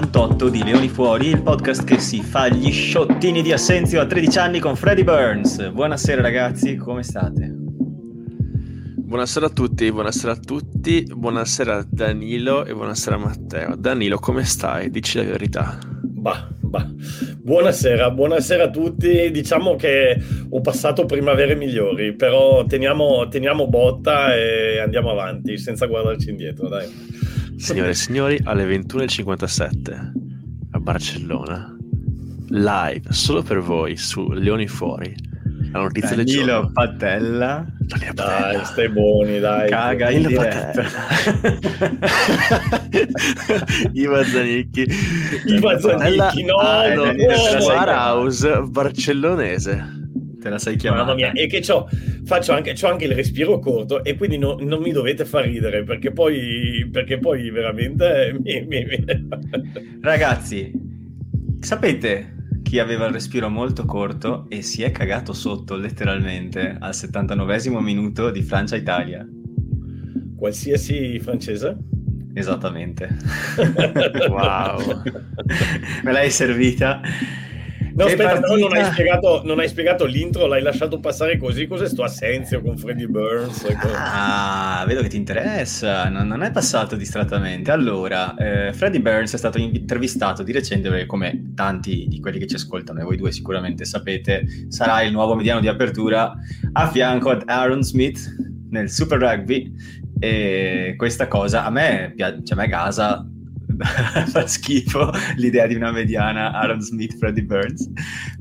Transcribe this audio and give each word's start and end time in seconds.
puntata 0.00 0.18
98 0.20 0.48
di 0.48 0.64
Leoni 0.64 0.88
Fuori, 0.88 1.26
il 1.28 1.42
podcast 1.42 1.84
che 1.84 1.98
si 1.98 2.22
fa 2.22 2.48
gli 2.48 2.70
sciottini 2.72 3.42
di 3.42 3.52
Assenzio 3.52 4.00
a 4.00 4.06
13 4.06 4.38
anni 4.38 4.58
con 4.58 4.74
Freddy 4.74 5.04
Burns. 5.04 5.70
Buonasera 5.70 6.22
ragazzi, 6.22 6.76
come 6.76 7.02
state? 7.02 7.54
Buonasera 8.96 9.46
a 9.46 9.50
tutti, 9.50 9.92
buonasera 9.92 10.32
a 10.32 10.36
tutti, 10.36 11.04
buonasera 11.04 11.76
a 11.76 11.86
Danilo 11.86 12.64
e 12.64 12.72
buonasera 12.72 13.16
a 13.16 13.18
Matteo. 13.18 13.76
Danilo, 13.76 14.18
come 14.18 14.44
stai? 14.44 14.90
Dici 14.90 15.18
la 15.18 15.24
verità. 15.24 15.78
Bah, 16.02 16.48
bah. 16.58 16.88
Buonasera, 17.42 18.10
buonasera 18.10 18.64
a 18.64 18.70
tutti. 18.70 19.30
Diciamo 19.30 19.76
che 19.76 20.18
ho 20.48 20.60
passato 20.60 21.04
primavere 21.04 21.54
migliori, 21.56 22.14
però 22.14 22.64
teniamo, 22.64 23.28
teniamo 23.28 23.66
botta 23.68 24.34
e 24.34 24.78
andiamo 24.78 25.10
avanti 25.10 25.58
senza 25.58 25.86
guardarci 25.86 26.30
indietro, 26.30 26.68
dai. 26.68 26.88
Signore 27.60 27.90
e 27.90 27.94
signori, 27.94 28.40
alle 28.44 28.64
21.57 28.64 30.12
a 30.72 30.78
Barcellona, 30.78 31.76
live 32.48 33.12
solo 33.12 33.42
per 33.42 33.60
voi 33.60 33.96
su 33.96 34.30
Leoni 34.30 34.66
Fuori. 34.66 35.14
La 35.72 35.80
notizia 35.82 36.16
del 36.16 36.24
giorno. 36.24 36.70
Patella. 36.72 37.64
Danilo 37.78 38.12
Dai, 38.14 38.14
Patella. 38.14 38.64
stai 38.64 38.88
buoni, 38.88 39.38
dai. 39.38 39.68
Caga 39.68 40.10
in 40.10 40.22
Danilo 40.22 40.40
diretta. 40.40 40.82
Iva 43.92 44.24
Zanicchi. 44.24 44.86
Iva 45.46 45.78
Zanicchi, 45.78 46.42
no, 46.44 46.54
Ah, 46.56 46.88
no, 46.94 47.04
no, 47.04 47.12
no, 47.12 47.14
no. 47.14 47.92
House 47.92 48.62
barcellonese. 48.68 49.98
Te 50.40 50.48
la 50.48 50.58
sei 50.58 50.76
chiamata. 50.76 51.02
Mamma 51.04 51.14
mia, 51.14 51.32
e 51.32 51.46
che 51.46 51.60
c'ho, 51.60 51.86
faccio 52.24 52.52
anche, 52.52 52.72
c'ho 52.72 52.88
anche 52.88 53.04
il 53.04 53.12
respiro 53.14 53.58
corto 53.58 54.02
e 54.02 54.16
quindi 54.16 54.38
no- 54.38 54.56
non 54.60 54.80
mi 54.80 54.90
dovete 54.90 55.24
far 55.24 55.44
ridere 55.44 55.84
perché 55.84 56.12
poi, 56.12 56.88
perché 56.90 57.18
poi 57.18 57.50
veramente 57.50 58.34
mi- 58.42 58.64
mi- 58.66 58.84
mi- 58.84 59.04
Ragazzi, 60.00 60.72
sapete 61.60 62.36
chi 62.62 62.78
aveva 62.78 63.06
il 63.06 63.12
respiro 63.12 63.48
molto 63.48 63.84
corto 63.84 64.46
e 64.48 64.62
si 64.62 64.82
è 64.82 64.90
cagato 64.90 65.32
sotto 65.32 65.76
letteralmente 65.76 66.76
al 66.78 66.94
79 66.94 67.58
minuto 67.80 68.30
di 68.30 68.42
Francia-Italia? 68.42 69.26
qualsiasi 70.36 71.18
francese. 71.20 71.76
Esattamente. 72.32 73.08
Wow. 74.30 75.02
Me 76.04 76.12
l'hai 76.12 76.30
servita. 76.30 77.00
No, 78.00 78.06
aspetta, 78.06 78.40
però 78.40 78.56
non 78.56 78.68
partita. 78.68 78.86
hai, 78.86 78.92
spiegato, 78.92 79.42
non 79.44 79.58
hai 79.58 79.68
spiegato 79.68 80.04
l'intro, 80.06 80.46
l'hai 80.46 80.62
lasciato 80.62 81.00
passare 81.00 81.36
così. 81.36 81.66
Cos'è 81.66 81.86
sto 81.86 82.02
assenzio 82.02 82.62
con 82.62 82.78
Freddy 82.78 83.06
Burns? 83.06 83.66
Ah, 83.94 84.84
vedo 84.86 85.02
che 85.02 85.08
ti 85.08 85.16
interessa, 85.16 86.08
non, 86.08 86.26
non 86.26 86.42
è 86.42 86.50
passato 86.50 86.96
distrattamente. 86.96 87.70
Allora, 87.70 88.34
eh, 88.36 88.72
Freddie 88.72 89.00
Burns 89.00 89.34
è 89.34 89.36
stato 89.36 89.58
intervistato 89.58 90.42
di 90.42 90.52
recente 90.52 90.88
perché 90.88 91.06
come 91.06 91.52
tanti 91.54 92.06
di 92.08 92.20
quelli 92.20 92.38
che 92.38 92.46
ci 92.46 92.54
ascoltano 92.54 93.00
e 93.00 93.04
voi 93.04 93.16
due 93.16 93.32
sicuramente 93.32 93.84
sapete, 93.84 94.46
sarà 94.68 95.02
il 95.02 95.12
nuovo 95.12 95.34
mediano 95.34 95.60
di 95.60 95.68
apertura 95.68 96.32
a 96.72 96.90
fianco 96.90 97.30
ad 97.30 97.42
Aaron 97.46 97.82
Smith 97.82 98.34
nel 98.70 98.90
Super 98.90 99.18
Rugby 99.18 99.72
e 100.18 100.94
questa 100.96 101.28
cosa 101.28 101.64
a 101.64 101.70
me 101.70 102.12
piace, 102.14 102.40
cioè 102.44 102.58
a 102.58 102.60
me 102.60 102.68
gasa 102.68 103.26
fa 104.30 104.46
schifo 104.46 105.10
l'idea 105.36 105.66
di 105.66 105.74
una 105.74 105.90
mediana 105.92 106.52
Aaron 106.52 106.80
Smith 106.80 107.16
Freddie 107.16 107.44
Burns 107.44 107.88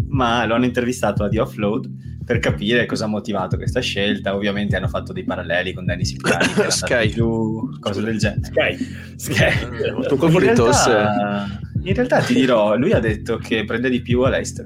ma 0.09 0.45
lo 0.45 0.55
hanno 0.55 0.65
intervistato 0.65 1.23
a 1.23 1.29
The 1.29 1.39
Offload 1.39 1.89
per 2.25 2.39
capire 2.39 2.85
cosa 2.85 3.05
ha 3.05 3.07
motivato 3.07 3.57
questa 3.57 3.79
scelta 3.79 4.35
ovviamente 4.35 4.75
hanno 4.75 4.87
fatto 4.87 5.13
dei 5.13 5.23
paralleli 5.23 5.73
con 5.73 5.85
Danny 5.85 6.05
Cipriani 6.05 6.45
che 6.53 6.59
era 6.61 6.69
Sky. 6.69 7.09
giù 7.09 7.69
cose 7.79 8.01
del 8.03 8.17
genere 8.19 8.41
Sky. 8.43 8.77
Sky. 9.15 9.43
Eh, 9.43 10.07
tu 10.07 10.25
in 10.27 10.39
realtà, 10.39 11.47
in 11.83 11.93
realtà 11.95 12.19
ti 12.21 12.33
dirò 12.35 12.75
lui 12.75 12.91
ha 12.93 12.99
detto 12.99 13.37
che 13.37 13.65
prende 13.65 13.89
di 13.89 14.01
più 14.01 14.21
a 14.21 14.29
Leicester 14.29 14.65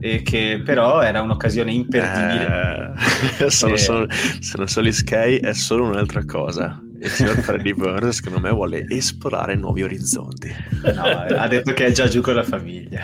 e 0.00 0.22
che 0.22 0.60
però 0.64 1.00
era 1.00 1.22
un'occasione 1.22 1.72
imperdibile 1.72 2.92
Eh, 3.38 3.48
sono 3.50 3.74
Eh. 3.74 3.78
solo- 3.78 4.06
sono 4.40 4.66
solo 4.66 4.86
gli 4.88 4.92
Sky 4.92 5.38
è 5.38 5.52
solo 5.54 5.84
un'altra 5.86 6.24
cosa. 6.24 6.78
Il 7.04 7.10
signor 7.10 7.36
Freddy 7.40 7.74
Burns, 7.74 8.16
secondo 8.16 8.40
me, 8.40 8.50
vuole 8.50 8.86
esplorare 8.88 9.54
nuovi 9.56 9.82
orizzonti. 9.82 10.50
No, 10.94 11.02
ha 11.02 11.46
detto 11.48 11.74
che 11.74 11.86
è 11.86 11.92
già 11.92 12.08
giù 12.08 12.22
con 12.22 12.34
la 12.34 12.42
famiglia. 12.42 13.02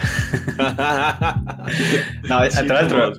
no, 2.28 2.43
eh, 2.43 2.50
Sì, 2.50 2.65
tra 2.65 2.81
l'altro 2.81 3.15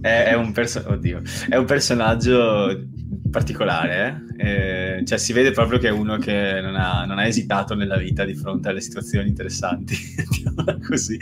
è, 0.00 0.24
è 0.24 0.34
un 0.34 0.52
perso- 0.52 0.84
oddio, 0.86 1.20
è 1.50 1.56
un 1.56 1.66
personaggio 1.66 2.88
particolare, 3.30 4.24
eh? 4.38 4.98
Eh, 4.98 5.04
cioè 5.04 5.18
si 5.18 5.32
vede 5.34 5.50
proprio 5.50 5.78
che 5.78 5.88
è 5.88 5.90
uno 5.90 6.16
che 6.16 6.60
non 6.62 6.76
ha, 6.76 7.04
non 7.04 7.18
ha 7.18 7.26
esitato 7.26 7.74
nella 7.74 7.98
vita 7.98 8.24
di 8.24 8.34
fronte 8.34 8.70
alle 8.70 8.80
situazioni 8.80 9.28
interessanti, 9.28 9.96
così. 10.88 11.18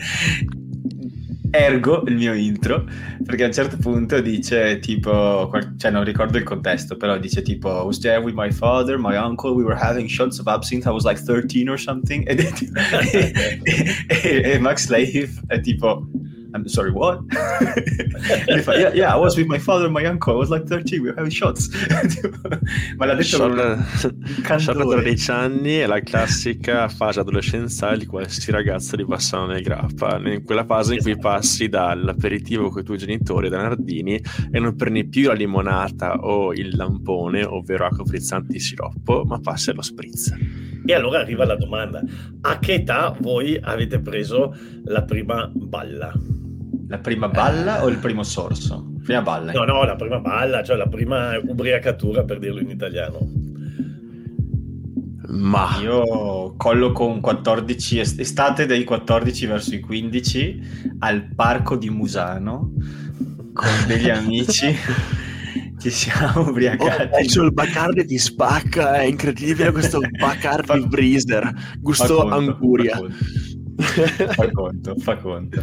Ergo 1.56 2.02
il 2.08 2.16
mio 2.16 2.34
intro, 2.34 2.84
perché 3.24 3.44
a 3.44 3.46
un 3.46 3.52
certo 3.52 3.76
punto 3.76 4.20
dice 4.20 4.80
tipo, 4.80 5.50
cioè 5.76 5.90
non 5.92 6.02
ricordo 6.02 6.36
il 6.36 6.42
contesto, 6.42 6.96
però 6.96 7.16
dice 7.16 7.42
tipo, 7.42 7.68
I 7.68 7.84
was 7.84 8.00
there 8.00 8.18
with 8.18 8.34
my 8.36 8.50
father, 8.50 8.98
my 8.98 9.14
uncle, 9.16 9.52
we 9.52 9.62
were 9.62 9.78
having 9.80 10.08
shots 10.08 10.38
of 10.40 10.48
absinthe, 10.48 10.88
I 10.88 10.92
was 10.92 11.04
like 11.04 11.20
13 11.22 11.68
or 11.68 11.78
something, 11.78 12.26
tipo- 12.54 12.72
e, 13.12 13.32
e- 14.08 14.50
e 14.52 14.58
Max 14.58 14.88
Leif 14.88 15.40
è 15.46 15.60
tipo, 15.60 16.08
I'm 16.54 16.68
sorry, 16.68 16.92
what? 16.92 17.18
fa, 18.62 18.78
yeah, 18.78 18.92
yeah, 18.94 19.12
I 19.12 19.16
was 19.16 19.36
with 19.36 19.48
my 19.48 19.58
father 19.58 19.86
and 19.86 19.92
my 19.92 20.04
uncle, 20.06 20.34
I 20.34 20.36
was 20.36 20.50
like 20.50 20.68
13, 20.68 21.02
we 21.02 21.08
were 21.08 21.16
having 21.16 21.32
shots. 21.32 21.68
Ma 22.96 23.06
l'ha 23.06 23.14
detto 23.14 23.38
Charlotte 23.38 23.84
candore. 24.44 25.02
13 25.02 25.30
anni 25.32 25.74
è 25.78 25.86
la 25.86 25.98
classica 25.98 26.86
fase 26.86 27.18
adolescenziale 27.18 27.98
di 27.98 28.06
qualsiasi 28.06 28.52
ragazzo 28.52 28.94
di 28.94 29.04
Bassano 29.04 29.48
del 29.48 29.62
Grappa, 29.62 30.20
in 30.24 30.44
quella 30.44 30.64
fase 30.64 30.94
in 30.94 31.00
cui 31.00 31.18
passi 31.18 31.68
dall'aperitivo 31.68 32.70
con 32.70 32.82
i 32.82 32.84
tuoi 32.84 32.98
genitori 32.98 33.48
da 33.48 33.60
Nardini 33.60 34.22
e 34.52 34.58
non 34.60 34.76
prendi 34.76 35.08
più 35.08 35.26
la 35.26 35.34
limonata 35.34 36.20
o 36.20 36.52
il 36.52 36.76
lampone, 36.76 37.42
ovvero 37.42 37.86
acqua 37.86 38.04
frizzante 38.04 38.52
di 38.52 38.60
siroppo, 38.60 39.24
ma 39.24 39.40
passi 39.40 39.70
allo 39.70 39.82
spritz. 39.82 40.32
E 40.86 40.94
allora 40.94 41.18
arriva 41.18 41.44
la 41.44 41.56
domanda: 41.56 42.00
a 42.42 42.58
che 42.60 42.74
età 42.74 43.16
voi 43.18 43.58
avete 43.60 43.98
preso 43.98 44.54
la 44.84 45.02
prima 45.02 45.50
balla? 45.52 46.12
La 46.88 46.98
prima 46.98 47.28
balla 47.28 47.82
o 47.84 47.88
il 47.88 47.96
primo 47.98 48.22
sorso? 48.22 48.92
Prima 49.02 49.22
balla. 49.22 49.52
No, 49.52 49.64
no, 49.64 49.84
la 49.84 49.96
prima 49.96 50.18
balla, 50.18 50.62
cioè 50.62 50.76
la 50.76 50.86
prima 50.86 51.38
ubriacatura 51.42 52.24
per 52.24 52.38
dirlo 52.38 52.60
in 52.60 52.70
italiano. 52.70 53.18
Ma 55.26 55.78
Io 55.82 56.54
collo 56.56 56.92
con 56.92 57.20
14, 57.20 57.98
est- 57.98 58.20
estate 58.20 58.66
dai 58.66 58.84
14 58.84 59.46
verso 59.46 59.74
i 59.74 59.80
15 59.80 60.60
al 61.00 61.34
parco 61.34 61.76
di 61.76 61.90
Musano 61.90 62.72
con 63.52 63.68
degli 63.86 64.10
amici. 64.10 64.66
Ci 65.76 65.90
siamo 65.90 66.40
Oh, 66.40 66.48
ubriacati. 66.50 67.02
adesso 67.14 67.42
il 67.42 67.52
Bacardi 67.52 68.04
ti 68.06 68.16
spacca, 68.16 68.94
è 69.00 69.04
incredibile 69.04 69.70
questo 69.72 70.00
Bacardi 70.18 70.66
Fa- 70.66 70.86
Breezer, 70.86 71.42
Fa 71.42 71.74
gusto 71.80 72.14
conto, 72.16 72.34
anguria. 72.34 73.00
Fa 73.76 74.50
conto, 74.50 74.94
fa 74.98 75.16
conto. 75.16 75.60
Fa 75.60 75.62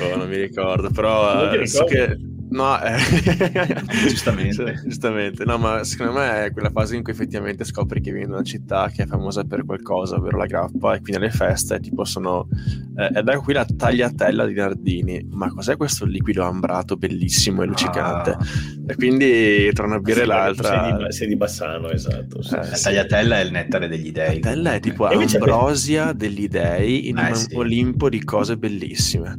Oh, 0.00 0.16
non 0.16 0.28
mi 0.28 0.36
ricordo, 0.36 0.90
però 0.90 1.44
Non 1.50 1.60
eh, 1.60 1.66
so 1.66 1.84
che... 1.84 2.16
No, 2.50 2.80
eh... 2.82 2.96
Giustamente. 4.08 4.76
Sì, 4.78 4.80
giustamente. 4.88 5.44
No, 5.44 5.58
ma 5.58 5.84
secondo 5.84 6.12
me 6.14 6.46
è 6.46 6.50
quella 6.50 6.70
fase 6.70 6.96
in 6.96 7.02
cui 7.02 7.12
effettivamente 7.12 7.62
scopri 7.64 8.00
che 8.00 8.10
vieni 8.10 8.26
da 8.28 8.36
una 8.36 8.42
città 8.42 8.88
che 8.88 9.02
è 9.02 9.06
famosa 9.06 9.44
per 9.44 9.66
qualcosa, 9.66 10.16
ovvero 10.16 10.38
la 10.38 10.46
grappa, 10.46 10.94
e 10.94 11.00
quindi 11.02 11.16
alle 11.16 11.30
feste 11.30 11.78
tipo 11.80 12.04
sono... 12.04 12.48
Eh, 12.96 13.08
è 13.18 13.22
da 13.22 13.38
qui 13.38 13.52
la 13.52 13.66
tagliatella 13.66 14.46
di 14.46 14.54
Nardini. 14.54 15.26
Ma 15.30 15.48
cos'è 15.52 15.76
questo 15.76 16.06
liquido 16.06 16.42
ambrato 16.42 16.96
bellissimo 16.96 17.62
e 17.62 17.66
luccicante? 17.66 18.30
Ah, 18.30 18.38
E 18.86 18.94
quindi 18.94 19.70
tra 19.74 19.84
una 19.84 19.98
birra 20.00 20.20
e 20.20 20.22
Sì, 20.22 20.26
l'altra... 20.26 20.84
Sei 20.84 20.96
di, 21.06 21.12
sei 21.12 21.28
di 21.28 21.36
Bassano, 21.36 21.90
esatto. 21.90 22.42
sì. 22.42 22.54
Eh, 22.54 22.66
la 22.70 22.74
sì. 22.76 22.82
tagliatella 22.84 23.40
è 23.40 23.44
il 23.44 23.50
nettare 23.50 23.88
degli 23.88 24.10
La 24.14 24.24
dei. 24.28 24.40
tagliatella 24.40 24.72
è 24.72 24.80
tipo 24.80 25.04
ambrosia 25.06 26.12
degli 26.12 26.48
dei 26.48 27.08
in 27.08 27.18
Eh, 27.18 27.28
un 27.28 27.34
sì. 27.34 27.54
Olimpo 27.56 28.08
di 28.08 28.24
cose 28.24 28.56
bellissime. 28.56 29.38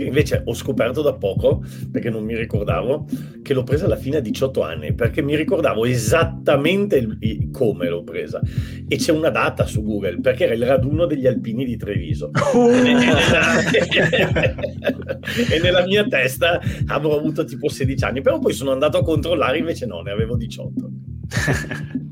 Io 0.00 0.06
invece 0.06 0.40
ho 0.42 0.54
scoperto 0.54 1.02
da 1.02 1.12
poco, 1.12 1.62
perché 1.92 2.08
non 2.08 2.24
mi 2.24 2.34
ricordavo, 2.34 3.06
che 3.42 3.52
l'ho 3.52 3.64
presa 3.64 3.84
alla 3.84 3.96
fine 3.96 4.16
a 4.16 4.20
18 4.20 4.62
anni, 4.62 4.94
perché 4.94 5.20
mi 5.20 5.36
ricordavo 5.36 5.84
esattamente 5.84 6.96
il- 6.96 7.50
come 7.52 7.88
l'ho 7.90 8.02
presa. 8.02 8.40
E 8.88 8.96
c'è 8.96 9.12
una 9.12 9.28
data 9.28 9.66
su 9.66 9.82
Google, 9.82 10.20
perché 10.20 10.44
era 10.44 10.54
il 10.54 10.64
raduno 10.64 11.04
degli 11.04 11.26
alpini 11.26 11.66
di 11.66 11.76
Treviso. 11.76 12.30
E 12.32 12.80
nella, 12.80 13.60
e 15.50 15.60
nella 15.62 15.84
mia 15.84 16.06
testa 16.06 16.58
avrò 16.86 17.18
avuto 17.18 17.44
tipo 17.44 17.68
16 17.68 18.02
anni, 18.04 18.22
però 18.22 18.38
poi 18.38 18.54
sono 18.54 18.72
andato 18.72 18.96
a 18.96 19.02
controllare, 19.02 19.58
invece 19.58 19.84
no, 19.84 20.00
ne 20.00 20.12
avevo 20.12 20.34
18. 20.36 20.90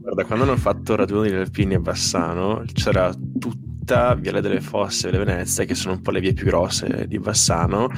Guarda, 0.01 0.25
quando 0.25 0.45
hanno 0.45 0.57
fatto 0.57 0.93
il 0.93 0.99
raduno 0.99 1.23
degli 1.23 1.35
Alpini 1.35 1.75
a 1.75 1.81
Bassano, 1.81 2.65
c'era 2.75 3.11
tutta 3.89 4.15
Viale 4.17 4.43
delle 4.43 4.61
Fosse 4.61 5.09
e 5.09 5.13
le 5.13 5.25
Venezia, 5.25 5.65
che 5.65 5.75
sono 5.75 5.95
un 5.95 6.03
po' 6.03 6.11
le 6.11 6.21
vie 6.21 6.35
più 6.35 6.45
grosse 6.45 7.07
di 7.09 7.19
Bassano, 7.19 7.89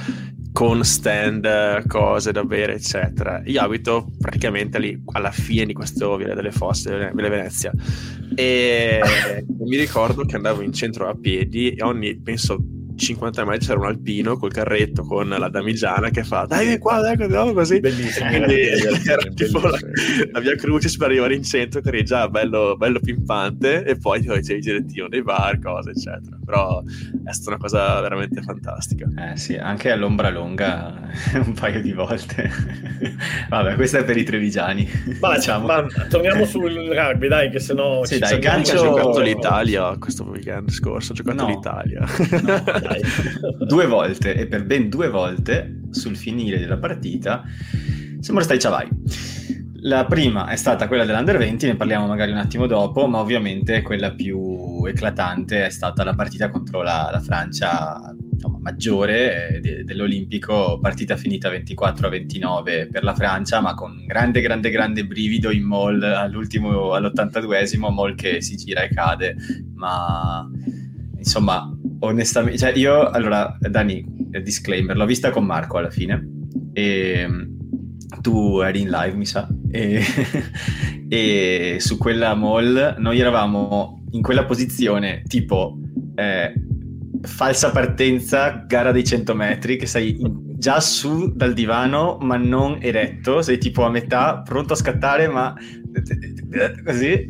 con 0.53 0.85
stand, 0.85 1.85
cose 1.89 2.31
da 2.31 2.45
bere, 2.45 2.75
eccetera. 2.75 3.43
Io 3.47 3.61
abito 3.61 4.09
praticamente 4.17 4.79
lì 4.79 5.03
alla 5.13 5.33
fine 5.33 5.67
di 5.67 5.73
questo 5.73 6.17
Via 6.17 6.33
delle 6.35 6.53
Fosse, 6.53 7.11
Via 7.13 7.29
Venezia. 7.29 7.73
E 8.37 9.01
mi 9.59 9.77
ricordo 9.77 10.25
che 10.25 10.37
andavo 10.37 10.63
in 10.63 10.73
centro 10.73 11.09
a 11.09 11.17
piedi 11.17 11.75
e 11.75 11.83
ogni, 11.83 12.17
penso, 12.21 12.63
50 13.00 13.44
metri 13.44 13.67
c'era 13.67 13.79
un 13.79 13.87
alpino 13.87 14.37
col 14.37 14.52
carretto 14.52 15.02
con 15.02 15.29
la 15.29 15.49
damigiana 15.49 16.11
che 16.11 16.23
fa 16.23 16.44
dai 16.44 16.79
qua 16.79 17.00
dai 17.00 17.17
andiamo 17.19 17.52
così. 17.52 17.81
Bellissimo 17.81 18.29
quindi 18.29 18.61
era 18.61 19.23
tipo 19.35 19.58
la, 19.61 19.79
la, 20.32 20.41
via 20.41 20.55
Crucis 20.55 20.97
per 20.97 21.08
arrivare 21.08 21.35
in 21.35 21.43
centro 21.43 21.81
che 21.81 21.88
eri 21.88 22.05
già 22.05 22.29
bello, 22.29 22.76
bello 22.76 23.00
pimpante 23.00 23.85
e 23.85 23.97
poi 23.97 24.23
c'è 24.23 24.55
il 24.55 24.61
girettino 24.61 25.08
dei 25.08 25.23
bar 25.23 25.58
cose 25.58 25.91
eccetera. 25.91 26.38
Però 26.44 26.82
è 27.25 27.32
stata 27.32 27.50
una 27.50 27.58
cosa 27.58 28.00
veramente 28.00 28.43
fantastica. 28.43 29.08
Eh 29.17 29.37
sì 29.37 29.56
anche 29.56 29.91
all'ombra 29.91 30.29
lunga 30.29 31.11
un 31.35 31.52
paio 31.55 31.81
di 31.81 31.93
volte. 31.93 32.50
Vabbè 33.49 33.75
questa 33.76 33.99
è 33.99 34.05
per 34.05 34.17
i 34.17 34.25
trevigiani 34.25 34.88
ma, 35.20 35.35
diciamo. 35.37 35.67
ma 35.67 35.87
torniamo 36.08 36.44
sul 36.44 36.73
rugby 36.93 37.29
dai 37.29 37.50
che 37.50 37.61
sennò 37.61 38.05
sì, 38.05 38.19
dai, 38.19 38.38
calcio... 38.38 38.79
ho 38.79 38.82
giocato 38.82 39.20
l'Italia 39.20 39.97
questo 39.99 40.25
weekend 40.25 40.70
scorso 40.70 41.12
ho 41.12 41.14
giocato 41.14 41.43
no. 41.43 41.49
l'Italia. 41.49 42.00
No, 42.00 42.90
due 43.67 43.87
volte 43.87 44.35
e 44.35 44.47
per 44.47 44.65
ben 44.65 44.89
due 44.89 45.09
volte 45.09 45.81
sul 45.91 46.17
finire 46.17 46.59
della 46.59 46.79
partita 46.79 47.45
siamo 48.21 48.41
stati 48.41 48.59
ciavai. 48.59 48.89
La 49.83 50.05
prima 50.05 50.49
è 50.49 50.57
stata 50.57 50.87
quella 50.87 51.07
dell'Under 51.07 51.39
20, 51.39 51.67
ne 51.67 51.77
parliamo 51.77 52.07
magari 52.07 52.33
un 52.33 52.37
attimo 52.37 52.67
dopo, 52.67 53.07
ma 53.07 53.19
ovviamente 53.19 53.81
quella 53.81 54.13
più 54.13 54.85
eclatante 54.85 55.65
è 55.65 55.71
stata 55.71 56.05
la 56.05 56.15
partita 56.15 56.51
contro 56.51 56.83
la, 56.83 57.09
la 57.11 57.21
Francia 57.21 58.15
insomma, 58.31 58.59
maggiore 58.61 59.57
eh, 59.57 59.61
de, 59.61 59.85
dell'Olimpico, 59.85 60.79
partita 60.81 61.17
finita 61.17 61.49
24 61.49 62.07
a 62.07 62.11
29 62.11 62.89
per 62.89 63.05
la 63.05 63.15
Francia, 63.15 63.61
ma 63.61 63.73
con 63.73 64.05
grande, 64.07 64.43
grande, 64.43 64.69
grande 64.69 65.07
brivido 65.07 65.51
in 65.51 65.65
mall 65.65 66.03
all'ultimo, 66.03 66.93
all'82esimo, 66.93 67.91
mall 67.91 68.15
che 68.15 68.43
si 68.43 68.57
gira 68.57 68.83
e 68.83 68.89
cade, 68.89 69.37
ma 69.75 70.47
insomma 71.17 71.75
onestamente, 72.00 72.58
cioè 72.58 72.73
io, 72.76 73.08
allora, 73.08 73.56
Dani, 73.58 74.05
disclaimer, 74.43 74.97
l'ho 74.97 75.06
vista 75.06 75.31
con 75.31 75.44
Marco 75.44 75.79
alla 75.79 75.91
fine 75.91 76.29
e 76.73 77.29
tu 78.20 78.61
eri 78.61 78.81
in 78.81 78.91
live, 78.91 79.17
mi 79.17 79.26
sa, 79.26 79.49
e, 79.70 80.02
e 81.08 81.76
su 81.79 81.97
quella 81.99 82.35
mall 82.35 82.97
noi 82.99 83.19
eravamo 83.19 84.05
in 84.11 84.23
quella 84.23 84.44
posizione 84.44 85.23
tipo 85.26 85.79
eh, 86.14 86.52
falsa 87.23 87.70
partenza, 87.70 88.64
gara 88.67 88.93
dei 88.93 89.05
100 89.05 89.35
metri, 89.35 89.76
che 89.76 89.87
sei 89.87 90.19
già 90.61 90.81
su 90.81 91.32
dal 91.35 91.55
divano 91.55 92.19
ma 92.20 92.37
non 92.37 92.79
eretto, 92.81 93.43
sei 93.43 93.58
tipo 93.58 93.85
a 93.85 93.91
metà, 93.91 94.43
pronto 94.43 94.73
a 94.73 94.76
scattare 94.76 95.29
ma 95.29 95.55
così 96.85 97.26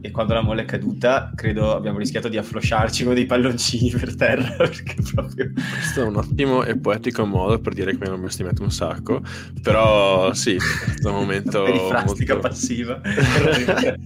e 0.00 0.10
quando 0.10 0.34
la 0.34 0.42
molla 0.42 0.62
è 0.62 0.64
caduta 0.64 1.32
credo 1.34 1.74
abbiamo 1.74 1.98
rischiato 1.98 2.28
di 2.28 2.36
afflosciarci 2.36 3.04
con 3.04 3.14
dei 3.14 3.26
palloncini 3.26 3.90
per 3.90 4.14
terra 4.14 4.54
perché 4.56 4.94
proprio... 5.14 5.52
questo 5.52 6.02
è 6.02 6.04
un 6.04 6.16
ottimo 6.16 6.64
e 6.64 6.78
poetico 6.78 7.24
modo 7.24 7.58
per 7.58 7.72
dire 7.72 7.92
che 7.92 7.98
mi 8.00 8.06
hanno 8.06 8.18
bestemmiato 8.18 8.62
un 8.62 8.70
sacco 8.70 9.22
però 9.62 10.32
sì 10.32 10.56
questo 10.56 11.12
momento 11.12 11.62
perifrastica 11.64 12.34
molto... 12.34 12.48
passiva 12.48 13.00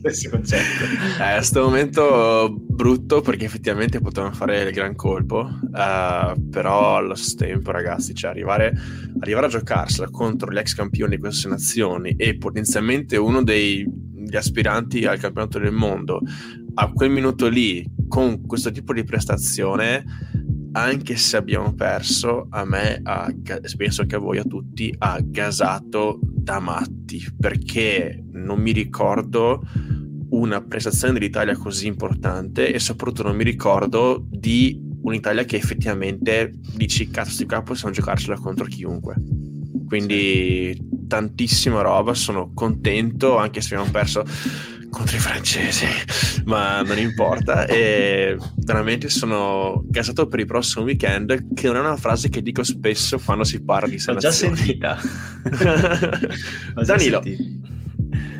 questo 0.00 0.30
concetto. 0.30 0.84
È 1.20 1.34
questo 1.34 1.62
momento 1.62 2.54
brutto 2.56 3.20
perché 3.20 3.44
effettivamente 3.44 4.00
potevano 4.00 4.32
fare 4.32 4.62
il 4.62 4.72
gran 4.72 4.94
colpo 4.94 5.40
uh, 5.40 6.48
però 6.50 6.96
allo 6.96 7.14
stesso 7.14 7.36
tempo 7.36 7.70
ragazzi 7.70 8.14
cioè 8.14 8.30
arrivare, 8.30 8.72
arrivare 9.20 9.46
a 9.46 9.50
giocarsela 9.50 10.08
contro 10.10 10.50
gli 10.50 10.58
ex 10.58 10.74
campioni 10.74 11.16
di 11.16 11.20
queste 11.20 11.48
nazioni 11.48 12.14
e 12.16 12.36
potenzialmente 12.36 13.16
uno 13.16 13.42
dei 13.42 14.08
gli 14.26 14.36
aspiranti 14.36 15.04
al 15.04 15.18
campionato 15.18 15.58
del 15.58 15.72
mondo 15.72 16.20
a 16.74 16.90
quel 16.92 17.10
minuto 17.10 17.48
lì 17.48 17.84
con 18.08 18.46
questo 18.46 18.70
tipo 18.70 18.92
di 18.92 19.04
prestazione 19.04 20.04
anche 20.72 21.16
se 21.16 21.36
abbiamo 21.36 21.74
perso 21.74 22.46
a 22.50 22.64
me 22.64 23.00
ha, 23.02 23.32
penso 23.76 24.04
che 24.04 24.14
a 24.14 24.18
voi 24.18 24.38
a 24.38 24.44
tutti 24.44 24.94
ha 24.98 25.18
gasato 25.22 26.18
da 26.22 26.60
matti 26.60 27.26
perché 27.36 28.22
non 28.32 28.60
mi 28.60 28.72
ricordo 28.72 29.62
una 30.30 30.62
prestazione 30.62 31.14
dell'Italia 31.14 31.56
così 31.56 31.88
importante 31.88 32.72
e 32.72 32.78
soprattutto 32.78 33.24
non 33.24 33.36
mi 33.36 33.42
ricordo 33.44 34.24
di 34.28 34.80
un'Italia 35.02 35.44
che 35.44 35.56
effettivamente 35.56 36.52
dici 36.76 37.10
cazzo 37.10 37.38
di 37.38 37.46
qua 37.46 37.62
possiamo 37.62 37.92
giocarcela 37.92 38.36
contro 38.36 38.66
chiunque 38.66 39.16
quindi 39.90 40.78
tantissima 41.08 41.80
roba, 41.80 42.14
sono 42.14 42.52
contento 42.54 43.36
anche 43.38 43.60
se 43.60 43.74
abbiamo 43.74 43.90
perso 43.90 44.24
contro 44.88 45.16
i 45.16 45.18
francesi, 45.18 45.84
ma 46.46 46.80
non 46.82 46.96
importa. 46.96 47.66
E 47.66 48.36
veramente 48.58 49.08
sono 49.08 49.82
gasato 49.88 50.28
per 50.28 50.38
il 50.38 50.46
prossimo 50.46 50.84
weekend, 50.84 51.54
che 51.54 51.66
non 51.66 51.74
è 51.74 51.80
una 51.80 51.96
frase 51.96 52.28
che 52.28 52.40
dico 52.40 52.62
spesso 52.62 53.18
quando 53.18 53.42
si 53.42 53.64
parla 53.64 53.88
di 53.88 53.98
selezione. 53.98 54.52
Ho 54.52 54.54
già 54.54 55.00
sentita. 55.00 55.00
Danilo. 56.84 57.20
Sentita. 57.24 57.78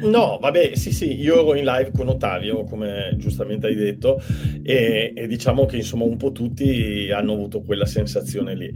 No, 0.02 0.38
vabbè, 0.40 0.74
sì, 0.74 0.92
sì, 0.92 1.20
io 1.20 1.40
ero 1.40 1.54
in 1.54 1.64
live 1.64 1.90
con 1.92 2.08
Ottavio, 2.08 2.64
come 2.64 3.14
giustamente 3.16 3.66
hai 3.66 3.74
detto, 3.74 4.20
e, 4.62 5.12
e 5.14 5.26
diciamo 5.26 5.66
che 5.66 5.76
insomma 5.76 6.04
un 6.04 6.16
po' 6.16 6.32
tutti 6.32 7.10
hanno 7.12 7.32
avuto 7.32 7.62
quella 7.62 7.86
sensazione 7.86 8.54
lì. 8.54 8.72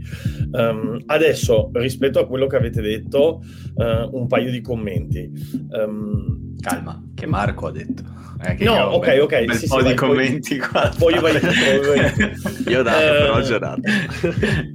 Um, 0.51 1.01
adesso, 1.07 1.69
rispetto 1.73 2.19
a 2.19 2.27
quello 2.27 2.47
che 2.47 2.55
avete 2.55 2.81
detto, 2.81 3.43
uh, 3.75 4.17
un 4.17 4.27
paio 4.27 4.51
di 4.51 4.61
commenti. 4.61 5.29
Um, 5.69 6.55
Calma, 6.59 7.03
che 7.13 7.25
Marco 7.27 7.67
ha 7.67 7.71
detto. 7.71 8.03
Eh, 8.41 8.63
no, 8.63 8.73
ok, 8.73 9.05
bel, 9.05 9.19
ok. 9.21 9.45
Un 9.47 9.53
sì, 9.53 9.67
po' 9.67 9.77
sì, 9.77 9.81
di 9.81 9.87
vai, 9.89 9.95
commenti 9.95 10.55
poi, 10.57 10.67
qua. 10.67 10.93
Poi 10.97 11.19
vai, 11.19 11.39
vai. 11.39 12.33
Io 12.67 12.79
ho 12.79 12.83
dato, 12.83 12.99
però 12.99 13.35
ho 13.35 13.41
girato. 13.41 13.81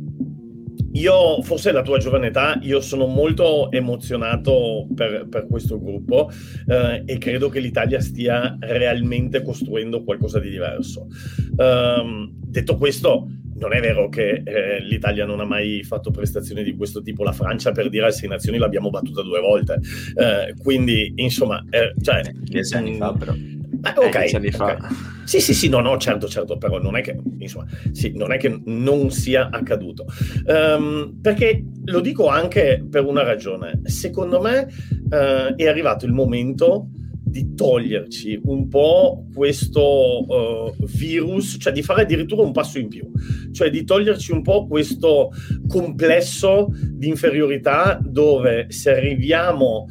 Io, 0.92 1.40
forse 1.42 1.72
la 1.72 1.82
tua 1.82 1.98
giovane 1.98 2.28
età, 2.28 2.58
io 2.62 2.80
sono 2.80 3.06
molto 3.06 3.70
emozionato 3.70 4.86
per, 4.94 5.26
per 5.28 5.46
questo 5.46 5.80
gruppo 5.80 6.30
eh, 6.66 7.02
e 7.04 7.18
credo 7.18 7.48
che 7.48 7.60
l'Italia 7.60 8.00
stia 8.00 8.56
realmente 8.60 9.42
costruendo 9.42 10.02
qualcosa 10.02 10.40
di 10.40 10.50
diverso. 10.50 11.06
Um, 11.56 12.32
detto 12.32 12.76
questo, 12.76 13.28
non 13.60 13.72
è 13.72 13.80
vero 13.80 14.08
che 14.08 14.42
eh, 14.44 14.80
l'Italia 14.80 15.26
non 15.26 15.40
ha 15.40 15.44
mai 15.44 15.82
fatto 15.84 16.10
prestazioni 16.10 16.64
di 16.64 16.74
questo 16.74 17.02
tipo. 17.02 17.22
La 17.22 17.32
Francia, 17.32 17.72
per 17.72 17.88
dire, 17.88 18.06
a 18.06 18.10
sei 18.10 18.28
nazioni 18.28 18.58
l'abbiamo 18.58 18.90
battuta 18.90 19.22
due 19.22 19.40
volte. 19.40 19.80
Eh, 20.14 20.54
quindi, 20.60 21.12
insomma, 21.16 21.64
eh, 21.70 21.94
cioè, 22.00 22.22
dieci 22.32 22.74
anni 22.74 22.96
fa, 22.96 23.12
però. 23.12 23.34
Eh, 23.82 24.06
ok. 24.06 24.18
Dieci 24.18 24.36
anni 24.36 24.48
okay. 24.48 24.76
fa. 24.76 24.88
Sì, 25.24 25.40
sì, 25.40 25.54
sì, 25.54 25.68
no, 25.68 25.80
no, 25.80 25.96
certo, 25.98 26.28
certo, 26.28 26.58
però 26.58 26.80
non 26.80 26.96
è 26.96 27.02
che, 27.02 27.16
insomma, 27.38 27.66
sì, 27.92 28.12
non 28.14 28.32
è 28.32 28.36
che 28.36 28.60
non 28.64 29.10
sia 29.10 29.48
accaduto. 29.50 30.06
Um, 30.46 31.18
perché 31.20 31.64
lo 31.84 32.00
dico 32.00 32.28
anche 32.28 32.84
per 32.88 33.04
una 33.04 33.22
ragione. 33.22 33.80
Secondo 33.84 34.40
me 34.40 34.68
uh, 35.10 35.54
è 35.54 35.66
arrivato 35.66 36.06
il 36.06 36.12
momento 36.12 36.88
di 37.30 37.54
toglierci 37.54 38.40
un 38.44 38.68
po' 38.68 39.26
questo 39.32 40.26
uh, 40.26 40.74
virus, 40.86 41.56
cioè 41.60 41.72
di 41.72 41.82
fare 41.82 42.02
addirittura 42.02 42.42
un 42.42 42.50
passo 42.50 42.78
in 42.78 42.88
più, 42.88 43.08
cioè 43.52 43.70
di 43.70 43.84
toglierci 43.84 44.32
un 44.32 44.42
po' 44.42 44.66
questo 44.66 45.30
complesso 45.68 46.68
di 46.72 47.06
inferiorità 47.06 48.00
dove 48.02 48.66
se 48.70 48.90
arriviamo 48.90 49.86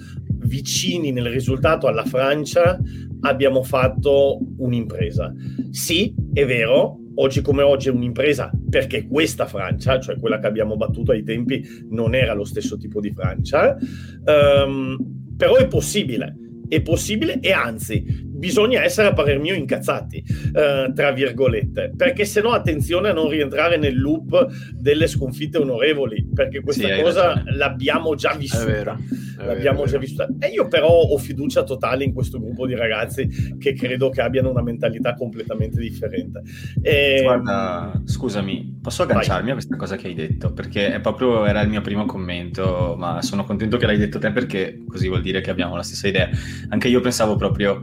vicini 0.50 1.12
nel 1.12 1.30
risultato 1.30 1.88
alla 1.88 2.04
Francia 2.04 2.78
abbiamo 3.22 3.64
fatto 3.64 4.40
un'impresa. 4.58 5.32
Sì, 5.70 6.14
è 6.34 6.46
vero, 6.46 6.98
oggi 7.16 7.42
come 7.42 7.62
oggi 7.62 7.90
è 7.90 7.92
un'impresa 7.92 8.52
perché 8.70 9.08
questa 9.08 9.46
Francia, 9.46 10.00
cioè 10.00 10.20
quella 10.20 10.40
che 10.40 10.48
abbiamo 10.48 10.76
battuto 10.76 11.12
ai 11.12 11.24
tempi, 11.24 11.64
non 11.90 12.16
era 12.16 12.34
lo 12.34 12.44
stesso 12.44 12.76
tipo 12.78 13.00
di 13.00 13.14
Francia, 13.14 13.78
um, 14.26 14.98
però 15.38 15.56
è 15.56 15.68
possibile 15.68 16.36
è 16.70 16.82
possibile 16.82 17.40
e 17.40 17.52
anzi 17.52 18.29
bisogna 18.40 18.84
essere 18.84 19.10
a 19.10 19.14
parer 19.14 19.38
mio 19.40 19.54
incazzati 19.54 20.24
eh, 20.56 20.92
tra 20.96 21.12
virgolette 21.12 21.92
perché 21.96 22.26
se 22.26 22.42
no 22.42 22.52
attenzione 22.52 23.10
a 23.10 23.14
non 23.14 23.30
rientrare 23.30 23.78
nel 23.78 24.00
loop 24.00 24.48
delle 24.74 25.08
sconfitte 25.08 25.58
onorevoli 25.58 26.30
perché 26.34 26.62
questa 26.62 26.88
sì, 26.96 27.02
cosa 27.02 27.44
l'abbiamo 27.46 28.16
già 28.16 28.34
vissuta 28.34 28.98
l'abbiamo 29.46 29.86
già 29.86 29.98
vissuta. 29.98 30.28
E 30.40 30.48
io 30.48 30.68
però 30.68 30.88
ho 30.88 31.18
fiducia 31.18 31.64
totale 31.64 32.04
in 32.04 32.14
questo 32.14 32.40
gruppo 32.40 32.66
di 32.66 32.76
ragazzi 32.76 33.58
che 33.58 33.74
credo 33.74 34.10
che 34.10 34.22
abbiano 34.22 34.50
una 34.50 34.62
mentalità 34.62 35.14
completamente 35.14 35.80
differente. 35.80 36.42
E... 36.82 37.22
guarda 37.24 38.02
scusami 38.06 38.80
posso 38.82 39.04
agganciarmi 39.04 39.44
Vai. 39.44 39.52
a 39.52 39.54
questa 39.54 39.76
cosa 39.76 39.96
che 39.96 40.08
hai 40.08 40.14
detto? 40.14 40.54
Perché 40.54 40.94
è 40.94 41.00
proprio 41.00 41.46
era 41.46 41.62
il 41.62 41.70
mio 41.70 41.82
primo 41.82 42.06
commento 42.06 42.96
ma 42.98 43.22
sono 43.22 43.44
contento 43.44 43.78
che 43.78 43.86
l'hai 43.86 43.98
detto 43.98 44.20
te 44.20 44.32
perché 44.32 44.84
così 44.88 45.08
vuol 45.08 45.22
dire 45.22 45.42
che 45.42 45.50
abbiamo 45.50 45.76
la 45.76 45.84
stessa 45.84 46.08
idea. 46.08 46.30
Anche 46.70 46.88
io 46.88 47.02
pensavo 47.02 47.36
proprio 47.36 47.80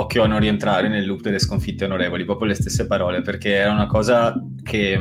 occhio 0.00 0.22
a 0.22 0.26
non 0.26 0.40
rientrare 0.40 0.88
nel 0.88 1.06
loop 1.06 1.20
delle 1.20 1.38
sconfitte 1.38 1.84
onorevoli, 1.84 2.24
proprio 2.24 2.48
le 2.48 2.54
stesse 2.54 2.86
parole, 2.86 3.22
perché 3.22 3.54
era 3.54 3.72
una 3.72 3.86
cosa 3.86 4.34
che, 4.62 4.98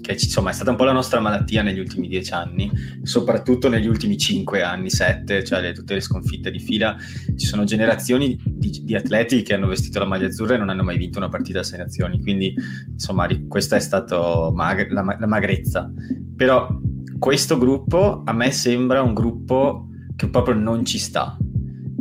che 0.00 0.12
insomma 0.12 0.50
è 0.50 0.52
stata 0.52 0.70
un 0.70 0.76
po' 0.76 0.84
la 0.84 0.92
nostra 0.92 1.20
malattia 1.20 1.62
negli 1.62 1.78
ultimi 1.78 2.08
dieci 2.08 2.32
anni, 2.32 2.70
soprattutto 3.02 3.68
negli 3.68 3.86
ultimi 3.86 4.18
cinque 4.18 4.62
anni, 4.62 4.90
sette, 4.90 5.44
cioè 5.44 5.60
le, 5.60 5.72
tutte 5.72 5.94
le 5.94 6.00
sconfitte 6.00 6.50
di 6.50 6.58
fila. 6.58 6.96
Ci 7.36 7.46
sono 7.46 7.64
generazioni 7.64 8.38
di, 8.44 8.82
di, 8.82 8.94
atleti 8.94 9.42
che 9.42 9.54
hanno 9.54 9.68
vestito 9.68 9.98
la 9.98 10.06
maglia 10.06 10.26
azzurra 10.26 10.54
e 10.54 10.58
non 10.58 10.68
hanno 10.68 10.82
mai 10.82 10.98
vinto 10.98 11.18
una 11.18 11.28
partita 11.28 11.60
a 11.60 11.64
sei 11.64 11.78
nazioni, 11.78 12.20
quindi 12.20 12.54
insomma 12.90 13.28
questa 13.48 13.76
è 13.76 13.80
stata 13.80 14.50
mag- 14.52 14.90
la, 14.90 15.16
la 15.18 15.26
magrezza. 15.26 15.90
Però 16.36 16.68
questo 17.18 17.58
gruppo 17.58 18.22
a 18.24 18.32
me 18.32 18.50
sembra 18.50 19.02
un 19.02 19.14
gruppo 19.14 19.86
che 20.16 20.28
proprio 20.28 20.54
non 20.54 20.84
ci 20.84 20.98
sta 20.98 21.36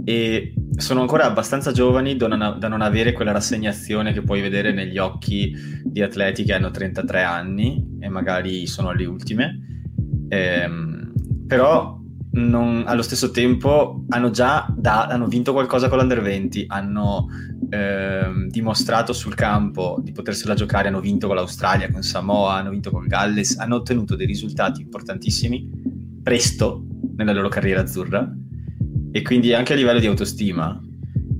e 0.10 0.56
sono 0.76 1.02
ancora 1.02 1.26
abbastanza 1.26 1.72
giovani 1.72 2.18
da 2.18 2.26
non, 2.28 2.82
avere 2.82 3.14
quella 3.14 3.32
rassegnazione 3.32 4.12
che 4.12 4.24
puoi 4.24 4.42
vedere 4.42 4.74
negli 4.74 4.98
occhi 4.98 5.56
di 5.84 6.02
atleti 6.02 6.44
che 6.44 6.54
hanno 6.56 6.72
33 6.72 7.22
anni 7.22 7.98
e 8.00 8.10
magari 8.10 8.66
sono 8.66 8.92
le 8.92 9.06
ultime. 9.06 9.84
Ehm, 10.30 11.14
però 11.46 12.00
non, 12.32 12.86
allo 12.88 13.04
stesso 13.04 13.30
tempo 13.30 14.04
hanno 14.10 14.32
già 14.32 14.66
da, 14.76 15.06
hanno 15.06 15.28
vinto 15.28 15.52
qualcosa 15.54 15.90
con 15.90 16.00
l'Under 16.00 16.24
20, 16.24 16.66
hanno 16.70 17.28
ehm, 17.70 18.48
dimostrato 18.48 19.14
sul 19.14 19.36
campo 19.36 20.00
di 20.02 20.12
potersela 20.12 20.56
giocare, 20.56 20.88
hanno 20.88 21.02
vinto 21.02 21.28
con 21.28 21.36
l'Australia, 21.36 21.92
con 21.92 22.02
Samoa, 22.02 22.56
hanno 22.56 22.72
vinto 22.72 22.90
con 22.90 23.06
Galles, 23.06 23.60
hanno 23.60 23.76
ottenuto 23.76 24.16
dei 24.16 24.26
risultati 24.26 24.82
importantissimi 24.82 25.70
presto 26.24 26.84
nella 27.16 27.32
loro 27.32 27.50
carriera 27.50 27.82
azzurra 27.82 28.28
e 29.12 29.22
quindi 29.22 29.54
anche 29.54 29.74
a 29.74 29.76
livello 29.76 30.00
di 30.00 30.08
autostima, 30.08 30.82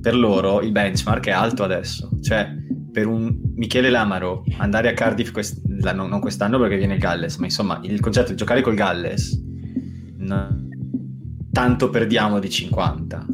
per 0.00 0.14
loro 0.14 0.60
il 0.62 0.72
benchmark 0.72 1.26
è 1.26 1.30
alto 1.30 1.62
adesso. 1.62 2.10
Cioè, 2.22 2.56
per 2.90 3.06
un 3.06 3.34
Michele 3.54 3.90
Lamaro 3.90 4.44
andare 4.58 4.88
a 4.88 4.94
Cardiff 4.94 5.30
quest- 5.30 5.64
non 5.64 6.20
quest'anno 6.20 6.58
perché 6.58 6.76
viene 6.76 6.94
il 6.94 7.00
Galles, 7.00 7.36
ma 7.36 7.46
insomma 7.46 7.80
il 7.84 8.00
concetto 8.00 8.30
di 8.30 8.36
giocare 8.36 8.62
col 8.62 8.74
Galles 8.74 9.40
no, 10.16 10.68
tanto 11.52 11.90
perdiamo 11.90 12.38
di 12.38 12.50
50 12.50 13.26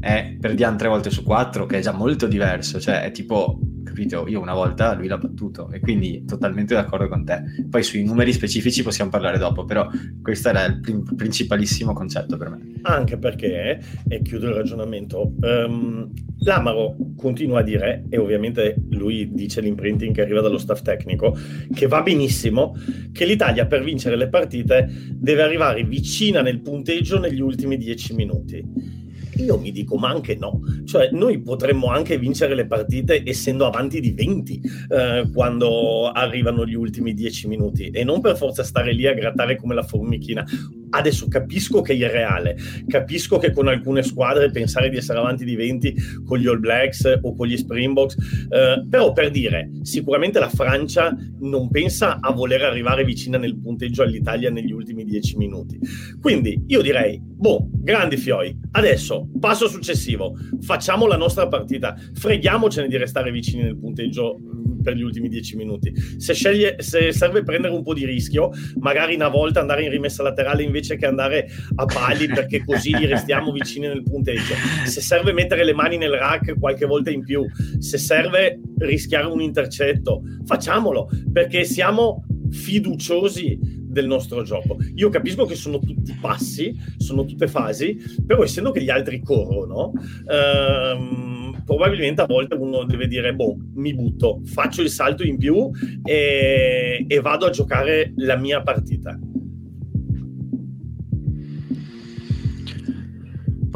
è 0.00 0.36
perdiamo 0.38 0.76
tre 0.76 0.88
volte 0.88 1.10
su 1.10 1.22
quattro 1.22 1.66
che 1.66 1.78
è 1.78 1.80
già 1.80 1.92
molto 1.92 2.26
diverso 2.26 2.80
cioè 2.80 3.02
è 3.02 3.10
tipo 3.10 3.58
capito? 3.86 4.26
Io 4.26 4.40
una 4.40 4.52
volta 4.52 4.92
lui 4.94 5.06
l'ha 5.06 5.16
battuto 5.16 5.70
e 5.70 5.80
quindi 5.80 6.24
totalmente 6.26 6.74
d'accordo 6.74 7.08
con 7.08 7.24
te. 7.24 7.42
Poi 7.70 7.82
sui 7.82 8.04
numeri 8.04 8.32
specifici 8.32 8.82
possiamo 8.82 9.10
parlare 9.10 9.38
dopo, 9.38 9.64
però 9.64 9.88
questo 10.20 10.48
era 10.48 10.64
il 10.64 10.80
prim- 10.80 11.14
principalissimo 11.14 11.92
concetto 11.92 12.36
per 12.36 12.50
me. 12.50 12.74
Anche 12.82 13.16
perché, 13.16 13.80
e 14.08 14.22
chiudo 14.22 14.48
il 14.48 14.54
ragionamento, 14.54 15.32
um, 15.40 16.10
l'Amaro 16.40 16.96
continua 17.16 17.60
a 17.60 17.62
dire, 17.62 18.04
e 18.10 18.18
ovviamente 18.18 18.74
lui 18.90 19.30
dice 19.32 19.60
l'imprinting 19.60 20.14
che 20.14 20.22
arriva 20.22 20.40
dallo 20.40 20.58
staff 20.58 20.82
tecnico, 20.82 21.36
che 21.72 21.86
va 21.86 22.02
benissimo, 22.02 22.76
che 23.12 23.24
l'Italia 23.24 23.66
per 23.66 23.82
vincere 23.82 24.16
le 24.16 24.28
partite 24.28 24.88
deve 25.12 25.42
arrivare 25.42 25.84
vicina 25.84 26.42
nel 26.42 26.60
punteggio 26.60 27.18
negli 27.18 27.40
ultimi 27.40 27.76
dieci 27.76 28.14
minuti 28.14 29.04
io 29.42 29.58
mi 29.58 29.72
dico, 29.72 29.96
ma 29.96 30.08
anche 30.08 30.36
no. 30.36 30.60
Cioè, 30.84 31.10
noi 31.12 31.40
potremmo 31.40 31.88
anche 31.88 32.18
vincere 32.18 32.54
le 32.54 32.66
partite 32.66 33.22
essendo 33.24 33.66
avanti 33.66 34.00
di 34.00 34.12
20 34.12 34.60
eh, 34.88 35.30
quando 35.32 36.10
arrivano 36.10 36.66
gli 36.66 36.74
ultimi 36.74 37.14
10 37.14 37.48
minuti 37.48 37.90
e 37.90 38.04
non 38.04 38.20
per 38.20 38.36
forza 38.36 38.62
stare 38.62 38.92
lì 38.92 39.06
a 39.06 39.14
grattare 39.14 39.56
come 39.56 39.74
la 39.74 39.82
formichina. 39.82 40.44
Adesso 40.90 41.28
capisco 41.28 41.80
che 41.82 41.92
è 41.92 41.96
irreale, 41.96 42.56
capisco 42.86 43.38
che 43.38 43.52
con 43.52 43.68
alcune 43.68 44.02
squadre 44.02 44.50
pensare 44.50 44.88
di 44.88 44.96
essere 44.96 45.18
avanti 45.18 45.44
di 45.44 45.54
20 45.54 45.94
con 46.24 46.38
gli 46.38 46.46
All 46.46 46.60
Blacks 46.60 47.18
o 47.22 47.34
con 47.34 47.46
gli 47.46 47.56
Springboks, 47.56 48.16
eh, 48.48 48.86
però 48.88 49.12
per 49.12 49.30
dire, 49.30 49.70
sicuramente 49.82 50.38
la 50.38 50.48
Francia 50.48 51.16
non 51.40 51.68
pensa 51.68 52.18
a 52.20 52.32
voler 52.32 52.62
arrivare 52.62 53.04
vicina 53.04 53.38
nel 53.38 53.58
punteggio 53.58 54.02
all'Italia 54.02 54.50
negli 54.50 54.72
ultimi 54.72 55.04
10 55.04 55.36
minuti. 55.36 55.78
Quindi 56.20 56.64
io 56.66 56.82
direi, 56.82 57.20
boh, 57.22 57.68
grandi 57.72 58.16
fioi, 58.16 58.58
adesso 58.72 59.28
passo 59.40 59.68
successivo, 59.68 60.36
facciamo 60.60 61.06
la 61.06 61.16
nostra 61.16 61.48
partita, 61.48 61.96
freghiamocene 62.14 62.88
di 62.88 62.96
restare 62.96 63.30
vicini 63.30 63.62
nel 63.62 63.78
punteggio 63.78 64.38
per 64.86 64.94
gli 64.94 65.02
ultimi 65.02 65.28
dieci 65.28 65.56
minuti. 65.56 65.92
Se, 66.16 66.32
sceglie, 66.32 66.76
se 66.78 67.10
serve 67.10 67.42
prendere 67.42 67.74
un 67.74 67.82
po' 67.82 67.92
di 67.92 68.06
rischio, 68.06 68.50
magari 68.78 69.16
una 69.16 69.26
volta 69.26 69.58
andare 69.58 69.82
in 69.82 69.90
rimessa 69.90 70.22
laterale 70.22 70.62
invece 70.62 70.75
che 70.80 71.06
andare 71.06 71.48
a 71.76 71.84
pali 71.84 72.26
perché 72.32 72.64
così 72.64 72.90
gli 72.96 73.06
restiamo 73.06 73.52
vicini 73.52 73.86
nel 73.86 74.02
punteggio. 74.02 74.54
Se 74.84 75.00
serve 75.00 75.32
mettere 75.32 75.64
le 75.64 75.74
mani 75.74 75.96
nel 75.96 76.12
rack 76.12 76.58
qualche 76.58 76.86
volta 76.86 77.10
in 77.10 77.22
più, 77.24 77.44
se 77.78 77.98
serve 77.98 78.60
rischiare 78.78 79.26
un 79.26 79.40
intercetto, 79.40 80.22
facciamolo 80.44 81.08
perché 81.32 81.64
siamo 81.64 82.24
fiduciosi 82.50 83.58
del 83.96 84.06
nostro 84.06 84.42
gioco. 84.42 84.76
Io 84.94 85.08
capisco 85.08 85.46
che 85.46 85.54
sono 85.54 85.78
tutti 85.78 86.16
passi, 86.20 86.78
sono 86.98 87.24
tutte 87.24 87.48
fasi, 87.48 87.96
però 88.26 88.42
essendo 88.42 88.70
che 88.70 88.82
gli 88.82 88.90
altri 88.90 89.22
corrono, 89.22 89.92
ehm, 90.30 91.62
probabilmente 91.64 92.20
a 92.20 92.26
volte 92.26 92.54
uno 92.54 92.84
deve 92.84 93.08
dire, 93.08 93.34
boh, 93.34 93.56
mi 93.74 93.94
butto, 93.94 94.40
faccio 94.44 94.82
il 94.82 94.90
salto 94.90 95.24
in 95.24 95.38
più 95.38 95.70
e, 96.04 97.04
e 97.08 97.20
vado 97.20 97.46
a 97.46 97.50
giocare 97.50 98.12
la 98.16 98.36
mia 98.36 98.60
partita. 98.60 99.18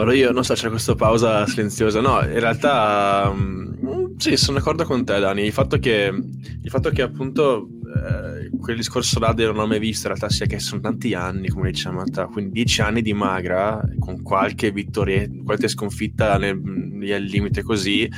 Però 0.00 0.12
io 0.12 0.32
non 0.32 0.44
so, 0.44 0.54
c'è 0.54 0.68
questa 0.68 0.94
pausa 0.94 1.46
silenziosa. 1.46 2.00
No, 2.00 2.22
in 2.22 2.40
realtà 2.40 3.30
um, 3.30 4.16
sì, 4.16 4.36
sono 4.36 4.58
d'accordo 4.58 4.84
con 4.84 5.04
te, 5.04 5.18
Dani. 5.18 5.44
Il 5.44 5.52
fatto 5.52 5.78
che, 5.78 6.12
il 6.62 6.70
fatto 6.70 6.90
che 6.90 7.02
appunto 7.02 7.68
eh, 7.90 8.50
quel 8.58 8.76
discorso 8.76 9.18
là 9.18 9.32
del 9.32 9.54
non 9.54 9.68
mai 9.68 9.78
visto, 9.78 10.08
in 10.08 10.14
realtà 10.14 10.34
sia 10.34 10.46
che 10.46 10.58
sono 10.58 10.80
tanti 10.80 11.14
anni, 11.14 11.48
come 11.48 11.70
diciamo, 11.70 12.02
quindi 12.32 12.52
dieci 12.52 12.80
anni 12.80 13.02
di 13.02 13.12
magra, 13.12 13.80
con 13.98 14.22
qualche 14.22 14.70
vittoria, 14.70 15.26
qualche 15.44 15.68
sconfitta 15.68 16.38
nel, 16.38 16.60
al 17.12 17.22
limite 17.22 17.62
così, 17.62 18.08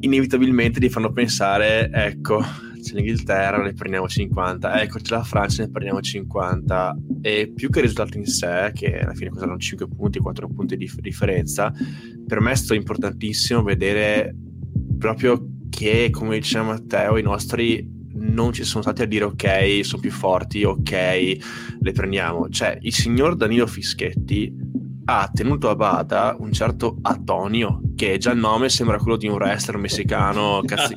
inevitabilmente 0.00 0.80
ti 0.80 0.88
fanno 0.88 1.12
pensare, 1.12 1.90
ecco, 1.92 2.44
c'è 2.82 2.94
l'Inghilterra, 2.94 3.62
ne 3.62 3.72
prendiamo 3.72 4.08
50, 4.08 4.82
ecco 4.82 4.98
c'è 4.98 5.14
la 5.14 5.22
Francia, 5.22 5.62
ne 5.62 5.70
prendiamo 5.70 6.00
50, 6.00 6.96
e 7.22 7.52
più 7.54 7.70
che 7.70 7.78
il 7.78 7.84
risultato 7.86 8.18
in 8.18 8.26
sé, 8.26 8.72
che 8.74 8.98
alla 8.98 9.14
fine 9.14 9.30
cos'erano 9.30 9.56
5 9.56 9.88
punti, 9.88 10.18
4 10.18 10.48
punti 10.48 10.76
di 10.76 10.90
differenza, 11.00 11.72
per 12.26 12.40
me 12.40 12.52
è 12.52 12.56
stato 12.56 12.74
importantissimo 12.74 13.62
vedere 13.62 14.34
proprio 14.98 15.46
che, 15.70 16.10
come 16.10 16.38
diceva 16.38 16.64
Matteo, 16.64 17.16
i 17.16 17.22
nostri 17.22 17.88
non 18.14 18.52
ci 18.52 18.64
sono 18.64 18.82
stati 18.82 19.02
a 19.02 19.06
dire 19.06 19.24
ok, 19.24 19.80
sono 19.84 20.00
più 20.00 20.10
forti, 20.10 20.64
ok, 20.64 20.92
le 21.80 21.92
prendiamo. 21.92 22.48
Cioè, 22.48 22.78
il 22.82 22.92
signor 22.92 23.36
Danilo 23.36 23.66
Fischetti 23.66 24.54
ha 25.04 25.30
tenuto 25.32 25.68
a 25.68 25.74
bada 25.74 26.36
un 26.38 26.52
certo 26.52 26.98
Antonio, 27.02 27.80
che 27.96 28.18
già 28.18 28.32
il 28.32 28.38
nome 28.38 28.68
sembra 28.68 28.98
quello 28.98 29.16
di 29.16 29.26
un 29.26 29.34
wrestler 29.34 29.76
messicano. 29.78 30.60
Cazzi, 30.66 30.94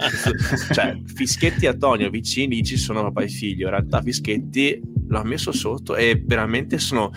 cioè, 0.74 1.00
Fischetti 1.06 1.66
e 1.66 1.70
Antonio 1.70 2.10
vicini 2.10 2.64
ci 2.64 2.78
sono 2.78 3.02
papà 3.04 3.24
e 3.24 3.28
figlio. 3.28 3.66
In 3.66 3.72
realtà, 3.72 4.02
Fischetti 4.02 4.82
l'ha 5.08 5.24
messo 5.24 5.52
sotto 5.52 5.96
e 5.96 6.22
veramente 6.26 6.78
sono 6.78 7.12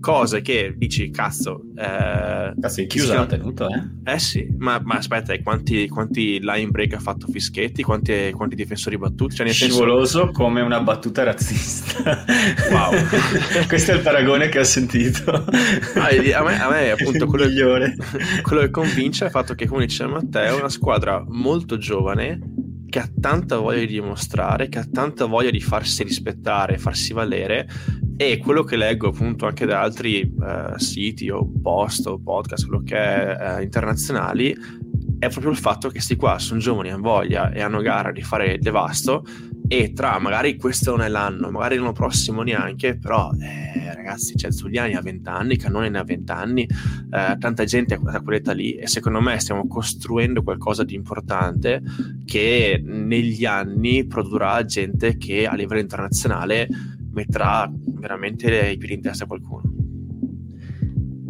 cose 0.00 0.40
che 0.40 0.74
dici, 0.76 1.10
cazzo. 1.10 1.62
Eh, 1.76 2.52
cazzo, 2.60 2.80
è 2.80 2.86
chiusa 2.86 3.14
la 3.14 3.26
tenuta, 3.26 3.66
eh? 3.66 4.12
Eh 4.14 4.18
sì, 4.18 4.46
ma, 4.58 4.80
ma 4.82 4.96
aspetta, 4.96 5.36
quanti, 5.42 5.88
quanti, 5.88 6.40
line 6.40 6.70
break 6.70 6.94
ha 6.94 6.98
fatto 6.98 7.26
Fischetti? 7.26 7.82
Quanti, 7.82 8.30
quanti 8.32 8.54
difensori 8.54 8.96
battuti? 8.96 9.36
Cioè, 9.36 9.48
Scivoloso 9.48 10.18
senso... 10.18 10.32
come 10.32 10.60
una 10.60 10.80
battuta 10.80 11.24
razzista. 11.24 12.24
Wow. 12.70 12.92
Questo 13.66 13.92
è 13.92 13.94
il 13.94 14.00
paragone 14.00 14.48
che 14.48 14.60
ho 14.60 14.64
sentito. 14.64 15.30
Ah, 15.94 16.08
a, 16.08 16.42
me, 16.42 16.60
a 16.60 16.68
me, 16.68 16.90
appunto, 16.98 17.26
quello, 17.26 17.46
quello 18.42 18.62
che 18.62 18.70
convince 18.70 19.24
è 19.24 19.26
il 19.26 19.32
fatto 19.32 19.54
che, 19.54 19.66
come 19.66 19.86
diceva 19.86 20.12
Matteo, 20.12 20.56
è 20.56 20.58
una 20.58 20.68
squadra 20.68 21.24
molto 21.26 21.76
giovane 21.78 22.38
che 22.88 22.98
ha 22.98 23.10
tanta 23.20 23.58
voglia 23.58 23.80
di 23.80 23.86
dimostrare, 23.86 24.68
che 24.68 24.78
ha 24.78 24.88
tanta 24.90 25.26
voglia 25.26 25.50
di 25.50 25.60
farsi 25.60 26.02
rispettare, 26.02 26.78
farsi 26.78 27.12
valere 27.12 27.68
e 28.16 28.38
quello 28.38 28.64
che 28.64 28.76
leggo 28.76 29.08
appunto 29.08 29.46
anche 29.46 29.66
da 29.66 29.80
altri 29.80 30.22
uh, 30.22 30.76
siti 30.76 31.28
o 31.28 31.48
post 31.62 32.06
o 32.06 32.18
podcast, 32.18 32.66
quello 32.66 32.82
che 32.82 32.96
è 32.96 33.56
uh, 33.58 33.62
internazionali, 33.62 34.56
è 35.18 35.28
proprio 35.28 35.50
il 35.50 35.58
fatto 35.58 35.88
che 35.88 35.94
questi 35.94 36.16
qua 36.16 36.38
sono 36.38 36.60
giovani, 36.60 36.90
hanno 36.90 37.02
voglia 37.02 37.50
e 37.50 37.60
hanno 37.60 37.80
gara 37.80 38.12
di 38.12 38.22
fare 38.22 38.54
il 38.54 38.60
devasto 38.60 39.24
e 39.66 39.92
tra 39.92 40.18
magari 40.18 40.56
questo 40.56 40.92
non 40.92 41.02
è 41.02 41.08
l'anno, 41.08 41.50
magari 41.50 41.76
l'anno 41.76 41.92
prossimo 41.92 42.42
neanche, 42.42 42.96
però 42.96 43.30
eh, 43.32 43.94
ragazzi, 43.94 44.34
c'è 44.34 44.50
Zuliani 44.50 44.94
a 44.94 45.02
20 45.02 45.28
anni, 45.28 45.56
Cannone 45.56 45.90
ne 45.90 45.98
ha 45.98 46.04
20 46.04 46.32
anni, 46.32 46.62
eh, 46.62 47.36
tanta 47.38 47.64
gente 47.64 48.00
a 48.02 48.20
quell'età 48.22 48.52
lì 48.52 48.74
e 48.74 48.86
secondo 48.86 49.20
me 49.20 49.38
stiamo 49.40 49.66
costruendo 49.66 50.42
qualcosa 50.42 50.84
di 50.84 50.94
importante 50.94 51.82
che 52.24 52.80
negli 52.82 53.44
anni 53.44 54.06
produrrà 54.06 54.64
gente 54.64 55.16
che 55.18 55.46
a 55.46 55.54
livello 55.54 55.80
internazionale 55.80 56.66
metterà 57.12 57.70
veramente 57.72 58.70
i 58.70 58.78
piedi 58.78 58.94
in 58.94 59.02
testa 59.02 59.24
a 59.24 59.26
qualcuno. 59.26 59.62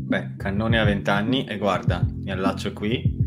Beh, 0.08 0.36
Cannone 0.36 0.78
ha 0.78 0.84
20 0.84 1.10
anni 1.10 1.44
e 1.44 1.58
guarda, 1.58 2.06
mi 2.14 2.30
allaccio 2.30 2.72
qui. 2.72 3.17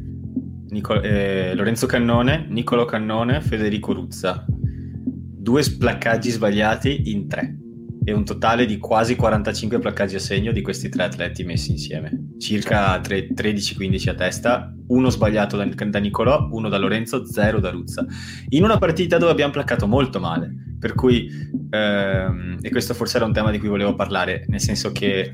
Nico- 0.71 1.01
eh, 1.01 1.53
Lorenzo 1.53 1.85
Cannone, 1.85 2.45
Nicolo 2.49 2.85
Cannone, 2.85 3.41
Federico 3.41 3.93
Ruzza. 3.93 4.45
due 4.47 5.63
placcaggi 5.77 6.29
sbagliati 6.29 7.11
in 7.11 7.27
tre. 7.27 7.57
E 8.03 8.13
un 8.13 8.23
totale 8.25 8.65
di 8.65 8.77
quasi 8.77 9.15
45 9.15 9.79
placcaggi 9.79 10.15
a 10.15 10.19
segno 10.19 10.51
di 10.51 10.61
questi 10.61 10.89
tre 10.89 11.03
atleti 11.03 11.43
messi 11.43 11.71
insieme, 11.71 12.29
circa 12.39 12.99
13-15 12.99 14.09
a 14.09 14.15
testa, 14.15 14.73
uno 14.87 15.09
sbagliato 15.09 15.57
da, 15.57 15.65
da 15.65 15.99
Nicolò, 15.99 16.47
uno 16.51 16.69
da 16.69 16.77
Lorenzo, 16.77 17.25
zero 17.25 17.59
da 17.59 17.69
Ruzza, 17.69 18.05
in 18.49 18.63
una 18.63 18.77
partita 18.77 19.17
dove 19.17 19.31
abbiamo 19.31 19.51
placcato 19.51 19.87
molto 19.87 20.19
male, 20.19 20.51
per 20.79 20.93
cui, 20.95 21.29
ehm, 21.69 22.57
e 22.61 22.69
questo 22.69 22.93
forse 22.95 23.17
era 23.17 23.25
un 23.25 23.33
tema 23.33 23.51
di 23.51 23.59
cui 23.59 23.69
volevo 23.69 23.93
parlare, 23.93 24.45
nel 24.47 24.61
senso 24.61 24.91
che 24.91 25.33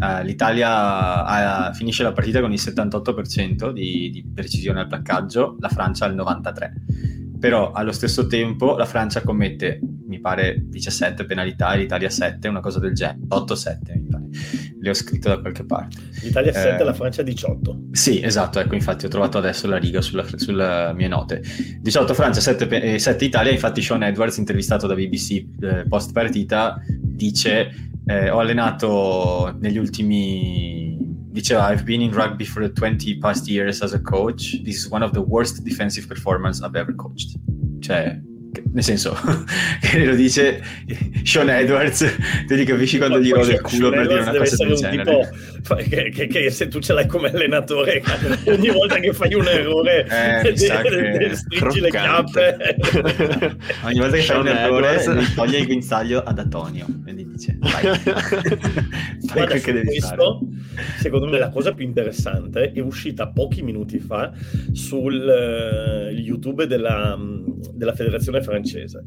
eh, 0.00 0.24
l'Italia 0.24 1.24
ha, 1.24 1.72
finisce 1.72 2.02
la 2.02 2.12
partita 2.12 2.40
con 2.40 2.52
il 2.52 2.60
78% 2.60 3.70
di, 3.70 4.10
di 4.10 4.24
precisione 4.34 4.80
al 4.80 4.86
placcaggio, 4.86 5.56
la 5.60 5.68
Francia 5.68 6.04
al 6.04 6.14
93% 6.14 7.18
però 7.38 7.70
allo 7.72 7.92
stesso 7.92 8.26
tempo 8.26 8.76
la 8.76 8.84
Francia 8.84 9.22
commette, 9.22 9.80
mi 10.06 10.20
pare, 10.20 10.60
17 10.66 11.24
penalità 11.24 11.72
e 11.72 11.78
l'Italia 11.78 12.10
7, 12.10 12.48
una 12.48 12.60
cosa 12.60 12.80
del 12.80 12.94
genere, 12.94 13.20
8-7 13.28 13.76
mi 13.94 14.06
pare, 14.08 14.24
le 14.80 14.90
ho 14.90 14.94
scritto 14.94 15.28
da 15.28 15.38
qualche 15.38 15.64
parte. 15.64 15.98
L'Italia 16.22 16.52
7 16.52 16.82
e 16.82 16.84
la 16.84 16.92
Francia 16.92 17.22
18. 17.22 17.80
Sì, 17.92 18.20
esatto, 18.22 18.58
ecco, 18.58 18.74
infatti 18.74 19.06
ho 19.06 19.08
trovato 19.08 19.38
adesso 19.38 19.66
la 19.68 19.76
riga 19.78 20.00
sulla, 20.00 20.24
sulle 20.34 20.92
mie 20.94 21.08
note. 21.08 21.42
18 21.80 22.14
Francia, 22.14 22.40
7, 22.40 22.68
eh, 22.68 22.98
7 22.98 23.24
Italia, 23.24 23.52
infatti 23.52 23.82
Sean 23.82 24.02
Edwards, 24.02 24.36
intervistato 24.38 24.86
da 24.86 24.94
BBC 24.94 25.44
eh, 25.60 25.84
post 25.88 26.12
partita, 26.12 26.80
dice 27.00 27.87
eh, 28.08 28.30
ho 28.30 28.38
allenato 28.38 29.54
negli 29.60 29.78
ultimi 29.78 30.96
diceva 31.30 31.70
I've 31.70 31.84
been 31.84 32.00
in 32.00 32.12
rugby 32.12 32.44
for 32.44 32.62
the 32.62 32.72
20 32.72 33.18
past 33.18 33.46
years 33.48 33.82
as 33.82 33.92
a 33.92 34.00
coach. 34.00 34.62
This 34.62 34.78
is 34.78 34.88
one 34.90 35.04
of 35.04 35.12
the 35.12 35.20
worst 35.20 35.62
defensive 35.62 36.06
performance 36.06 36.64
I've 36.64 36.78
ever 36.78 36.94
coached. 36.94 37.38
Cioè 37.80 38.20
nel 38.72 38.82
senso 38.82 39.16
che 39.80 40.04
lo 40.04 40.14
dice 40.14 40.62
Sean 41.22 41.50
Edwards 41.50 42.16
te 42.46 42.54
li 42.54 42.64
capisci 42.64 42.98
quando 42.98 43.20
gli 43.20 43.30
rode 43.30 43.52
il 43.52 43.60
culo 43.60 43.90
per 43.90 44.06
dire 44.06 44.20
una 44.20 44.36
cosa 44.36 44.64
del 44.64 44.74
genere. 44.74 45.30
tipo, 45.62 45.74
che, 45.76 46.10
che, 46.10 46.26
che, 46.26 46.50
se 46.50 46.68
tu 46.68 46.78
ce 46.78 46.92
l'hai 46.92 47.06
come 47.06 47.30
allenatore 47.30 48.02
ogni 48.46 48.70
volta 48.70 48.98
che 48.98 49.12
fai 49.12 49.34
un 49.34 49.46
errore 49.46 50.06
eh, 50.42 50.52
de, 50.52 51.34
stringi 51.34 51.80
le 51.80 51.90
chiappe 51.90 52.56
ogni 53.84 53.98
volta 53.98 54.16
che 54.16 54.22
Sean 54.22 54.44
fai 54.44 54.52
un 54.52 54.58
errore 54.58 55.02
toglie 55.34 55.58
il 55.58 55.66
guinzaglio 55.66 56.22
ad 56.22 56.38
Antonio 56.38 56.86
quindi 57.02 57.26
dice 57.30 57.58
vai 57.60 57.98
fai 59.28 59.46
quel 59.46 59.60
che 59.60 59.72
devi 59.72 59.86
questo, 59.86 60.40
fare. 60.74 60.98
secondo 60.98 61.26
me 61.26 61.38
la 61.38 61.50
cosa 61.50 61.72
più 61.72 61.84
interessante 61.84 62.72
è 62.72 62.80
uscita 62.80 63.28
pochi 63.28 63.62
minuti 63.62 63.98
fa 63.98 64.32
sul 64.72 65.14
uh, 65.14 66.10
YouTube 66.12 66.66
della, 66.66 67.18
della, 67.72 67.94
federazione 67.94 68.37
francese. 68.42 69.04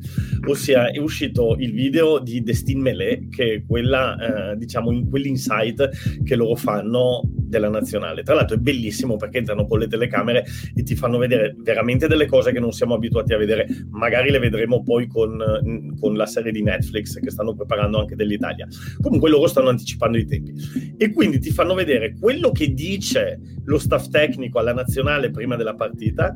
Ossia 0.47 0.89
è 0.89 0.99
uscito 0.99 1.55
il 1.59 1.73
video 1.73 2.19
di 2.19 2.41
Destin 2.41 2.79
Melé 2.79 3.27
che 3.29 3.53
è 3.53 3.63
quella 3.65 4.53
uh, 4.53 4.57
diciamo 4.57 4.91
in 4.91 5.09
quell'insight 5.09 6.23
che 6.23 6.35
loro 6.35 6.55
fanno 6.55 7.21
della 7.51 7.69
nazionale. 7.69 8.23
Tra 8.23 8.33
l'altro 8.33 8.55
è 8.55 8.59
bellissimo 8.59 9.17
perché 9.17 9.39
entrano 9.39 9.65
con 9.65 9.79
le 9.79 9.87
telecamere 9.87 10.45
e 10.73 10.83
ti 10.83 10.95
fanno 10.95 11.17
vedere 11.17 11.55
veramente 11.57 12.07
delle 12.07 12.25
cose 12.25 12.51
che 12.51 12.59
non 12.59 12.71
siamo 12.71 12.95
abituati 12.95 13.33
a 13.33 13.37
vedere. 13.37 13.67
Magari 13.91 14.31
le 14.31 14.39
vedremo 14.39 14.81
poi 14.83 15.07
con, 15.07 15.93
con 15.99 16.15
la 16.15 16.25
serie 16.25 16.51
di 16.51 16.63
Netflix 16.63 17.19
che 17.19 17.29
stanno 17.29 17.53
preparando 17.53 17.99
anche 17.99 18.15
dell'Italia. 18.15 18.67
Comunque 19.01 19.29
loro 19.29 19.47
stanno 19.47 19.69
anticipando 19.69 20.17
i 20.17 20.25
tempi. 20.25 20.53
E 20.97 21.11
quindi 21.11 21.39
ti 21.39 21.51
fanno 21.51 21.73
vedere 21.73 22.15
quello 22.17 22.51
che 22.51 22.73
dice 22.73 23.39
lo 23.65 23.77
staff 23.77 24.07
tecnico 24.07 24.59
alla 24.59 24.73
nazionale 24.73 25.29
prima 25.29 25.55
della 25.55 25.75
partita 25.75 26.33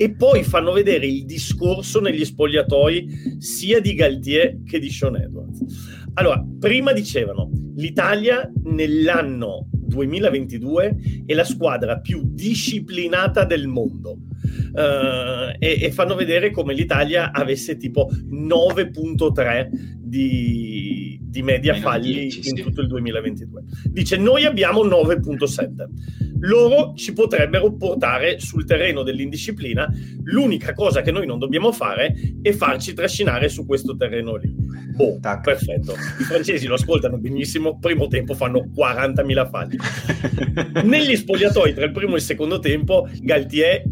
e 0.00 0.12
poi 0.12 0.44
fanno 0.44 0.72
vedere 0.72 1.06
il 1.06 1.26
discorso 1.26 2.00
negli 2.00 2.24
spogliatoi 2.24 3.36
sia 3.36 3.82
di 3.82 3.92
Galtier 3.92 4.62
che 4.64 4.78
di 4.78 4.88
Sean 4.88 5.16
Edwards. 5.16 5.60
Allora, 6.14 6.42
prima 6.58 6.94
dicevano 6.94 7.50
l'Italia 7.76 8.50
nell'anno 8.64 9.68
2022 9.70 11.24
è 11.26 11.34
la 11.34 11.44
squadra 11.44 11.98
più 11.98 12.22
disciplinata 12.24 13.44
del 13.44 13.66
mondo. 13.66 14.20
Uh, 14.72 15.52
e, 15.58 15.78
e, 15.82 15.92
fanno 15.92 16.14
vedere 16.14 16.50
come 16.50 16.72
l'Italia 16.72 17.30
avesse 17.30 17.76
tipo 17.76 18.08
9.3 18.10 19.68
di, 19.98 20.89
di 21.30 21.42
media 21.42 21.72
Meno 21.74 21.88
falli 21.88 22.12
10, 22.12 22.38
in 22.38 22.56
sì. 22.56 22.62
tutto 22.62 22.80
il 22.80 22.88
2022. 22.88 23.62
Dice 23.84 24.16
noi 24.16 24.44
abbiamo 24.44 24.84
9.7. 24.84 25.86
Loro 26.40 26.94
ci 26.94 27.12
potrebbero 27.12 27.72
portare 27.76 28.40
sul 28.40 28.64
terreno 28.64 29.02
dell'indisciplina. 29.02 29.88
L'unica 30.24 30.72
cosa 30.72 31.02
che 31.02 31.12
noi 31.12 31.26
non 31.26 31.38
dobbiamo 31.38 31.70
fare 31.70 32.14
è 32.42 32.52
farci 32.52 32.94
trascinare 32.94 33.48
su 33.48 33.64
questo 33.64 33.94
terreno 33.96 34.36
lì. 34.36 34.52
Boh, 34.94 35.18
Tac. 35.20 35.42
perfetto. 35.44 35.92
I 35.92 36.24
francesi 36.24 36.66
lo 36.66 36.74
ascoltano 36.74 37.18
benissimo. 37.18 37.78
Primo 37.78 38.08
tempo 38.08 38.34
fanno 38.34 38.68
40.000 38.74 39.48
falli. 39.48 39.78
Negli 40.84 41.14
spogliatoi 41.14 41.74
tra 41.74 41.84
il 41.84 41.92
primo 41.92 42.14
e 42.14 42.16
il 42.16 42.22
secondo 42.22 42.58
tempo, 42.58 43.08
Galtier 43.20 43.82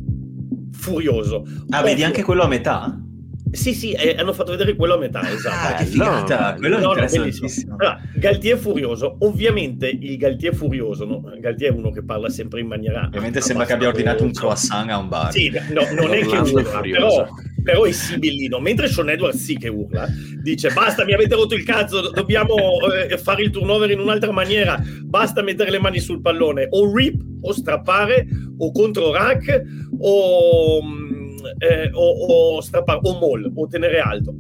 furioso. 0.72 1.44
Ah, 1.70 1.82
vedi 1.82 2.02
anche 2.02 2.22
quello 2.22 2.42
a 2.42 2.48
metà? 2.48 3.02
Sì, 3.50 3.72
sì, 3.72 3.92
eh, 3.92 4.16
hanno 4.18 4.32
fatto 4.32 4.50
vedere 4.50 4.76
quello 4.76 4.94
a 4.94 4.98
metà, 4.98 5.20
ah, 5.20 5.30
esatto. 5.30 5.74
Ah, 5.74 5.78
che 5.78 5.84
figata, 5.84 6.52
no, 6.52 6.58
quello 6.58 6.78
no, 6.78 6.94
è 6.94 7.02
interessantissimo. 7.02 7.76
Allora, 7.78 8.00
Galtier 8.14 8.58
furioso, 8.58 9.16
ovviamente 9.20 9.88
il 9.88 10.16
Galtier 10.16 10.54
furioso, 10.54 11.04
no? 11.04 11.22
Galtier 11.38 11.72
è 11.72 11.76
uno 11.76 11.90
che 11.90 12.04
parla 12.04 12.28
sempre 12.28 12.60
in 12.60 12.66
maniera... 12.66 13.04
Ovviamente 13.06 13.40
sembra 13.40 13.64
che 13.64 13.72
abbia 13.72 13.88
ordinato 13.88 14.22
un 14.22 14.32
croissant 14.32 14.90
a 14.90 14.98
un 14.98 15.08
bar. 15.08 15.32
Sì, 15.32 15.50
no, 15.70 15.82
non 15.92 16.12
è 16.12 16.20
che 16.26 16.36
urla, 16.36 16.80
però, 16.80 17.28
però 17.62 17.84
è 17.84 17.92
sibillino. 17.92 18.58
Mentre 18.60 18.88
Sean 18.88 19.08
Edwards 19.08 19.42
sì 19.42 19.56
che 19.56 19.68
urla, 19.68 20.06
dice 20.42 20.70
basta, 20.70 21.04
mi 21.04 21.12
avete 21.12 21.34
rotto 21.34 21.54
il 21.54 21.64
cazzo, 21.64 22.10
dobbiamo 22.10 22.54
eh, 22.92 23.16
fare 23.18 23.42
il 23.42 23.50
turnover 23.50 23.90
in 23.90 24.00
un'altra 24.00 24.30
maniera, 24.30 24.82
basta 25.02 25.42
mettere 25.42 25.70
le 25.70 25.78
mani 25.78 26.00
sul 26.00 26.20
pallone, 26.20 26.66
o 26.70 26.94
rip, 26.94 27.20
o 27.40 27.52
strappare, 27.52 28.26
o 28.58 28.72
contro 28.72 29.12
rack, 29.12 29.62
o 30.00 30.82
eh, 31.58 31.90
o, 31.92 32.56
o 32.56 32.60
strappare 32.60 33.00
o 33.02 33.18
mall 33.18 33.50
o 33.54 33.66
tenere 33.66 34.00
alto. 34.00 34.34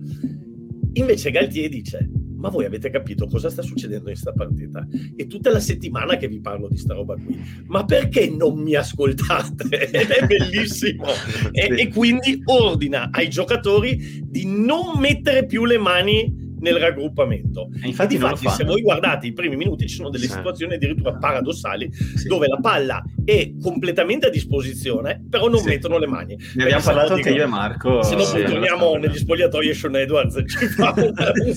Invece 0.94 1.30
Galtier 1.30 1.68
dice: 1.68 2.08
Ma 2.36 2.48
voi 2.48 2.64
avete 2.64 2.90
capito 2.90 3.26
cosa 3.26 3.50
sta 3.50 3.62
succedendo 3.62 4.08
in 4.08 4.14
questa 4.14 4.32
partita? 4.32 4.86
È 5.14 5.26
tutta 5.26 5.50
la 5.50 5.60
settimana 5.60 6.16
che 6.16 6.28
vi 6.28 6.40
parlo 6.40 6.68
di 6.68 6.76
sta 6.76 6.94
roba 6.94 7.14
qui. 7.14 7.38
Ma 7.66 7.84
perché 7.84 8.28
non 8.28 8.58
mi 8.58 8.74
ascoltate? 8.74 9.90
Ed 9.90 10.10
è 10.10 10.26
bellissimo. 10.26 11.04
e, 11.52 11.80
e 11.80 11.88
quindi 11.88 12.40
ordina 12.44 13.10
ai 13.12 13.28
giocatori 13.28 14.22
di 14.24 14.44
non 14.46 14.98
mettere 14.98 15.46
più 15.46 15.64
le 15.64 15.78
mani 15.78 16.46
nel 16.60 16.76
raggruppamento. 16.76 17.70
E 17.82 17.88
infatti, 17.88 18.14
difatti, 18.14 18.48
se 18.48 18.64
voi 18.64 18.82
guardate 18.82 19.26
i 19.26 19.32
primi 19.32 19.56
minuti, 19.56 19.86
ci 19.86 19.96
sono 19.96 20.10
delle 20.10 20.26
sì. 20.26 20.32
situazioni 20.32 20.74
addirittura 20.74 21.14
paradossali 21.14 21.90
sì. 21.92 22.28
dove 22.28 22.46
la 22.48 22.58
palla 22.60 23.02
è 23.28 23.52
completamente 23.60 24.28
a 24.28 24.30
disposizione, 24.30 25.22
però 25.28 25.48
non 25.48 25.60
sì. 25.60 25.66
mettono 25.66 25.98
le 25.98 26.06
mani. 26.06 26.38
Ne 26.54 26.62
abbiamo 26.62 26.82
parlato 26.82 27.12
anche 27.12 27.28
io 27.28 27.42
e 27.42 27.46
Marco. 27.46 28.02
Se 28.02 28.14
no, 28.14 28.24
poi 28.24 28.42
torniamo 28.44 28.96
negli 28.96 29.18
spogliatoi 29.18 29.68
e 29.68 29.74
Sean 29.74 29.96
Edwards 29.96 30.42
ci 30.46 30.66
fa 30.66 30.94
un, 30.96 31.12
un 31.14 31.54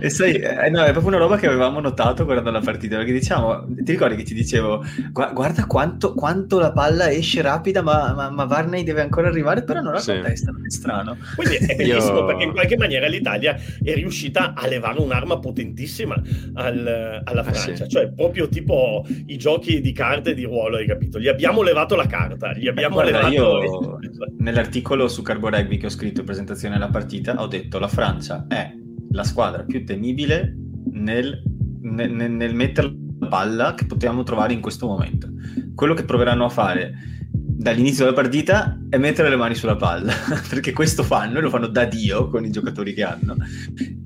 e 0.00 0.08
sai, 0.08 0.34
eh, 0.34 0.70
no, 0.70 0.82
è 0.82 0.92
proprio 0.92 1.08
una 1.08 1.18
roba 1.18 1.36
che 1.36 1.46
avevamo 1.46 1.80
notato 1.80 2.24
guardando 2.24 2.50
la 2.50 2.60
partita, 2.60 2.96
perché 2.96 3.12
diciamo, 3.12 3.66
ti 3.66 3.92
ricordi 3.92 4.16
che 4.16 4.22
ti 4.22 4.32
dicevo, 4.32 4.82
guarda 5.10 5.66
quanto, 5.66 6.14
quanto 6.14 6.58
la 6.58 6.72
palla 6.72 7.10
esce 7.10 7.42
rapida, 7.42 7.82
ma, 7.82 8.14
ma, 8.14 8.30
ma, 8.30 8.44
Varney 8.44 8.82
deve 8.82 9.02
ancora 9.02 9.28
arrivare, 9.28 9.64
però 9.64 9.80
non 9.80 9.92
la 9.92 9.98
sì. 9.98 10.18
testa, 10.22 10.52
non 10.52 10.64
è 10.64 10.70
strano. 10.70 11.16
Quindi 11.34 11.56
è 11.56 11.74
bellissimo, 11.74 12.18
Io... 12.18 12.24
perché 12.24 12.44
in 12.44 12.52
qualche 12.52 12.76
maniera 12.76 13.08
l'Italia 13.08 13.58
è 13.82 13.94
riuscita 13.94 14.54
a 14.54 14.66
levare 14.66 15.00
un'arma 15.00 15.38
potentissima 15.38 16.20
al, 16.54 17.20
alla 17.24 17.42
Francia, 17.42 17.84
ah, 17.84 17.86
sì. 17.86 17.88
cioè 17.88 18.10
proprio 18.10 18.48
tipo 18.48 19.04
i 19.26 19.36
giochi 19.36 19.80
di 19.80 19.92
carte 19.92 20.27
di 20.34 20.44
ruolo, 20.44 20.76
hai 20.76 20.86
capito? 20.86 21.18
Gli 21.18 21.28
abbiamo 21.28 21.62
levato 21.62 21.94
la 21.96 22.06
carta, 22.06 22.52
gli 22.54 22.68
abbiamo 22.68 23.00
eh, 23.02 23.10
guarda, 23.10 23.28
levato... 23.28 23.98
Io, 24.02 24.30
nell'articolo 24.38 25.08
su 25.08 25.22
Carbo 25.22 25.48
Rugby 25.48 25.76
che 25.76 25.86
ho 25.86 25.90
scritto, 25.90 26.24
presentazione 26.24 26.74
della 26.74 26.90
partita, 26.90 27.40
ho 27.40 27.46
detto 27.46 27.78
la 27.78 27.88
Francia 27.88 28.46
è 28.48 28.72
la 29.10 29.24
squadra 29.24 29.62
più 29.64 29.84
temibile 29.84 30.54
nel, 30.92 31.42
nel, 31.82 32.30
nel 32.30 32.54
mettere 32.54 32.94
la 33.18 33.28
palla 33.28 33.74
che 33.74 33.86
potevamo 33.86 34.22
trovare 34.22 34.52
in 34.52 34.60
questo 34.60 34.86
momento. 34.86 35.28
Quello 35.74 35.94
che 35.94 36.04
proveranno 36.04 36.44
a 36.44 36.50
fare 36.50 36.94
dall'inizio 37.30 38.04
della 38.04 38.16
partita 38.16 38.78
è 38.88 38.98
mettere 38.98 39.28
le 39.28 39.36
mani 39.36 39.54
sulla 39.54 39.76
palla, 39.76 40.12
perché 40.48 40.72
questo 40.72 41.02
fanno 41.02 41.38
e 41.38 41.40
lo 41.40 41.50
fanno 41.50 41.66
da 41.66 41.84
Dio 41.84 42.28
con 42.28 42.44
i 42.44 42.50
giocatori 42.50 42.94
che 42.94 43.02
hanno. 43.02 43.36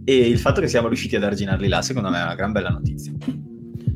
E 0.04 0.16
il 0.16 0.38
fatto 0.38 0.60
che 0.60 0.68
siamo 0.68 0.88
riusciti 0.88 1.16
ad 1.16 1.24
arginarli 1.24 1.68
là, 1.68 1.82
secondo 1.82 2.08
me, 2.08 2.18
è 2.18 2.22
una 2.22 2.34
gran 2.34 2.52
bella 2.52 2.70
notizia. 2.70 3.12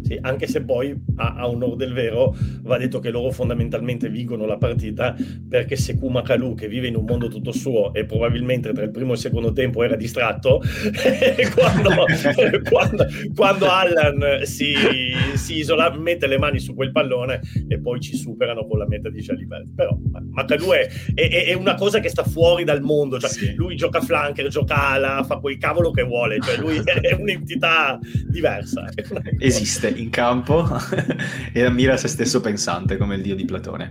Sì, 0.07 0.17
anche 0.21 0.47
se 0.47 0.63
poi 0.63 0.95
a, 1.17 1.35
a 1.35 1.49
onore 1.49 1.75
del 1.75 1.93
vero 1.93 2.33
va 2.63 2.79
detto 2.79 3.01
che 3.01 3.11
loro 3.11 3.33
fondamentalmente 3.33 4.09
vincono 4.09 4.47
la 4.47 4.57
partita 4.57 5.17
perché 5.49 5.75
se 5.75 5.99
Kuma 5.99 6.23
Kalu 6.23 6.55
che 6.55 6.69
vive 6.69 6.87
in 6.87 6.95
un 6.95 7.05
mondo 7.05 7.27
tutto 7.27 7.51
suo 7.51 7.93
e 7.93 8.05
probabilmente 8.05 8.73
tra 8.73 8.85
il 8.85 8.93
primo 8.93 9.11
e 9.11 9.15
il 9.15 9.21
secondo 9.21 9.53
tempo 9.53 9.83
era 9.83 9.97
distratto 9.97 10.63
quando, 11.57 11.91
quando, 12.71 13.07
quando, 13.35 13.69
Allan 13.69 14.45
si, 14.45 14.75
si, 15.35 15.57
isola 15.57 15.93
mette 15.97 16.29
le 16.29 16.39
mani 16.39 16.61
su 16.61 16.77
quel 16.77 16.93
pallone 16.93 17.41
e 17.67 17.81
poi 17.81 17.99
ci 18.01 18.15
superano 18.15 18.65
con 18.65 18.79
la 18.79 18.87
meta 18.87 19.11
di 19.11 19.21
Jalibert. 19.21 19.75
Però 19.75 19.99
Makalu 20.31 20.71
è, 20.71 20.89
è, 21.15 21.47
è, 21.47 21.53
una 21.55 21.75
cosa 21.75 21.99
che 21.99 22.11
sta 22.11 22.23
fuori 22.23 22.63
dal 22.63 22.83
mondo 22.83 23.19
cioè, 23.19 23.31
sì. 23.31 23.55
lui 23.55 23.75
gioca 23.75 24.01
flanker, 24.01 24.47
gioca 24.47 24.91
ala 24.91 25.25
fa 25.25 25.39
quel 25.39 25.59
cavolo 25.59 25.91
che 25.91 26.05
vuole 26.05 26.39
cioè 26.41 26.59
lui 26.59 26.79
è 26.85 27.13
un'entità 27.13 27.99
diversa. 28.29 28.85
Esiste 29.39 29.95
in 30.01 30.11
campo 30.11 30.69
e 31.53 31.63
ammira 31.63 31.97
se 31.97 32.09
stesso 32.09 32.41
pensante 32.41 32.97
come 32.97 33.17
il 33.17 33.23
dio 33.23 33.35
di 33.35 33.45
Platone 33.45 33.91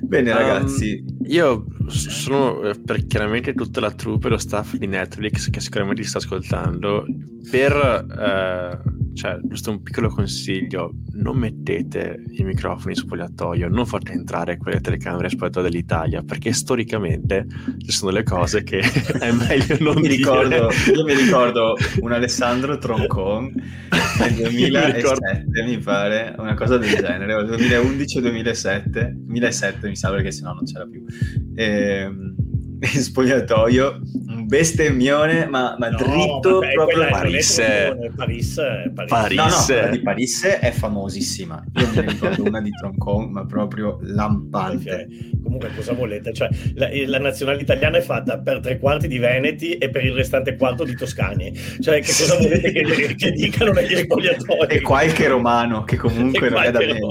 Bene, 0.00 0.32
ragazzi. 0.32 1.04
Um, 1.06 1.16
io 1.26 1.66
sono 1.88 2.62
eh, 2.62 2.74
per 2.78 3.06
chiaramente 3.06 3.54
tutta 3.54 3.80
la 3.80 3.90
troupe 3.90 4.28
e 4.28 4.30
lo 4.30 4.38
staff 4.38 4.74
di 4.74 4.86
Netflix 4.86 5.50
che 5.50 5.60
sicuramente 5.60 6.02
ti 6.02 6.08
sta 6.08 6.18
ascoltando. 6.18 7.04
Per 7.50 7.72
eh, 7.72 8.96
cioè, 9.18 9.36
giusto 9.42 9.70
un 9.70 9.82
piccolo 9.82 10.08
consiglio: 10.10 10.92
non 11.14 11.36
mettete 11.38 12.22
i 12.30 12.44
microfoni 12.44 12.94
sul 12.94 13.06
spogliatoio, 13.06 13.68
non 13.68 13.84
fate 13.84 14.12
entrare 14.12 14.56
quelle 14.58 14.80
telecamere 14.80 15.28
spogliatoio 15.28 15.68
dell'Italia, 15.68 16.22
perché 16.22 16.52
storicamente 16.52 17.44
ci 17.78 17.90
sono 17.90 18.12
delle 18.12 18.22
cose 18.22 18.62
che 18.62 18.78
è 19.18 19.32
meglio 19.32 19.76
non 19.80 19.96
mi 19.96 20.02
dire. 20.02 20.16
Ricordo, 20.16 20.68
io 20.94 21.04
mi 21.04 21.14
ricordo 21.14 21.76
un 22.00 22.12
Alessandro 22.12 22.78
Troncon 22.78 23.52
nel 24.20 24.34
2007, 24.38 25.44
mi, 25.46 25.62
mi 25.64 25.78
pare, 25.78 26.34
una 26.38 26.54
cosa 26.54 26.78
del 26.78 26.94
genere, 26.94 27.34
o 27.34 27.42
2011 27.42 28.18
o 28.18 28.20
2007, 28.20 29.14
2007 29.16 29.87
mi 29.88 29.96
sa 29.96 30.10
perché 30.10 30.30
sennò 30.30 30.52
non 30.52 30.64
c'era 30.64 30.86
più. 30.86 31.04
Ehm, 31.54 32.34
in 32.94 33.02
spogliatoio 33.02 34.00
un 34.28 34.46
bestemmione 34.46 35.46
ma, 35.46 35.74
ma 35.78 35.88
no, 35.88 35.96
dritto 35.96 36.60
vabbè, 36.60 36.72
proprio 36.72 37.06
Paris. 37.08 37.56
Paris, 37.56 38.14
Paris. 38.14 39.08
Paris. 39.08 39.36
No, 39.36 39.44
no, 39.46 39.64
quella 39.66 39.88
di 39.88 40.00
Paris 40.00 40.44
è 40.44 40.70
famosissima. 40.70 41.64
Io 41.74 41.88
mi 41.92 42.00
ricordo 42.08 42.44
una 42.44 42.60
di 42.60 42.70
Troncon 42.70 43.30
ma 43.30 43.44
proprio 43.46 43.98
lampante. 44.02 45.08
Comunque 45.42 45.70
cosa 45.74 45.92
volete? 45.92 46.32
Cioè, 46.32 46.48
la, 46.74 46.88
la, 47.06 47.18
nazionale 47.18 47.60
italiana 47.60 47.98
è 47.98 48.00
fatta 48.00 48.38
per 48.38 48.60
tre 48.60 48.78
quarti 48.78 49.08
di 49.08 49.18
Veneti 49.18 49.72
e 49.72 49.90
per 49.90 50.04
il 50.04 50.12
restante 50.12 50.56
quarto 50.56 50.84
di 50.84 50.94
Toscani. 50.94 51.52
Cioè 51.80 52.00
che 52.00 52.06
cosa 52.06 52.38
sì. 52.38 52.48
volete 52.48 52.70
che, 52.70 53.14
che, 53.14 53.32
dicano 53.32 53.72
negli 53.72 53.96
spogliatoi? 53.96 54.66
E 54.68 54.80
qualche 54.82 55.26
romano 55.26 55.82
che 55.82 55.96
comunque 55.96 56.48
non 56.48 56.62
è 56.62 56.70
da 56.70 56.78
meno. 56.78 57.08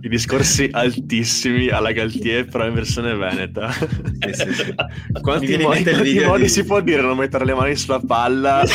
i 0.00 0.08
discorsi 0.08 0.68
altissimi 0.72 1.68
alla 1.68 1.92
Galtier 1.92 2.46
però 2.46 2.66
in 2.66 2.74
versione 2.74 3.14
veneta. 3.14 3.70
Sì, 3.70 4.32
sì, 4.32 4.52
sì. 4.52 4.74
Quanti, 5.20 5.56
modi, 5.58 5.82
quanti 5.82 6.20
modi 6.20 6.42
di... 6.42 6.48
si 6.48 6.64
può 6.64 6.80
dire 6.80 7.02
non 7.02 7.16
mettere 7.16 7.44
le 7.44 7.54
mani 7.54 7.76
sulla 7.76 8.00
palla? 8.04 8.62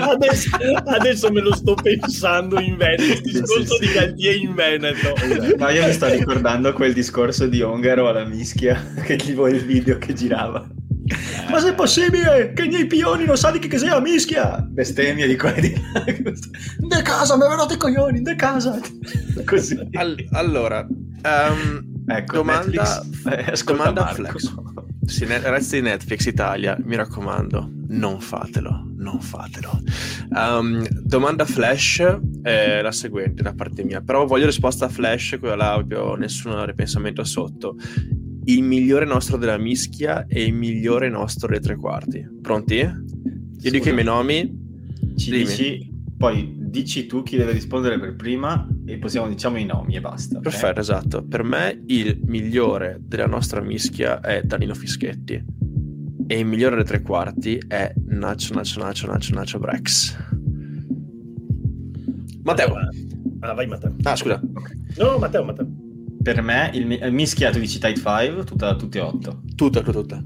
adesso, 0.00 0.50
adesso, 0.84 1.30
me 1.30 1.40
lo 1.40 1.54
sto 1.54 1.74
pensando 1.74 2.60
in 2.60 2.76
Veneto, 2.76 3.02
il 3.02 3.20
discorso 3.20 3.76
sì, 3.76 3.84
sì, 3.84 3.86
di 3.86 3.92
Galtier 3.92 4.36
in 4.36 4.54
Veneto. 4.54 5.14
Esatto. 5.16 5.56
Ma 5.58 5.70
io 5.70 5.86
mi 5.86 5.92
sto 5.92 6.08
ricordando 6.08 6.72
quel 6.72 6.92
discorso 6.92 7.46
di 7.46 7.62
Ongaro 7.62 8.08
alla 8.08 8.24
mischia, 8.24 8.82
che 9.04 9.16
tipo 9.16 9.48
il 9.48 9.64
video 9.64 9.98
che 9.98 10.12
girava. 10.12 10.66
Ma 11.50 11.60
se 11.60 11.70
è 11.70 11.74
possibile 11.74 12.52
che 12.54 12.64
i 12.64 12.68
miei 12.68 12.86
pioni 12.86 13.26
non 13.26 13.36
sanno 13.36 13.58
che 13.58 13.68
cos'è 13.68 13.88
la 13.88 14.00
mischia? 14.00 14.66
Bestemmia 14.66 15.26
di 15.26 15.36
qua 15.36 15.52
e 15.52 15.60
di 15.60 15.74
là. 15.92 16.04
De 16.04 17.02
casa, 17.02 17.36
mi 17.36 17.44
avevate 17.44 17.74
i 17.74 17.76
coglioni, 17.76 18.22
de 18.22 18.34
casa. 18.34 18.80
Così. 19.44 19.78
All- 19.92 20.26
allora, 20.32 20.86
um, 20.88 21.93
Ecco, 22.06 22.36
domanda, 22.36 23.02
Netflix, 23.24 23.60
eh, 23.60 23.64
domanda 23.64 24.06
Flex. 24.08 24.54
Sì, 25.06 25.26
ragazzi 25.26 25.76
di 25.76 25.82
Netflix 25.82 26.26
Italia, 26.26 26.76
mi 26.82 26.96
raccomando, 26.96 27.70
non 27.88 28.20
fatelo, 28.20 28.90
non 28.96 29.20
fatelo. 29.20 29.80
Um, 30.30 30.86
domanda 31.02 31.44
Flash 31.44 32.18
è 32.42 32.80
la 32.80 32.92
seguente 32.92 33.42
da 33.42 33.54
parte 33.54 33.84
mia, 33.84 34.00
però 34.00 34.26
voglio 34.26 34.46
risposta 34.46 34.88
Flash, 34.88 35.36
quella 35.38 35.56
là 35.56 35.76
ho 35.76 36.14
nessun 36.16 36.64
ripensamento 36.64 37.24
sotto. 37.24 37.76
Il 38.46 38.62
migliore 38.62 39.06
nostro 39.06 39.36
della 39.36 39.58
mischia 39.58 40.26
e 40.26 40.44
il 40.44 40.52
migliore 40.54 41.08
nostro 41.08 41.48
dei 41.48 41.60
tre 41.60 41.76
quarti. 41.76 42.26
Pronti? 42.42 42.76
Io 42.76 43.70
dico 43.70 43.88
i 43.88 43.92
miei 43.92 44.04
nomi. 44.04 44.62
Ci 45.16 45.30
dici, 45.30 45.90
poi 46.16 46.63
dici 46.74 47.06
tu 47.06 47.22
chi 47.22 47.36
deve 47.36 47.52
rispondere 47.52 48.00
per 48.00 48.16
prima 48.16 48.66
e 48.84 48.98
possiamo 48.98 49.28
diciamo 49.28 49.58
i 49.58 49.64
nomi 49.64 49.94
e 49.94 50.00
basta. 50.00 50.38
Okay? 50.38 50.50
Perfetto, 50.50 50.80
esatto. 50.80 51.24
Per 51.24 51.44
me 51.44 51.82
il 51.86 52.20
migliore 52.24 52.98
della 53.00 53.26
nostra 53.26 53.60
mischia 53.60 54.20
è 54.20 54.42
Danilo 54.42 54.74
Fischetti 54.74 55.42
e 56.26 56.38
il 56.38 56.44
migliore 56.44 56.76
dei 56.76 56.84
tre 56.84 57.00
quarti 57.00 57.62
è 57.68 57.92
Nacho 58.06 58.54
Nacho 58.54 58.80
Nacho 58.80 59.06
Nacho 59.06 59.34
Nacho 59.34 59.58
Brex. 59.60 60.16
Matteo. 62.42 62.74
Ah, 63.40 63.52
vai 63.54 63.66
Matteo. 63.68 63.94
Ah, 64.02 64.16
scusa. 64.16 64.40
No, 64.98 65.18
Matteo, 65.18 65.44
Matteo. 65.44 65.66
Per 66.22 66.42
me 66.42 66.70
il, 66.74 66.90
il 66.90 67.12
mischia 67.12 67.50
tu 67.50 67.58
dici 67.58 67.78
Tide 67.78 67.94
5, 67.94 68.44
tutta, 68.44 68.74
tutte 68.74 68.98
e 68.98 69.00
otto. 69.00 69.42
Tutta, 69.54 69.80
tutta, 69.80 69.92
tutta. 69.92 70.24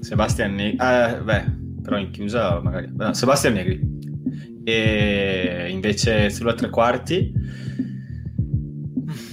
Sebastian 0.00 0.54
Negri. 0.54 0.78
Ah, 0.78 1.20
beh, 1.22 1.44
però 1.82 1.98
in 1.98 2.10
chiusa 2.10 2.60
magari. 2.60 2.88
No, 2.94 3.12
Sebastian 3.12 3.54
Negri 3.54 3.97
e 4.70 5.68
invece 5.70 6.30
sulla 6.30 6.54
tre 6.54 6.68
quarti 6.68 7.32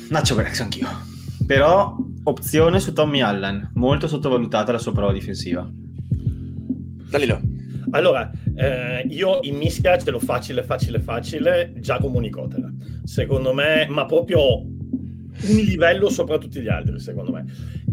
Nacho 0.10 0.36
Brex 0.36 0.60
anch'io 0.62 0.88
però 1.46 1.96
opzione 2.24 2.80
su 2.80 2.94
Tommy 2.94 3.22
Allen 3.22 3.72
molto 3.76 4.08
sottovalutata 4.08 4.72
la 4.72 4.78
sua 4.78 4.94
prova 4.94 5.12
difensiva 5.12 5.70
Danilo 7.10 7.54
allora, 7.92 8.30
eh, 8.56 9.06
io 9.08 9.40
in 9.44 9.56
mischia 9.56 9.98
ce 9.98 10.12
l'ho 10.12 10.20
facile, 10.20 10.64
facile, 10.64 11.00
facile, 11.00 11.74
Giacomo 11.78 12.20
Nicotera. 12.20 12.70
Secondo 13.04 13.54
me, 13.54 13.88
ma 13.88 14.06
proprio 14.06 14.60
un 14.62 15.56
livello 15.58 16.10
sopra 16.10 16.38
tutti 16.38 16.60
gli 16.62 16.68
altri, 16.68 17.00
secondo 17.00 17.32
me. 17.32 17.46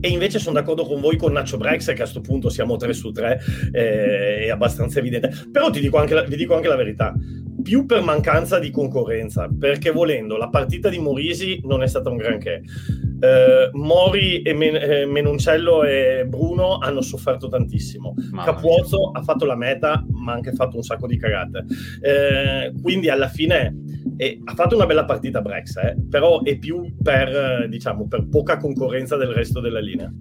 E 0.04 0.08
invece 0.08 0.40
sono 0.40 0.58
d'accordo 0.58 0.84
con 0.84 1.00
voi 1.00 1.16
con 1.16 1.30
Nacho 1.30 1.56
Brex, 1.56 1.86
che 1.86 1.92
a 1.92 1.96
questo 1.96 2.20
punto 2.20 2.48
siamo 2.48 2.74
3 2.74 2.92
su 2.92 3.12
3, 3.12 3.40
eh, 3.70 4.38
è 4.46 4.50
abbastanza 4.50 4.98
evidente. 4.98 5.30
Però 5.52 5.70
ti 5.70 5.78
dico 5.78 5.96
anche 5.98 6.14
la, 6.14 6.22
vi 6.22 6.34
dico 6.34 6.56
anche 6.56 6.66
la 6.66 6.74
verità, 6.74 7.14
più 7.62 7.86
per 7.86 8.02
mancanza 8.02 8.58
di 8.58 8.70
concorrenza, 8.70 9.48
perché 9.56 9.92
volendo, 9.92 10.36
la 10.36 10.48
partita 10.48 10.88
di 10.88 10.98
Morisi 10.98 11.60
non 11.64 11.84
è 11.84 11.86
stata 11.86 12.10
un 12.10 12.16
granché. 12.16 12.62
Eh, 13.20 13.70
Mori 13.74 14.42
e 14.42 14.52
Men- 14.52 14.74
eh, 14.74 15.06
Menoncello 15.06 15.84
e 15.84 16.24
Bruno 16.26 16.78
hanno 16.78 17.00
sofferto 17.00 17.48
tantissimo. 17.48 18.14
Mamma 18.32 18.44
Capuozzo 18.44 19.10
mia. 19.12 19.20
ha 19.20 19.22
fatto 19.22 19.44
la 19.44 19.54
meta, 19.54 20.04
ma 20.10 20.32
ha 20.32 20.34
anche 20.34 20.52
fatto 20.52 20.74
un 20.76 20.82
sacco 20.82 21.06
di 21.06 21.16
cagate. 21.16 21.64
Eh, 22.00 22.72
quindi 22.82 23.08
alla 23.08 23.28
fine 23.28 23.76
e 24.22 24.40
ha 24.44 24.54
fatto 24.54 24.76
una 24.76 24.86
bella 24.86 25.04
partita 25.04 25.40
Brex, 25.40 25.74
eh, 25.78 25.96
però 26.08 26.42
è 26.42 26.56
più 26.56 26.94
per, 27.02 27.66
diciamo, 27.68 28.06
per 28.06 28.28
poca 28.28 28.56
concorrenza 28.56 29.16
del 29.16 29.30
resto 29.32 29.58
della 29.58 29.80
linea. 29.80 30.12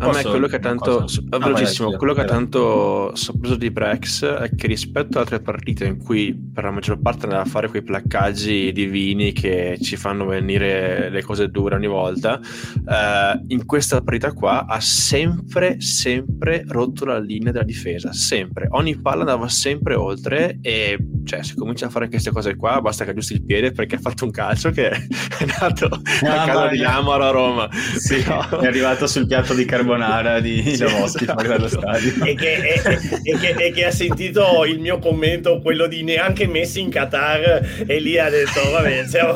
A 0.00 0.10
me 0.12 0.22
quello 0.22 0.46
che 0.46 0.56
ha 0.56 0.60
tanto, 0.60 1.04
ah, 1.28 1.38
velocissimo, 1.38 1.90
quello 1.96 2.14
che 2.14 2.22
ha 2.22 2.24
tanto 2.24 3.14
sorpreso 3.14 3.56
di 3.56 3.70
Brex 3.70 4.24
è 4.24 4.54
che 4.54 4.66
rispetto 4.66 5.18
ad 5.18 5.24
altre 5.24 5.40
partite 5.40 5.84
in 5.84 5.98
cui 5.98 6.34
per 6.34 6.64
la 6.64 6.70
maggior 6.70 6.98
parte 6.98 7.24
andava 7.24 7.42
a 7.42 7.46
fare 7.46 7.68
quei 7.68 7.82
placcaggi 7.82 8.72
divini 8.72 9.32
che 9.32 9.78
ci 9.82 9.96
fanno 9.96 10.24
venire 10.24 11.10
le 11.10 11.22
cose 11.22 11.48
dure 11.48 11.74
ogni 11.74 11.86
volta, 11.86 12.40
eh, 12.40 13.44
in 13.48 13.66
questa 13.66 14.00
partita 14.00 14.32
qua 14.32 14.64
ha 14.64 14.80
sempre, 14.80 15.82
sempre 15.82 16.64
rotto 16.66 17.04
la 17.04 17.18
linea 17.18 17.52
della 17.52 17.64
difesa, 17.64 18.10
sempre. 18.14 18.68
Ogni 18.70 18.96
palla 18.96 19.20
andava 19.20 19.48
sempre 19.48 19.94
oltre 19.96 20.60
e 20.62 20.96
cioè 21.24 21.42
se 21.42 21.54
comincia 21.56 21.86
a 21.86 21.90
fare 21.90 22.08
queste 22.08 22.30
cose 22.30 22.56
qua 22.56 22.80
basta 22.80 23.04
che 23.04 23.10
aggiusti 23.10 23.34
il 23.34 23.44
piede 23.44 23.72
perché 23.72 23.96
ha 23.96 24.00
fatto 24.00 24.24
un 24.24 24.30
calcio 24.30 24.70
che 24.70 24.88
è 24.88 25.44
nato 25.60 25.86
ah, 26.22 26.42
a 26.42 26.46
casa 26.46 26.68
di 26.68 26.82
Amaro 26.82 27.24
a 27.24 27.30
Roma. 27.30 27.68
Sì, 27.70 28.24
no. 28.26 28.60
è 28.60 28.66
arrivato 28.66 29.06
sul 29.06 29.26
piatto 29.26 29.52
di 29.52 29.66
carbonara 29.66 29.89
carbonara 29.90 30.40
di 30.40 30.62
sì, 30.62 30.82
Lavotti 30.82 31.24
esatto. 31.24 32.24
E 32.24 32.34
che, 32.34 32.54
e, 32.54 32.82
e, 33.22 33.38
che, 33.38 33.48
e 33.56 33.72
che, 33.72 33.84
ha 33.86 33.90
sentito 33.90 34.64
il 34.64 34.78
mio 34.78 34.98
commento, 34.98 35.60
quello 35.60 35.86
di 35.86 36.02
neanche 36.02 36.46
messi 36.46 36.80
in 36.80 36.90
Qatar, 36.90 37.84
e 37.86 38.00
lì 38.00 38.18
ha 38.18 38.30
detto, 38.30 38.60
vabbè, 38.70 39.06
siamo... 39.06 39.32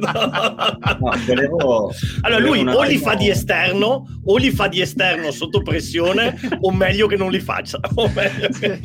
no, 0.00 1.12
volevo, 1.26 1.92
allora 2.22 2.40
lui 2.40 2.66
o 2.66 2.82
li 2.82 2.98
fa 2.98 3.14
di 3.14 3.28
esterno, 3.28 4.20
o 4.24 4.36
li 4.36 4.50
fa 4.50 4.68
di 4.68 4.80
esterno 4.80 5.30
sotto 5.30 5.62
pressione, 5.62 6.38
o 6.60 6.72
meglio 6.72 7.06
che 7.06 7.16
non 7.16 7.30
li 7.30 7.40
faccia. 7.40 7.78
Che... 8.60 8.80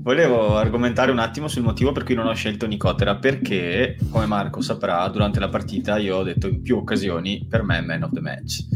Volevo 0.00 0.56
argomentare 0.56 1.10
un 1.10 1.18
attimo 1.18 1.48
sul 1.48 1.62
motivo 1.62 1.92
per 1.92 2.04
cui 2.04 2.14
non 2.14 2.26
ho 2.26 2.34
scelto 2.34 2.66
Nicotera, 2.66 3.16
perché, 3.16 3.96
come 4.10 4.26
Marco 4.26 4.60
saprà, 4.60 5.06
durante 5.08 5.40
la 5.40 5.48
partita 5.48 5.98
io 5.98 6.16
ho 6.16 6.22
detto 6.22 6.48
in 6.48 6.62
più 6.62 6.76
occasioni, 6.76 7.46
per 7.48 7.62
me 7.62 7.78
è 7.78 7.80
man 7.80 8.02
of 8.04 8.12
the 8.12 8.20
match 8.20 8.66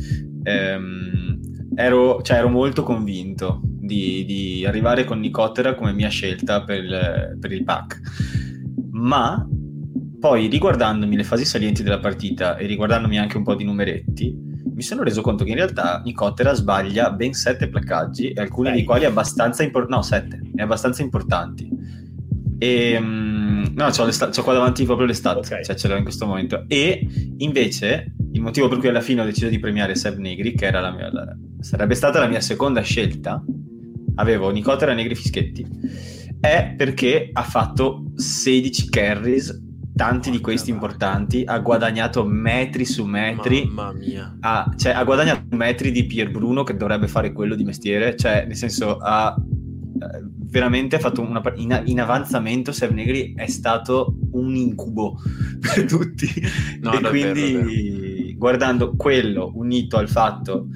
ehm, 0.43 1.12
ero, 1.75 2.21
cioè, 2.23 2.39
ero, 2.39 2.49
molto 2.49 2.83
convinto 2.83 3.61
di, 3.65 4.25
di, 4.25 4.65
arrivare 4.67 5.05
con 5.05 5.21
Nicotera 5.21 5.75
come 5.75 5.93
mia 5.93 6.09
scelta 6.09 6.65
per 6.65 6.83
il, 6.83 7.37
per 7.41 7.53
il 7.53 7.65
pack 7.65 8.01
ma 8.93 9.47
poi 10.23 10.47
riguardandomi 10.47 11.17
le 11.17 11.25
fasi 11.25 11.45
salienti 11.45 11.83
della 11.83 11.99
partita 11.99 12.57
e 12.57 12.67
riguardandomi 12.67 13.19
anche 13.19 13.37
un 13.37 13.43
po' 13.43 13.57
di 13.57 13.65
numeretti, 13.65 14.33
mi 14.75 14.83
sono 14.83 15.03
reso 15.03 15.21
conto 15.21 15.43
che 15.43 15.51
in 15.51 15.57
realtà 15.57 16.01
Nicotera 16.05 16.55
sbaglia 16.55 17.11
ben 17.11 17.33
sette 17.33 17.69
placcaggi, 17.69 18.33
alcuni 18.37 18.69
Sei. 18.69 18.77
dei 18.77 18.85
quali 18.85 19.05
abbastanza 19.05 19.65
importanti, 19.65 19.95
no 19.97 20.03
sette, 20.03 20.41
abbastanza 20.63 21.03
importanti. 21.03 21.69
E, 22.59 22.97
um, 22.97 23.32
no, 23.75 23.89
c'ho, 23.91 24.11
sta- 24.11 24.29
c'ho, 24.29 24.43
qua 24.43 24.53
davanti 24.53 24.85
proprio 24.85 25.07
le 25.07 25.15
stat, 25.15 25.39
okay. 25.39 25.65
cioè 25.65 25.75
ce 25.75 25.89
l'ho 25.89 25.97
in 25.97 26.03
questo 26.03 26.27
momento. 26.27 26.65
E 26.69 27.07
invece 27.39 28.15
il 28.33 28.41
motivo 28.41 28.69
per 28.69 28.79
cui 28.79 28.89
alla 28.89 29.01
fine 29.01 29.21
ho 29.21 29.25
deciso 29.25 29.49
di 29.49 29.59
premiare 29.59 29.95
Seb 29.95 30.19
Negri, 30.19 30.55
che 30.55 30.67
era 30.67 30.81
la 30.81 30.93
mia, 30.93 31.11
la, 31.13 31.37
sarebbe 31.61 31.95
stata 31.95 32.19
la 32.21 32.29
mia 32.29 32.41
seconda 32.41 32.81
scelta, 32.83 33.43
avevo 34.17 34.51
Nicotera 34.51 34.95
Negri 34.95 35.15
Fischetti, 35.15 35.67
è 36.41 36.75
perché 36.77 37.31
ha 37.33 37.43
fatto 37.43 38.05
16 38.15 38.89
carries 38.89 39.61
tanti 39.95 40.31
di 40.31 40.41
questi 40.41 40.71
importanti, 40.71 41.43
ha 41.45 41.59
guadagnato 41.59 42.25
metri 42.25 42.85
su 42.85 43.05
metri. 43.05 43.65
Mamma 43.67 43.93
mia. 43.93 44.37
Ha, 44.41 44.73
cioè, 44.77 44.93
ha 44.93 45.05
guadagnato 45.05 45.55
metri 45.55 45.93
di 45.93 46.07
Pier 46.07 46.31
Bruno 46.31 46.63
che 46.63 46.77
dovrebbe 46.77 47.09
fare 47.09 47.33
quello 47.33 47.55
di 47.55 47.65
mestiere, 47.65 48.17
cioè 48.17 48.45
nel 48.47 48.57
senso 48.57 48.97
ha 48.97 49.35
veramente 50.23 50.99
fatto 50.99 51.21
una 51.21 51.43
in, 51.57 51.83
in 51.87 52.01
avanzamento 52.01 52.73
Sev 52.73 52.93
Negri 52.93 53.35
è 53.35 53.47
stato 53.47 54.17
un 54.33 54.55
incubo 54.55 55.19
per 55.61 55.85
tutti 55.85 56.29
no, 56.81 56.93
e 56.93 57.01
davvero, 57.01 57.33
quindi 57.33 57.53
davvero. 57.53 58.38
guardando 58.38 58.97
quello 58.97 59.53
unito 59.55 59.97
al 59.97 60.09
fatto 60.09 60.69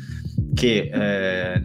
che 0.54 0.90
eh, 0.92 1.62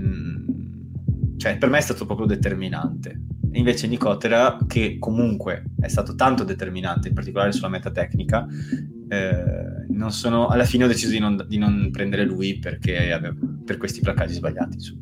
cioè 1.38 1.58
per 1.58 1.70
me 1.70 1.78
è 1.78 1.82
stato 1.82 2.06
proprio 2.06 2.28
determinante 2.28 3.20
invece 3.54 3.88
Nicotera, 3.88 4.58
che 4.68 4.98
comunque 5.00 5.64
è 5.80 5.88
stato 5.88 6.16
tanto 6.16 6.44
determinante, 6.44 7.10
in 7.10 7.14
particolare 7.14 7.52
sulla 7.52 7.70
meta 7.70 7.92
tecnica, 7.92 8.48
eh, 9.10 10.10
sono, 10.10 10.48
alla 10.48 10.64
fine 10.64 10.86
ho 10.86 10.88
deciso 10.88 11.12
di 11.12 11.20
non, 11.20 11.46
di 11.48 11.58
non 11.58 11.90
prendere 11.92 12.24
lui 12.24 12.60
perché 12.60 13.20
per 13.66 13.78
questi 13.78 14.00
placcaggi 14.00 14.34
sbagliati. 14.34 14.76
Insomma. 14.76 15.02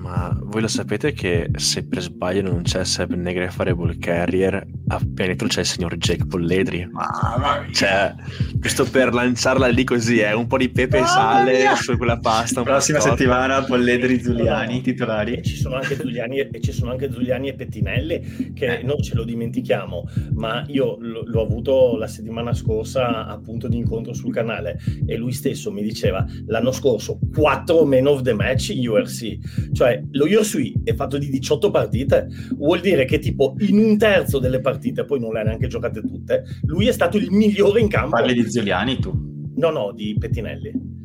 Ma 0.00 0.34
voi 0.34 0.62
lo 0.62 0.68
sapete 0.68 1.12
che 1.12 1.50
se 1.56 1.86
per 1.86 2.00
sbaglio 2.00 2.40
non 2.40 2.62
c'è 2.62 2.84
Seb 2.84 3.12
Negri 3.12 3.44
a 3.44 3.50
fare 3.50 3.74
ball 3.74 3.98
carrier, 3.98 4.66
appena 4.88 5.28
dentro 5.28 5.46
c'è 5.46 5.60
il 5.60 5.66
signor 5.66 5.96
Jake 5.98 6.24
Polledri. 6.26 6.88
Mamma 6.90 7.60
mia. 7.60 7.70
Cioè, 7.70 8.14
giusto 8.54 8.84
per 8.86 9.12
lanciarla 9.12 9.66
lì 9.66 9.84
così, 9.84 10.20
è 10.20 10.30
eh, 10.30 10.32
un 10.32 10.46
po' 10.46 10.56
di 10.56 10.70
pepe 10.70 11.00
e 11.00 11.04
sale 11.04 11.76
su 11.76 11.98
quella 11.98 12.18
pasta. 12.18 12.62
Prossima 12.62 12.98
settimana 12.98 13.62
Polledri, 13.62 14.18
Giuliani, 14.18 14.80
titolari. 14.80 15.34
E 15.34 15.42
ci 15.42 15.56
sono 15.56 15.74
anche 15.74 15.98
Giuliani 15.98 16.38
e, 16.38 16.48
e, 16.50 16.60
ci 16.62 16.72
sono 16.72 16.92
anche 16.92 17.10
Giuliani 17.10 17.48
e 17.48 17.54
Pettinelli 17.54 18.52
che 18.54 18.78
eh. 18.78 18.82
non 18.82 19.02
ce 19.02 19.14
lo 19.14 19.24
dimentichiamo, 19.24 20.08
ma 20.32 20.64
io 20.68 20.96
l- 20.98 21.24
l'ho 21.26 21.42
avuto 21.42 21.96
la 21.98 22.06
settimana 22.06 22.54
scorsa 22.54 23.26
appunto 23.26 23.68
di 23.68 23.76
incontro 23.76 24.14
sul 24.14 24.32
canale 24.32 24.78
e 25.06 25.16
lui 25.16 25.32
stesso 25.32 25.70
mi 25.70 25.82
diceva 25.82 26.24
l'anno 26.46 26.72
scorso 26.72 27.18
4 27.34 27.84
men 27.84 28.06
of 28.06 28.22
the 28.22 28.32
match 28.32 28.72
URC, 28.74 29.72
cioè 29.72 29.89
lo 30.12 30.24
URC 30.24 30.84
è 30.84 30.94
fatto 30.94 31.18
di 31.18 31.28
18 31.28 31.70
partite, 31.70 32.28
vuol 32.56 32.80
dire 32.80 33.04
che 33.04 33.18
tipo 33.18 33.54
in 33.60 33.78
un 33.78 33.98
terzo 33.98 34.38
delle 34.38 34.60
partite, 34.60 35.04
poi 35.04 35.20
non 35.20 35.32
le 35.32 35.40
ha 35.40 35.44
neanche 35.44 35.66
giocate 35.66 36.00
tutte, 36.00 36.44
lui 36.64 36.88
è 36.88 36.92
stato 36.92 37.16
il 37.16 37.30
migliore 37.30 37.80
in 37.80 37.88
campo. 37.88 38.16
Parli 38.16 38.34
di 38.34 38.48
Giuliani 38.48 38.98
tu? 38.98 39.12
No, 39.56 39.70
no, 39.70 39.92
di 39.92 40.16
Pettinelli. 40.18 40.98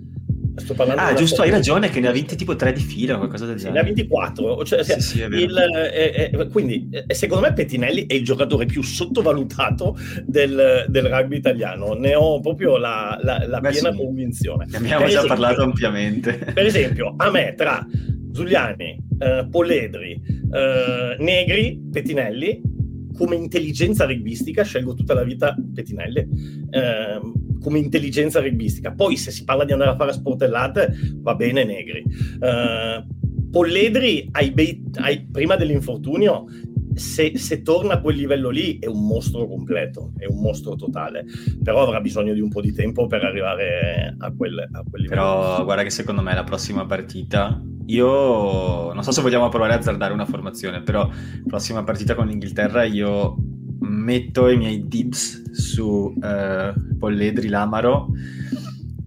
Sto 0.56 0.74
parlando 0.74 1.02
ah, 1.02 1.14
giusto, 1.14 1.42
hai 1.42 1.50
ragione 1.50 1.90
che 1.90 2.00
ne 2.00 2.08
ha 2.08 2.12
vinti 2.12 2.38
tipo 2.38 2.56
tre 2.56 2.72
di 2.72 2.80
fila 2.80 3.16
o 3.16 3.18
qualcosa 3.18 3.46
del 3.46 3.58
sì, 3.58 3.66
genere. 3.66 3.84
Ne 3.84 3.90
ha 3.90 3.94
vinti 3.94 4.08
quattro. 4.08 4.64
Cioè, 4.64 4.84
sì, 4.84 5.02
sì, 5.02 5.20
il, 5.20 5.58
eh, 5.94 6.32
eh, 6.32 6.48
quindi, 6.48 6.88
eh, 6.92 7.14
secondo 7.14 7.46
me 7.46 7.54
Pettinelli 7.54 8.06
è 8.06 8.14
il 8.14 8.24
giocatore 8.24 8.66
più 8.66 8.82
sottovalutato 8.82 9.98
del, 10.24 10.86
del 10.88 11.06
rugby 11.08 11.36
italiano. 11.36 11.94
Ne 11.94 12.16
ho 12.16 12.40
proprio 12.40 12.78
la, 12.78 13.20
la, 13.22 13.46
la 13.46 13.60
Beh, 13.60 13.72
piena 13.72 13.94
convinzione. 13.94 14.66
Ne 14.70 14.78
abbiamo 14.78 15.04
per 15.04 15.10
già 15.10 15.18
esempio, 15.18 15.28
parlato 15.28 15.64
ampiamente. 15.64 16.52
Per 16.54 16.66
esempio, 16.66 17.14
a 17.18 17.30
me 17.30 17.54
tra 17.58 17.86
Giuliani, 18.36 19.02
eh, 19.18 19.48
Polledri, 19.50 20.22
eh, 20.52 21.16
Negri, 21.20 21.82
Pettinelli, 21.90 22.62
come 23.18 23.38
intelligenza 23.38 24.06
rugbistica, 24.06 24.64
scelgo 24.64 24.94
tutta 24.94 25.14
la 25.14 25.24
vita 25.24 25.56
Pettinelli, 25.74 26.28
eh, 26.70 27.22
come 27.62 27.80
intelligenza 27.80 28.42
rugbistica. 28.42 28.92
Poi 28.92 29.16
se 29.16 29.32
si 29.32 29.46
parla 29.46 29.64
di 29.64 29.72
andare 29.72 29.92
a 29.92 29.96
fare 29.96 30.12
sportellate, 30.12 30.94
va 31.22 31.34
bene 31.36 31.64
Negri. 31.64 32.04
Eh, 32.42 33.06
Polledri, 33.50 34.28
ai 34.32 34.52
bei, 34.52 34.84
ai, 34.96 35.26
prima 35.32 35.56
dell'infortunio, 35.56 36.46
se, 36.96 37.38
se, 37.38 37.62
torna 37.62 37.96
a 37.96 38.02
quel 38.02 38.16
livello 38.16 38.50
lì 38.50 38.80
è 38.80 38.88
un 38.88 39.06
mostro 39.06 39.48
completo, 39.48 40.14
è 40.18 40.26
un 40.26 40.40
mostro 40.40 40.76
totale, 40.76 41.26
però 41.62 41.84
avrà 41.84 42.02
bisogno 42.02 42.34
di 42.34 42.40
un 42.40 42.50
po' 42.50 42.62
di 42.62 42.74
tempo 42.74 43.06
per 43.08 43.24
arrivare 43.24 44.16
a 44.18 44.32
quel, 44.32 44.58
a 44.60 44.84
quel 44.90 45.02
livello. 45.02 45.22
Però 45.22 45.64
guarda 45.64 45.84
che 45.84 45.90
secondo 45.90 46.22
me 46.22 46.34
la 46.34 46.44
prossima 46.44 46.86
partita 46.86 47.62
io 47.88 48.94
non 48.94 49.04
so 49.04 49.12
se 49.12 49.22
vogliamo 49.22 49.50
provare 49.50 49.74
a 49.74 49.78
azzardare 49.78 50.14
una 50.14 50.26
formazione, 50.26 50.82
però 50.82 51.10
prossima 51.46 51.84
partita 51.84 52.16
con 52.16 52.28
l'Inghilterra 52.28 52.84
io 52.84 53.36
metto 53.80 54.50
i 54.50 54.58
miei 54.58 54.88
dibs 54.88 55.52
su 55.52 56.14
eh, 56.22 56.74
Polledri 56.98 57.50
Lamaro 57.50 58.10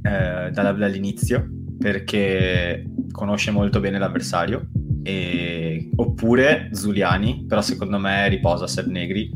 eh, 0.03 0.51
dall'inizio 0.51 1.49
perché 1.79 2.85
conosce 3.11 3.51
molto 3.51 3.81
bene 3.81 3.99
l'avversario 3.99 4.69
e... 5.03 5.78
oppure 5.99 6.71
Zuliani, 6.73 7.45
però 7.47 7.61
secondo 7.61 7.99
me 7.99 8.29
riposa 8.29 8.67
Seb 8.67 8.87
Negri 8.87 9.31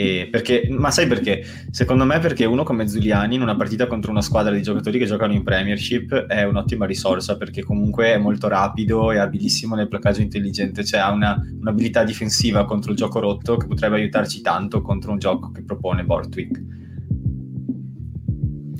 e 0.00 0.28
perché, 0.30 0.68
ma 0.70 0.92
sai 0.92 1.08
perché? 1.08 1.44
Secondo 1.72 2.04
me 2.04 2.20
perché 2.20 2.44
uno 2.44 2.62
come 2.62 2.84
Giuliani 2.84 3.34
in 3.34 3.42
una 3.42 3.56
partita 3.56 3.88
contro 3.88 4.12
una 4.12 4.22
squadra 4.22 4.54
di 4.54 4.62
giocatori 4.62 4.96
che 4.96 5.06
giocano 5.06 5.32
in 5.32 5.42
Premiership 5.42 6.14
è 6.14 6.44
un'ottima 6.44 6.86
risorsa 6.86 7.36
perché 7.36 7.64
comunque 7.64 8.12
è 8.12 8.16
molto 8.16 8.46
rapido 8.46 9.10
e 9.10 9.18
abilissimo 9.18 9.74
nel 9.74 9.88
placcaggio 9.88 10.20
intelligente, 10.20 10.84
cioè 10.84 11.00
ha 11.00 11.10
una, 11.10 11.44
un'abilità 11.60 12.04
difensiva 12.04 12.64
contro 12.64 12.92
il 12.92 12.96
gioco 12.96 13.18
rotto 13.18 13.56
che 13.56 13.66
potrebbe 13.66 13.96
aiutarci 13.96 14.40
tanto 14.40 14.82
contro 14.82 15.10
un 15.10 15.18
gioco 15.18 15.50
che 15.50 15.64
propone 15.64 16.04
Bortwick. 16.04 16.62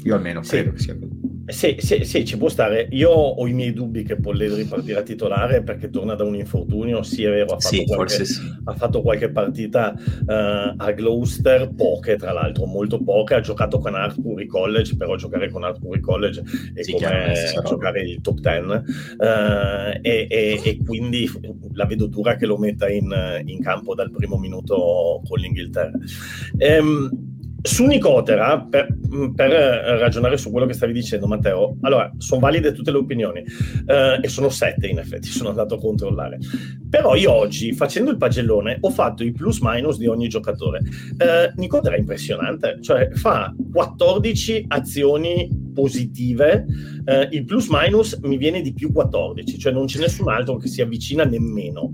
Io 0.05 0.15
almeno 0.15 0.45
sì. 0.45 0.51
credo 0.51 0.71
che 0.71 0.79
sia 0.79 0.97
così. 0.97 1.08
Sì, 1.49 1.77
sì, 1.79 2.05
sì, 2.05 2.25
ci 2.27 2.37
può 2.37 2.49
stare. 2.49 2.89
Io 2.91 3.11
ho 3.11 3.47
i 3.47 3.53
miei 3.55 3.73
dubbi 3.73 4.03
che 4.03 4.17
Polledri 4.17 4.65
partirà 4.65 5.03
titolare 5.03 5.63
perché 5.63 5.89
torna 5.89 6.15
da 6.15 6.25
un 6.25 6.35
infortunio. 6.35 7.03
Sì, 7.03 7.25
è 7.25 7.31
vero, 7.31 7.55
ha 7.55 7.59
fatto, 7.59 7.75
sì, 7.75 7.85
qualche, 7.87 8.25
ha 8.65 8.75
fatto 8.75 9.01
qualche, 9.01 9.31
partita 9.31 9.95
uh, 9.97 10.75
a 10.77 10.93
Gloucester, 10.93 11.73
poche 11.75 12.17
tra 12.17 12.33
l'altro, 12.33 12.67
molto 12.67 13.03
poche. 13.03 13.35
Ha 13.35 13.41
giocato 13.41 13.79
con 13.79 13.95
Artbury 13.95 14.47
College, 14.47 14.97
però 14.97 15.17
giocare 15.17 15.51
con 15.51 15.65
Artbury 15.65 16.01
College 16.01 16.43
è 16.75 16.83
sì, 16.83 16.93
come 16.93 17.33
giocare 17.65 18.03
il 18.03 18.21
top 18.21 18.41
10. 18.41 18.65
Uh, 18.67 18.83
e, 20.03 20.27
e, 20.29 20.61
e, 20.63 20.79
quindi 20.85 21.31
la 21.73 21.87
vedo 21.87 22.07
dura 22.07 22.37
che 22.37 22.45
lo 22.45 22.59
metta 22.59 22.91
in, 22.91 23.43
in 23.47 23.63
campo 23.63 23.95
dal 23.95 24.11
primo 24.11 24.37
minuto 24.37 25.23
con 25.27 25.39
l'Inghilterra. 25.39 25.99
Um, 26.59 27.28
su 27.61 27.85
Nicotera, 27.87 28.61
per, 28.61 28.89
per, 29.35 29.51
ragionare 29.99 30.37
su 30.37 30.51
quello 30.51 30.67
che 30.67 30.75
stavi 30.75 30.93
dicendo, 30.93 31.27
Matteo, 31.27 31.77
allora 31.83 32.11
sono 32.19 32.41
valide 32.41 32.73
tutte 32.73 32.91
le 32.91 32.99
opinioni 32.99 33.45
eh, 33.87 34.21
e 34.23 34.29
sono 34.29 34.49
sette 34.49 34.87
in 34.87 34.99
effetti, 34.99 35.29
sono 35.29 35.49
andato 35.51 35.75
a 35.75 35.79
controllare. 35.79 36.39
Però 36.89 37.15
io 37.15 37.33
oggi, 37.33 37.73
facendo 37.73 38.11
il 38.11 38.17
pagellone, 38.17 38.79
ho 38.81 38.91
fatto 38.91 39.25
i 39.25 39.33
plus 39.33 39.59
minus 39.61 39.99
di 39.99 40.07
ogni 40.07 40.29
giocatore. 40.29 40.81
Eh, 41.17 41.53
Nicotera 41.57 41.97
è 41.97 41.99
impressionante, 41.99 42.79
cioè 42.81 43.11
fa 43.13 43.55
14 43.73 44.67
azioni 44.69 45.67
positive, 45.75 46.67
eh, 47.05 47.29
il 47.33 47.45
plus 47.45 47.69
minus 47.69 48.19
mi 48.23 48.37
viene 48.37 48.61
di 48.61 48.73
più 48.73 48.93
14, 48.93 49.59
cioè 49.59 49.73
non 49.73 49.87
c'è 49.87 50.01
nessun 50.01 50.29
altro 50.29 50.57
che 50.57 50.69
si 50.69 50.81
avvicina 50.81 51.25
nemmeno. 51.25 51.93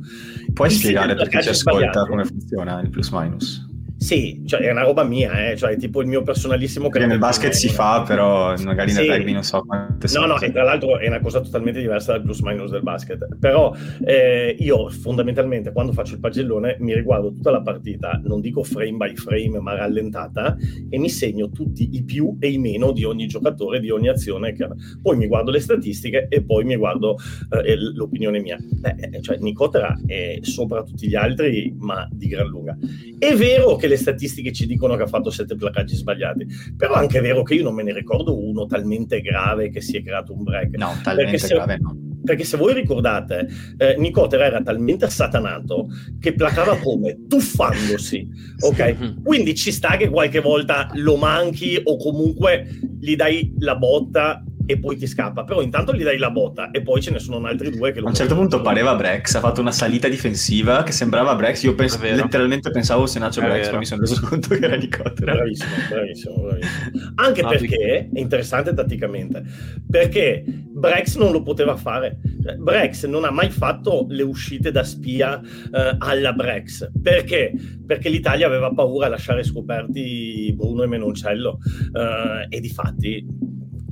Puoi 0.52 0.70
spiegare 0.70 1.14
perché 1.14 1.42
ci 1.42 1.48
ascolta 1.50 2.06
come 2.06 2.24
funziona 2.24 2.80
il 2.80 2.90
plus 2.90 3.10
minus? 3.10 3.63
Sì, 4.04 4.42
cioè 4.44 4.60
è 4.60 4.70
una 4.70 4.82
roba 4.82 5.02
mia, 5.02 5.48
eh? 5.48 5.56
cioè 5.56 5.78
tipo 5.78 6.02
il 6.02 6.08
mio 6.08 6.20
personalissimo... 6.20 6.90
Perché 6.90 7.06
nel 7.06 7.16
basket 7.16 7.52
si 7.52 7.70
fa, 7.70 8.04
però 8.06 8.54
magari 8.62 8.92
nel 8.92 9.04
sì. 9.04 9.10
rugby 9.10 9.32
non 9.32 9.42
so 9.42 9.62
quante 9.62 10.08
No, 10.12 10.26
no, 10.26 10.38
e 10.38 10.52
tra 10.52 10.62
l'altro 10.62 10.98
è 10.98 11.06
una 11.06 11.20
cosa 11.20 11.40
totalmente 11.40 11.80
diversa 11.80 12.12
dal 12.12 12.20
plus 12.20 12.40
minus 12.40 12.70
del 12.70 12.82
basket. 12.82 13.26
Però 13.40 13.74
eh, 14.04 14.54
io 14.58 14.90
fondamentalmente 14.90 15.72
quando 15.72 15.92
faccio 15.92 16.12
il 16.12 16.20
pagellone 16.20 16.76
mi 16.80 16.92
riguardo 16.92 17.32
tutta 17.32 17.50
la 17.50 17.62
partita, 17.62 18.20
non 18.24 18.42
dico 18.42 18.62
frame 18.62 18.92
by 18.92 19.14
frame, 19.14 19.58
ma 19.60 19.74
rallentata, 19.74 20.54
e 20.90 20.98
mi 20.98 21.08
segno 21.08 21.48
tutti 21.48 21.88
i 21.92 22.04
più 22.04 22.36
e 22.40 22.50
i 22.50 22.58
meno 22.58 22.92
di 22.92 23.04
ogni 23.04 23.26
giocatore, 23.26 23.80
di 23.80 23.88
ogni 23.88 24.08
azione. 24.08 24.52
Che... 24.52 24.68
Poi 25.00 25.16
mi 25.16 25.26
guardo 25.26 25.50
le 25.50 25.60
statistiche 25.60 26.26
e 26.28 26.42
poi 26.42 26.64
mi 26.64 26.76
guardo 26.76 27.16
eh, 27.64 27.74
l'opinione 27.74 28.40
mia. 28.40 28.58
Beh, 28.60 28.96
eh, 28.98 29.22
cioè 29.22 29.38
Nicotera 29.38 29.98
è 30.06 30.40
sopra 30.42 30.82
tutti 30.82 31.08
gli 31.08 31.14
altri, 31.14 31.74
ma 31.78 32.06
di 32.12 32.28
gran 32.28 32.48
lunga. 32.48 32.76
È 33.18 33.34
vero 33.34 33.76
che 33.76 33.86
le 33.86 33.93
le 33.94 33.96
statistiche 33.96 34.52
ci 34.52 34.66
dicono 34.66 34.96
che 34.96 35.02
ha 35.02 35.06
fatto 35.06 35.30
sette 35.30 35.54
placaggi 35.54 35.94
sbagliati, 35.94 36.46
però 36.76 36.94
anche 36.94 37.18
è 37.18 37.22
vero 37.22 37.42
che 37.42 37.54
io 37.54 37.62
non 37.62 37.74
me 37.74 37.82
ne 37.82 37.92
ricordo 37.92 38.36
uno 38.36 38.66
talmente 38.66 39.20
grave 39.20 39.70
che 39.70 39.80
si 39.80 39.96
è 39.96 40.02
creato 40.02 40.34
un 40.34 40.42
break. 40.42 40.76
No, 40.76 40.92
talmente 41.02 41.38
se, 41.38 41.54
grave 41.54 41.78
no. 41.78 41.96
perché 42.24 42.44
se 42.44 42.56
voi 42.56 42.74
ricordate, 42.74 43.48
eh, 43.76 43.96
Nicotera 43.98 44.44
era 44.44 44.62
talmente 44.62 45.04
assatanato 45.04 45.88
che 46.20 46.34
placava 46.34 46.76
come? 46.78 47.24
Tuffandosi, 47.28 48.28
ok? 48.60 49.22
Quindi 49.22 49.54
ci 49.54 49.72
sta 49.72 49.96
che 49.96 50.08
qualche 50.08 50.40
volta 50.40 50.90
lo 50.94 51.16
manchi 51.16 51.80
o 51.82 51.96
comunque 51.96 52.66
gli 52.98 53.16
dai 53.16 53.54
la 53.58 53.76
botta 53.76 54.42
e 54.66 54.78
poi 54.78 54.96
ti 54.96 55.06
scappa. 55.06 55.44
Però 55.44 55.62
intanto 55.62 55.94
gli 55.94 56.02
dai 56.02 56.18
la 56.18 56.30
botta 56.30 56.70
e 56.70 56.82
poi 56.82 57.00
ce 57.00 57.10
ne 57.10 57.18
sono 57.18 57.44
altri 57.46 57.70
due 57.70 57.92
che 57.92 58.00
lo 58.00 58.06
A 58.06 58.08
un 58.10 58.14
certo 58.14 58.34
punto 58.34 58.60
pareva 58.60 58.94
Brex, 58.94 59.34
ha 59.34 59.40
fatto 59.40 59.60
una 59.60 59.72
salita 59.72 60.08
difensiva 60.08 60.82
che 60.82 60.92
sembrava 60.92 61.34
Brex. 61.34 61.62
Io 61.62 61.74
pens- 61.74 62.00
letteralmente 62.00 62.70
pensavo 62.70 63.06
se 63.06 63.18
Nacho 63.18 63.40
Brex, 63.40 63.68
poi 63.68 63.78
mi 63.78 63.86
sono 63.86 64.00
reso 64.00 64.20
conto 64.26 64.48
che 64.48 64.64
era 64.64 64.76
Nicotera. 64.76 65.32
Bravissimo, 65.32 65.70
bravissimo, 65.88 66.42
bravissimo. 66.42 67.12
Anche 67.16 67.42
no, 67.42 67.48
perché 67.48 68.10
è 68.12 68.18
interessante 68.18 68.74
tatticamente, 68.74 69.42
perché 69.88 70.44
Brex 70.46 71.16
non 71.16 71.32
lo 71.32 71.42
poteva 71.42 71.76
fare. 71.76 72.18
Cioè, 72.42 72.56
Brex 72.56 73.06
non 73.06 73.24
ha 73.24 73.30
mai 73.30 73.50
fatto 73.50 74.06
le 74.08 74.22
uscite 74.22 74.70
da 74.70 74.82
spia 74.82 75.40
eh, 75.40 75.96
alla 75.98 76.32
Brex. 76.32 76.90
Perché? 77.00 77.52
Perché 77.86 78.08
l'Italia 78.08 78.46
aveva 78.46 78.72
paura 78.72 79.06
a 79.06 79.08
lasciare 79.10 79.44
scoperti 79.44 80.52
Bruno 80.56 80.82
e 80.82 80.86
Menoncello 80.86 81.58
eh, 81.92 82.46
e 82.48 82.60
di 82.60 82.68
fatti 82.68 83.26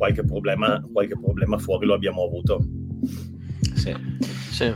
qualche 0.03 0.25
problema, 0.25 0.83
qualche 0.93 1.17
problema 1.17 1.59
fuori 1.59 1.87
lo 1.87 1.95
abbiamo 1.95 2.25
avuto. 2.25 2.61
Sì, 3.75 3.95
sì. 4.51 4.75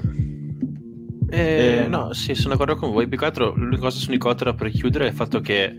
Eh, 1.29 1.83
eh, 1.83 1.89
no, 1.89 2.13
sì, 2.13 2.37
sono 2.37 2.51
d'accordo 2.55 2.77
con 2.77 2.93
voi. 2.93 3.09
Più 3.09 3.19
che 3.19 3.25
altro, 3.25 3.53
l'unica 3.57 3.83
cosa 3.83 3.99
su 3.99 4.11
Nicotera 4.11 4.55
per 4.55 4.71
chiudere 4.71 5.07
è 5.07 5.09
il 5.09 5.15
fatto 5.15 5.41
che 5.41 5.77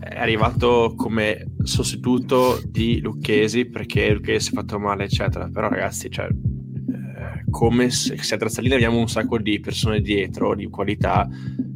è 0.00 0.18
arrivato 0.18 0.94
come 0.96 1.52
sostituto 1.62 2.60
di 2.66 3.00
Lucchesi 3.00 3.66
perché 3.66 4.12
Lucchesi 4.12 4.46
si 4.46 4.50
è 4.50 4.54
fatto 4.54 4.80
male, 4.80 5.04
eccetera. 5.04 5.48
Però, 5.48 5.68
ragazzi, 5.68 6.10
cioè, 6.10 6.26
eh, 6.26 7.44
come 7.50 7.90
se, 7.90 8.20
se 8.20 8.34
a 8.34 8.38
Trazzalina 8.38 8.74
abbiamo 8.74 8.98
un 8.98 9.08
sacco 9.08 9.38
di 9.38 9.60
persone 9.60 10.00
dietro 10.00 10.56
di 10.56 10.66
qualità, 10.66 11.28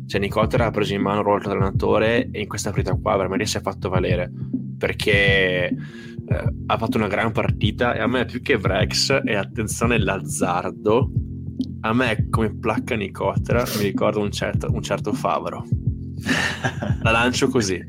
cioè 0.09 0.21
Nicotera 0.21 0.67
ha 0.67 0.71
preso 0.73 0.95
in 0.95 1.01
mano 1.01 1.21
il 1.21 1.25
ruolo 1.27 1.43
dell'allenatore 1.43 2.29
e 2.33 2.41
in 2.41 2.49
questa 2.49 2.71
partita 2.71 2.97
qua 2.97 3.17
veramente 3.17 3.47
si 3.47 3.57
è 3.57 3.61
fatto 3.61 3.89
valere 3.89 4.33
perché 4.83 5.73
eh, 6.29 6.55
ha 6.67 6.79
fatto 6.79 6.97
una 6.97 7.09
gran 7.09 7.33
partita 7.33 7.95
e 7.95 8.01
a 8.01 8.07
me 8.07 8.25
più 8.25 8.41
che 8.43 8.57
Vrex 8.57 9.21
e 9.25 9.35
attenzione 9.35 9.99
Lazzardo. 9.99 11.11
A 11.81 11.93
me 11.93 12.29
come 12.31 12.57
placca 12.57 12.95
Nicotera 12.95 13.65
mi 13.77 13.83
ricorda 13.85 14.21
un 14.21 14.31
certo, 14.31 14.69
un 14.71 14.83
certo 14.83 15.13
Favaro 15.13 15.67
la 17.03 17.11
lancio 17.11 17.49
così. 17.49 17.83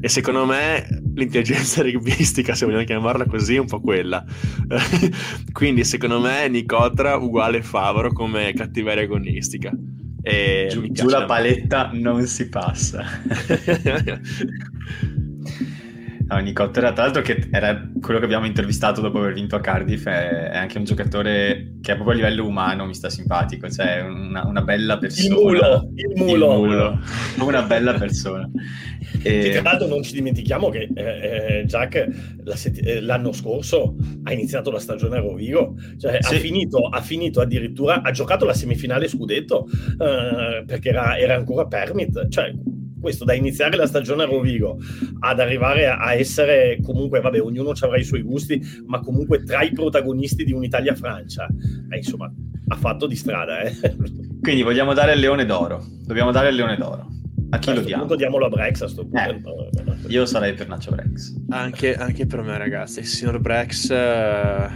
E 0.00 0.08
secondo 0.08 0.46
me 0.46 0.86
l'intelligenza 1.14 1.82
rugbistica 1.82 2.54
se 2.54 2.64
vogliamo 2.64 2.84
chiamarla 2.84 3.26
così 3.26 3.56
è 3.56 3.58
un 3.58 3.66
po' 3.66 3.80
quella. 3.80 4.24
Quindi 5.52 5.84
secondo 5.84 6.20
me 6.20 6.48
Nicotra 6.48 7.16
uguale 7.16 7.62
Favaro 7.62 8.12
come 8.12 8.52
cattiveria 8.52 9.02
agonistica. 9.02 9.72
E 10.20 10.68
giù, 10.70 10.86
giù 10.90 11.08
la 11.08 11.24
paletta 11.24 11.90
non 11.94 12.26
si 12.26 12.48
passa 12.48 13.04
No, 16.28 16.36
Nicottera, 16.40 16.92
tra 16.92 17.04
l'altro, 17.04 17.22
che 17.22 17.48
era 17.50 17.88
quello 18.02 18.18
che 18.18 18.26
abbiamo 18.26 18.44
intervistato 18.44 19.00
dopo 19.00 19.16
aver 19.18 19.32
vinto 19.32 19.56
a 19.56 19.60
Cardiff, 19.60 20.06
è, 20.06 20.50
è, 20.50 20.56
anche 20.58 20.76
un 20.76 20.84
giocatore 20.84 21.76
che 21.80 21.94
proprio 21.94 22.12
a 22.12 22.14
livello 22.16 22.46
umano 22.46 22.84
mi 22.84 22.94
sta 22.94 23.08
simpatico, 23.08 23.70
cioè 23.70 24.02
una, 24.02 24.44
una 24.44 24.60
bella 24.60 24.98
persona. 24.98 25.26
Il 25.26 25.40
mulo, 25.40 25.90
il 25.94 26.12
mulo. 26.16 26.54
Il 26.54 26.68
mulo. 26.68 27.00
una 27.46 27.62
bella 27.62 27.94
persona. 27.94 28.46
E... 29.22 29.50
Tra 29.52 29.62
l'altro 29.62 29.86
non 29.86 30.02
ci 30.02 30.12
dimentichiamo 30.12 30.68
che 30.68 30.90
eh, 30.94 31.60
eh 31.60 31.64
Jack 31.64 32.08
la 32.44 32.56
set- 32.56 32.86
eh, 32.86 33.00
l'anno 33.00 33.32
scorso 33.32 33.96
ha 34.24 34.32
iniziato 34.32 34.70
la 34.70 34.80
stagione 34.80 35.16
a 35.16 35.20
Rovigo, 35.20 35.76
cioè 35.98 36.18
sì. 36.20 36.34
ha, 36.34 36.38
finito, 36.38 36.88
ha, 36.88 37.00
finito, 37.00 37.40
addirittura, 37.40 38.02
ha 38.02 38.10
giocato 38.10 38.44
la 38.44 38.52
semifinale 38.52 39.08
scudetto 39.08 39.66
eh, 39.66 40.62
perché 40.66 40.90
era, 40.90 41.16
era 41.16 41.36
ancora 41.36 41.66
permit, 41.66 42.28
cioè 42.28 42.52
questo 43.00 43.24
da 43.24 43.34
iniziare 43.34 43.76
la 43.76 43.86
stagione 43.86 44.22
a 44.22 44.26
Rovigo 44.26 44.78
ad 45.20 45.40
arrivare 45.40 45.86
a 45.88 46.14
essere 46.14 46.78
comunque, 46.82 47.20
vabbè, 47.20 47.40
ognuno 47.40 47.72
avrà 47.78 47.98
i 47.98 48.04
suoi 48.04 48.22
gusti, 48.22 48.60
ma 48.86 49.00
comunque 49.00 49.42
tra 49.44 49.62
i 49.62 49.72
protagonisti 49.72 50.44
di 50.44 50.52
un'Italia-Francia, 50.52 51.46
eh, 51.90 51.96
insomma, 51.96 52.32
ha 52.68 52.76
fatto 52.76 53.06
di 53.06 53.16
strada. 53.16 53.60
Eh. 53.60 53.74
Quindi 54.40 54.62
vogliamo 54.62 54.94
dare 54.94 55.14
il 55.14 55.20
leone 55.20 55.44
d'oro, 55.44 55.84
dobbiamo 56.04 56.30
dare 56.30 56.50
il 56.50 56.56
leone 56.56 56.76
d'oro. 56.76 57.16
A 57.50 57.58
chi 57.58 57.70
a 57.70 57.74
lo 57.74 57.80
diamo? 57.80 58.02
Punto 58.02 58.16
diamolo 58.16 58.46
a 58.46 58.48
Brex 58.50 58.82
a 58.82 58.88
sto 58.88 59.06
punto. 59.06 59.70
Eh, 59.70 60.08
io 60.08 60.26
sarei 60.26 60.52
per 60.52 60.68
Nacho 60.68 60.90
Brex. 60.90 61.34
Anche, 61.48 61.94
anche, 61.94 62.26
per 62.26 62.42
me, 62.42 62.58
ragazzi. 62.58 63.00
Il 63.00 63.06
signor 63.06 63.40
Brex 63.40 63.90
eh, 63.90 64.68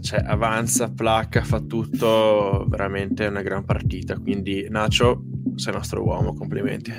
cioè, 0.00 0.22
avanza, 0.26 0.90
placca, 0.92 1.42
fa 1.42 1.60
tutto. 1.60 2.66
Veramente 2.68 3.24
una 3.26 3.40
gran 3.40 3.64
partita. 3.64 4.18
Quindi, 4.18 4.66
Nacho, 4.68 5.24
sei 5.54 5.72
il 5.72 5.78
nostro 5.78 6.04
uomo. 6.04 6.34
Complimenti. 6.34 6.92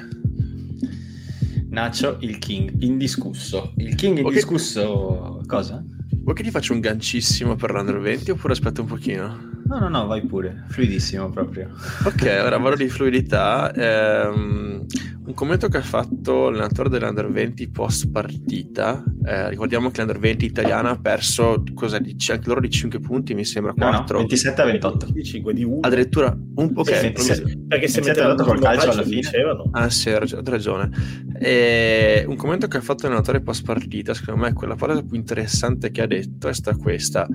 Nacho, 1.76 2.16
il 2.22 2.38
king, 2.38 2.74
indiscusso. 2.84 3.74
Il 3.76 3.96
king 3.96 4.20
indiscusso, 4.20 5.34
okay. 5.34 5.46
cosa? 5.46 5.84
Vuoi 6.24 6.34
che 6.34 6.42
ti 6.42 6.50
faccia 6.50 6.72
un 6.72 6.80
gancissimo 6.80 7.58
per 7.58 7.72
l'Under 7.72 8.00
20 8.00 8.32
oppure 8.32 8.54
aspetta 8.54 8.80
un 8.80 8.88
pochino? 8.88 9.55
No, 9.68 9.80
no, 9.80 9.90
no, 9.90 10.06
vai 10.06 10.24
pure, 10.24 10.66
fluidissimo 10.68 11.30
proprio. 11.32 11.72
Ok, 12.06 12.28
allora 12.28 12.60
parlo 12.60 12.76
di 12.76 12.88
fluidità. 12.88 13.74
Ehm, 13.74 14.86
un 15.26 15.34
commento 15.34 15.68
che 15.70 15.78
ha 15.78 15.82
fatto 15.82 16.52
l'allenatore 16.52 16.88
dell'Under 16.90 17.32
20 17.32 17.70
post 17.72 18.12
partita. 18.12 19.04
Eh, 19.26 19.50
ricordiamo 19.50 19.90
che 19.90 20.02
l'Under 20.02 20.20
20 20.20 20.46
italiana 20.46 20.92
ha 20.92 21.00
perso 21.00 21.64
cos'è, 21.74 21.98
anche 21.98 22.42
loro 22.46 22.60
di 22.60 22.70
5 22.70 23.00
punti, 23.00 23.34
mi 23.34 23.44
sembra 23.44 23.74
4. 23.74 23.90
No, 23.90 24.06
no, 24.08 24.18
27 24.20 24.62
a 24.62 24.66
28. 24.66 25.12
Di 25.12 25.24
5 25.24 25.54
di 25.56 25.64
1. 25.64 25.80
Addirittura 25.82 26.38
un 26.56 26.72
po' 26.72 26.82
okay, 26.82 27.12
perché, 27.12 27.58
perché 27.68 27.88
se 27.88 28.02
mettevano 28.02 28.44
col 28.44 28.60
calcio 28.60 28.92
alla 28.92 29.02
fine. 29.02 29.22
Dicevano. 29.22 29.70
Ah, 29.72 29.90
sì, 29.90 30.12
hai 30.12 30.28
ragione. 30.44 30.92
E 31.40 32.24
un 32.28 32.36
commento 32.36 32.68
che 32.68 32.78
ha 32.78 32.82
fatto 32.82 33.08
l'allenatore 33.08 33.42
post 33.42 33.66
partita, 33.66 34.14
secondo 34.14 34.42
me 34.42 34.54
quella 34.54 34.76
cosa 34.76 35.02
più 35.02 35.16
interessante 35.16 35.90
che 35.90 36.04
ha 36.04 36.08
detto 36.08 36.50
è 36.50 36.54
stata 36.54 36.78
questa. 36.78 37.28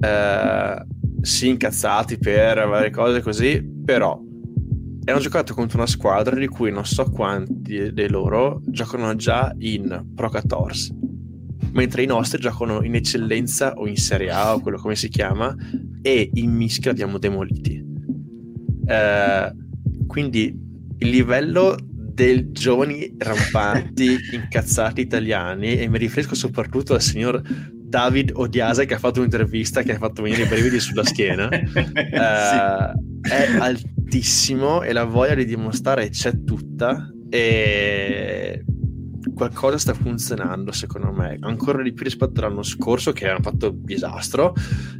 Eh, 0.00 0.86
sì 1.22 1.48
incazzati 1.48 2.18
per 2.18 2.66
varie 2.66 2.90
cose 2.90 3.22
così, 3.22 3.62
però 3.84 4.20
hanno 5.04 5.18
giocato 5.18 5.54
contro 5.54 5.78
una 5.78 5.86
squadra 5.86 6.36
di 6.36 6.46
cui 6.46 6.70
non 6.70 6.84
so 6.84 7.04
quanti 7.04 7.92
dei 7.92 8.08
loro 8.08 8.60
giocano 8.66 9.14
già 9.16 9.52
in 9.58 10.10
Pro 10.14 10.28
14, 10.28 10.94
mentre 11.72 12.02
i 12.02 12.06
nostri 12.06 12.40
giocano 12.40 12.82
in 12.82 12.94
eccellenza 12.94 13.74
o 13.74 13.86
in 13.86 13.96
Serie 13.96 14.30
A 14.30 14.54
o 14.54 14.60
quello 14.60 14.78
come 14.78 14.94
si 14.94 15.08
chiama 15.08 15.54
e 16.02 16.30
in 16.34 16.52
mischia 16.52 16.90
abbiamo 16.90 17.18
demoliti. 17.18 17.84
Eh, 18.84 19.52
quindi 20.06 20.56
il 20.98 21.08
livello 21.08 21.76
dei 22.12 22.52
giovani 22.52 23.14
rampanti 23.18 24.16
incazzati 24.34 25.00
italiani 25.00 25.78
e 25.78 25.88
mi 25.88 25.98
riferisco 25.98 26.34
soprattutto 26.34 26.94
al 26.94 27.02
signor 27.02 27.42
David 27.92 28.32
Odiase 28.34 28.86
che 28.86 28.94
ha 28.94 28.98
fatto 28.98 29.18
un'intervista 29.18 29.82
che 29.82 29.92
ha 29.92 29.98
fatto 29.98 30.22
venire 30.22 30.44
i 30.44 30.46
brividi 30.46 30.80
sulla 30.80 31.04
schiena 31.04 31.50
eh, 31.52 31.66
sì. 31.68 33.30
è 33.30 33.58
altissimo 33.58 34.80
e 34.80 34.94
la 34.94 35.04
voglia 35.04 35.34
di 35.34 35.44
dimostrare 35.44 36.08
c'è 36.08 36.42
tutta 36.42 37.12
e 37.28 38.64
qualcosa 39.42 39.76
sta 39.78 39.94
funzionando 39.94 40.70
secondo 40.70 41.10
me. 41.10 41.36
Ancora 41.40 41.82
di 41.82 41.92
più 41.92 42.04
rispetto 42.04 42.40
all'anno 42.40 42.62
scorso 42.62 43.10
che 43.12 43.28
hanno 43.28 43.42
fatto 43.42 43.70
disastro 43.74 44.54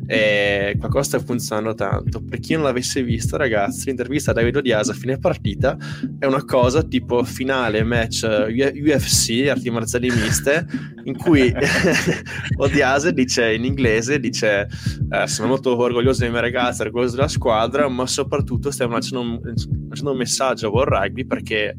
e 0.06 0.74
qualcosa 0.78 1.04
sta 1.04 1.18
funzionando 1.20 1.74
tanto. 1.74 2.20
Per 2.24 2.40
chi 2.40 2.54
non 2.54 2.64
l'avesse 2.64 3.04
visto 3.04 3.36
ragazzi 3.36 3.86
l'intervista 3.86 4.32
a 4.32 4.34
David 4.34 4.60
Diaz 4.60 4.88
a 4.88 4.94
fine 4.94 5.18
partita 5.18 5.76
è 6.18 6.26
una 6.26 6.44
cosa 6.44 6.82
tipo 6.82 7.22
finale 7.22 7.84
match 7.84 8.22
UFC 8.24 9.46
arti 9.48 9.70
marziali 9.70 10.10
miste 10.10 10.66
in 11.04 11.16
cui 11.16 11.52
Odiase 12.56 13.12
dice 13.12 13.54
in 13.54 13.64
inglese 13.64 14.18
dice 14.18 14.68
eh, 15.10 15.26
sono 15.28 15.48
molto 15.48 15.76
orgoglioso 15.76 16.20
dei 16.20 16.30
miei 16.30 16.42
ragazzi 16.42 16.82
orgoglioso 16.82 17.14
della 17.14 17.28
squadra 17.28 17.88
ma 17.88 18.06
soprattutto 18.06 18.70
stiamo 18.70 18.94
facendo 18.94 19.20
un, 19.20 19.40
facendo 19.88 20.10
un 20.10 20.16
messaggio 20.16 20.66
a 20.66 20.70
World 20.70 20.94
Rugby 20.94 21.24
perché 21.24 21.76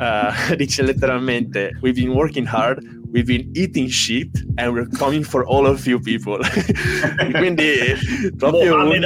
uh, 0.00 0.32
dice 0.56 0.82
letteralmente 0.82 1.72
we've 1.80 1.96
been 1.96 2.14
working 2.14 2.46
hard 2.46 2.82
we've 3.14 3.26
been 3.26 3.50
eating 3.54 3.88
shit 3.88 4.28
and 4.58 4.74
we're 4.74 4.88
coming 4.98 5.22
for 5.22 5.46
all 5.46 5.66
of 5.66 5.86
you 5.86 6.00
people. 6.00 6.38
Quindi 7.38 7.94
proprio 8.36 8.80
un... 8.80 9.04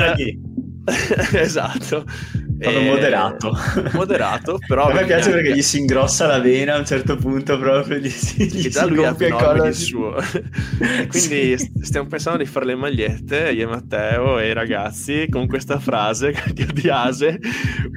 esatto 1.34 2.06
proprio 2.58 2.80
e... 2.80 2.84
moderato. 2.84 3.56
moderato 3.92 4.58
però 4.66 4.88
a 4.90 4.92
me 4.92 5.04
piace 5.04 5.30
perché 5.30 5.54
gli 5.54 5.62
si 5.62 5.78
ingrossa 5.78 6.26
la 6.26 6.40
vena 6.40 6.74
a 6.74 6.78
un 6.78 6.84
certo 6.84 7.16
punto 7.16 7.58
proprio 7.58 7.98
gli 7.98 8.08
si, 8.08 8.46
gli 8.46 8.68
già 8.68 8.84
lui 8.84 9.04
ha 9.04 9.14
più 9.14 9.28
di 9.28 9.72
suo. 9.72 10.14
Quindi 11.08 11.58
sì. 11.58 11.70
stiamo 11.80 12.08
pensando 12.08 12.38
di 12.38 12.46
fare 12.46 12.66
le 12.66 12.74
magliette 12.74 13.50
io 13.50 13.62
e 13.62 13.66
Matteo 13.66 14.38
e 14.38 14.48
i 14.48 14.52
ragazzi 14.52 15.26
con 15.30 15.46
questa 15.46 15.78
frase 15.78 16.34
di 16.52 16.88
Ase 16.88 17.38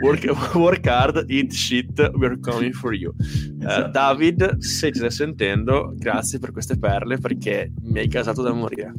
work, 0.03 0.55
work 0.55 0.87
hard 0.87 1.25
eat 1.29 1.51
shit 1.51 2.11
we're 2.13 2.39
coming 2.39 2.73
for 2.73 2.93
you. 2.93 3.13
Eh, 3.19 3.65
esatto. 3.65 3.87
uh, 3.87 3.91
David 3.91 4.57
se 4.57 4.91
ci 4.91 4.99
stai 4.99 5.11
sentendo 5.11 5.93
grazie 5.95 6.39
per 6.39 6.51
queste 6.51 6.77
perle 6.77 7.17
perché 7.17 7.71
mi 7.83 7.99
hai 7.99 8.07
casato 8.07 8.41
da 8.41 8.53
morire. 8.53 8.93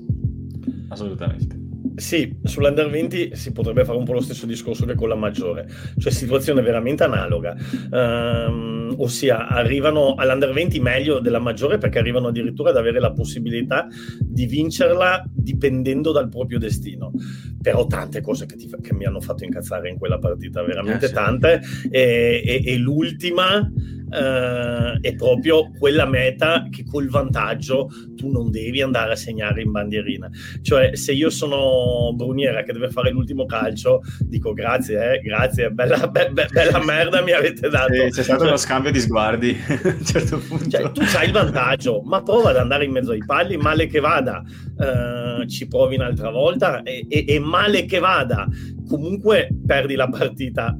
Assolutamente 0.89 1.62
Sì, 1.95 2.37
sull'Under 2.43 2.89
20 2.89 3.31
si 3.35 3.53
potrebbe 3.53 3.85
fare 3.85 3.99
un 3.99 4.05
po' 4.05 4.13
lo 4.13 4.21
stesso 4.21 4.47
discorso 4.47 4.87
che 4.87 4.95
con 4.95 5.09
la 5.09 5.15
maggiore, 5.15 5.69
cioè 5.99 6.11
situazione 6.13 6.63
veramente 6.63 7.05
analoga, 7.05 7.55
um, 7.91 8.95
ossia 8.99 9.49
arrivano 9.49 10.15
all'Under 10.15 10.53
20 10.53 10.81
meglio 10.81 11.19
della 11.19 11.39
maggiore 11.39 11.79
perché 11.79 11.99
arrivano 11.99 12.29
addirittura 12.29 12.71
ad 12.71 12.77
avere 12.77 12.99
la 12.99 13.13
possibilità 13.13 13.87
di 14.21 14.47
vincerla 14.47 15.25
dipendendo 15.33 16.13
dal 16.13 16.29
proprio 16.29 16.59
destino. 16.59 17.13
Però 17.61 17.87
tante 17.87 18.21
cose 18.21 18.47
che, 18.47 18.57
ti, 18.57 18.71
che 18.81 18.95
mi 18.95 19.05
hanno 19.05 19.21
fatto 19.21 19.45
incazzare 19.45 19.89
in 19.89 19.99
quella 19.99 20.19
partita, 20.19 20.63
veramente 20.63 21.05
eh, 21.05 21.09
sì. 21.09 21.15
tante, 21.15 21.61
e, 21.91 22.43
e, 22.45 22.63
e 22.65 22.77
l'ultima 22.77 23.71
eh, 24.13 24.99
è 25.01 25.15
proprio 25.15 25.71
quella 25.79 26.07
meta 26.07 26.67
che 26.71 26.85
col 26.85 27.09
vantaggio 27.09 27.89
tu 28.15 28.31
non 28.31 28.51
devi 28.51 28.83
andare 28.83 29.13
a 29.13 29.17
segnare 29.17 29.63
in 29.63 29.71
bandierina. 29.71 30.29
Cioè, 30.61 30.95
se 30.95 31.13
io 31.13 31.31
sono 31.31 32.13
Bruniera 32.15 32.63
che 32.63 32.73
deve 32.73 32.91
fare 32.91 33.11
l'ultimo 33.11 33.47
calcio, 33.47 34.01
dico 34.21 34.53
grazie, 34.53 35.15
eh, 35.15 35.21
grazie, 35.21 35.71
bella, 35.71 36.07
be, 36.09 36.31
be, 36.31 36.47
bella 36.51 36.79
merda 36.85 37.23
mi 37.23 37.33
avete 37.33 37.69
dato. 37.69 37.93
Sì, 37.95 38.11
c'è 38.11 38.23
stato 38.23 38.45
uno 38.45 38.57
scambio 38.57 38.91
di 38.91 39.01
sguardi 39.01 39.57
a 39.67 39.89
un 39.89 40.05
certo 40.05 40.39
punto. 40.39 40.69
Cioè, 40.69 40.93
tu 40.93 41.01
hai 41.17 41.27
il 41.27 41.33
vantaggio, 41.33 42.03
ma 42.03 42.23
prova 42.23 42.51
ad 42.51 42.57
andare 42.57 42.85
in 42.85 42.93
mezzo 42.93 43.13
ai 43.13 43.23
palli, 43.25 43.57
male 43.57 43.87
che 43.87 44.01
vada, 44.01 44.43
eh, 44.79 45.49
ci 45.49 45.67
provi 45.69 45.95
un'altra 45.95 46.31
volta 46.31 46.83
e, 46.83 47.07
e, 47.09 47.25
e 47.27 47.39
male 47.39 47.87
che 47.87 47.99
vada, 47.99 48.47
comunque 48.87 49.49
perdi 49.67 49.95
la 49.95 50.09
partita 50.09 50.77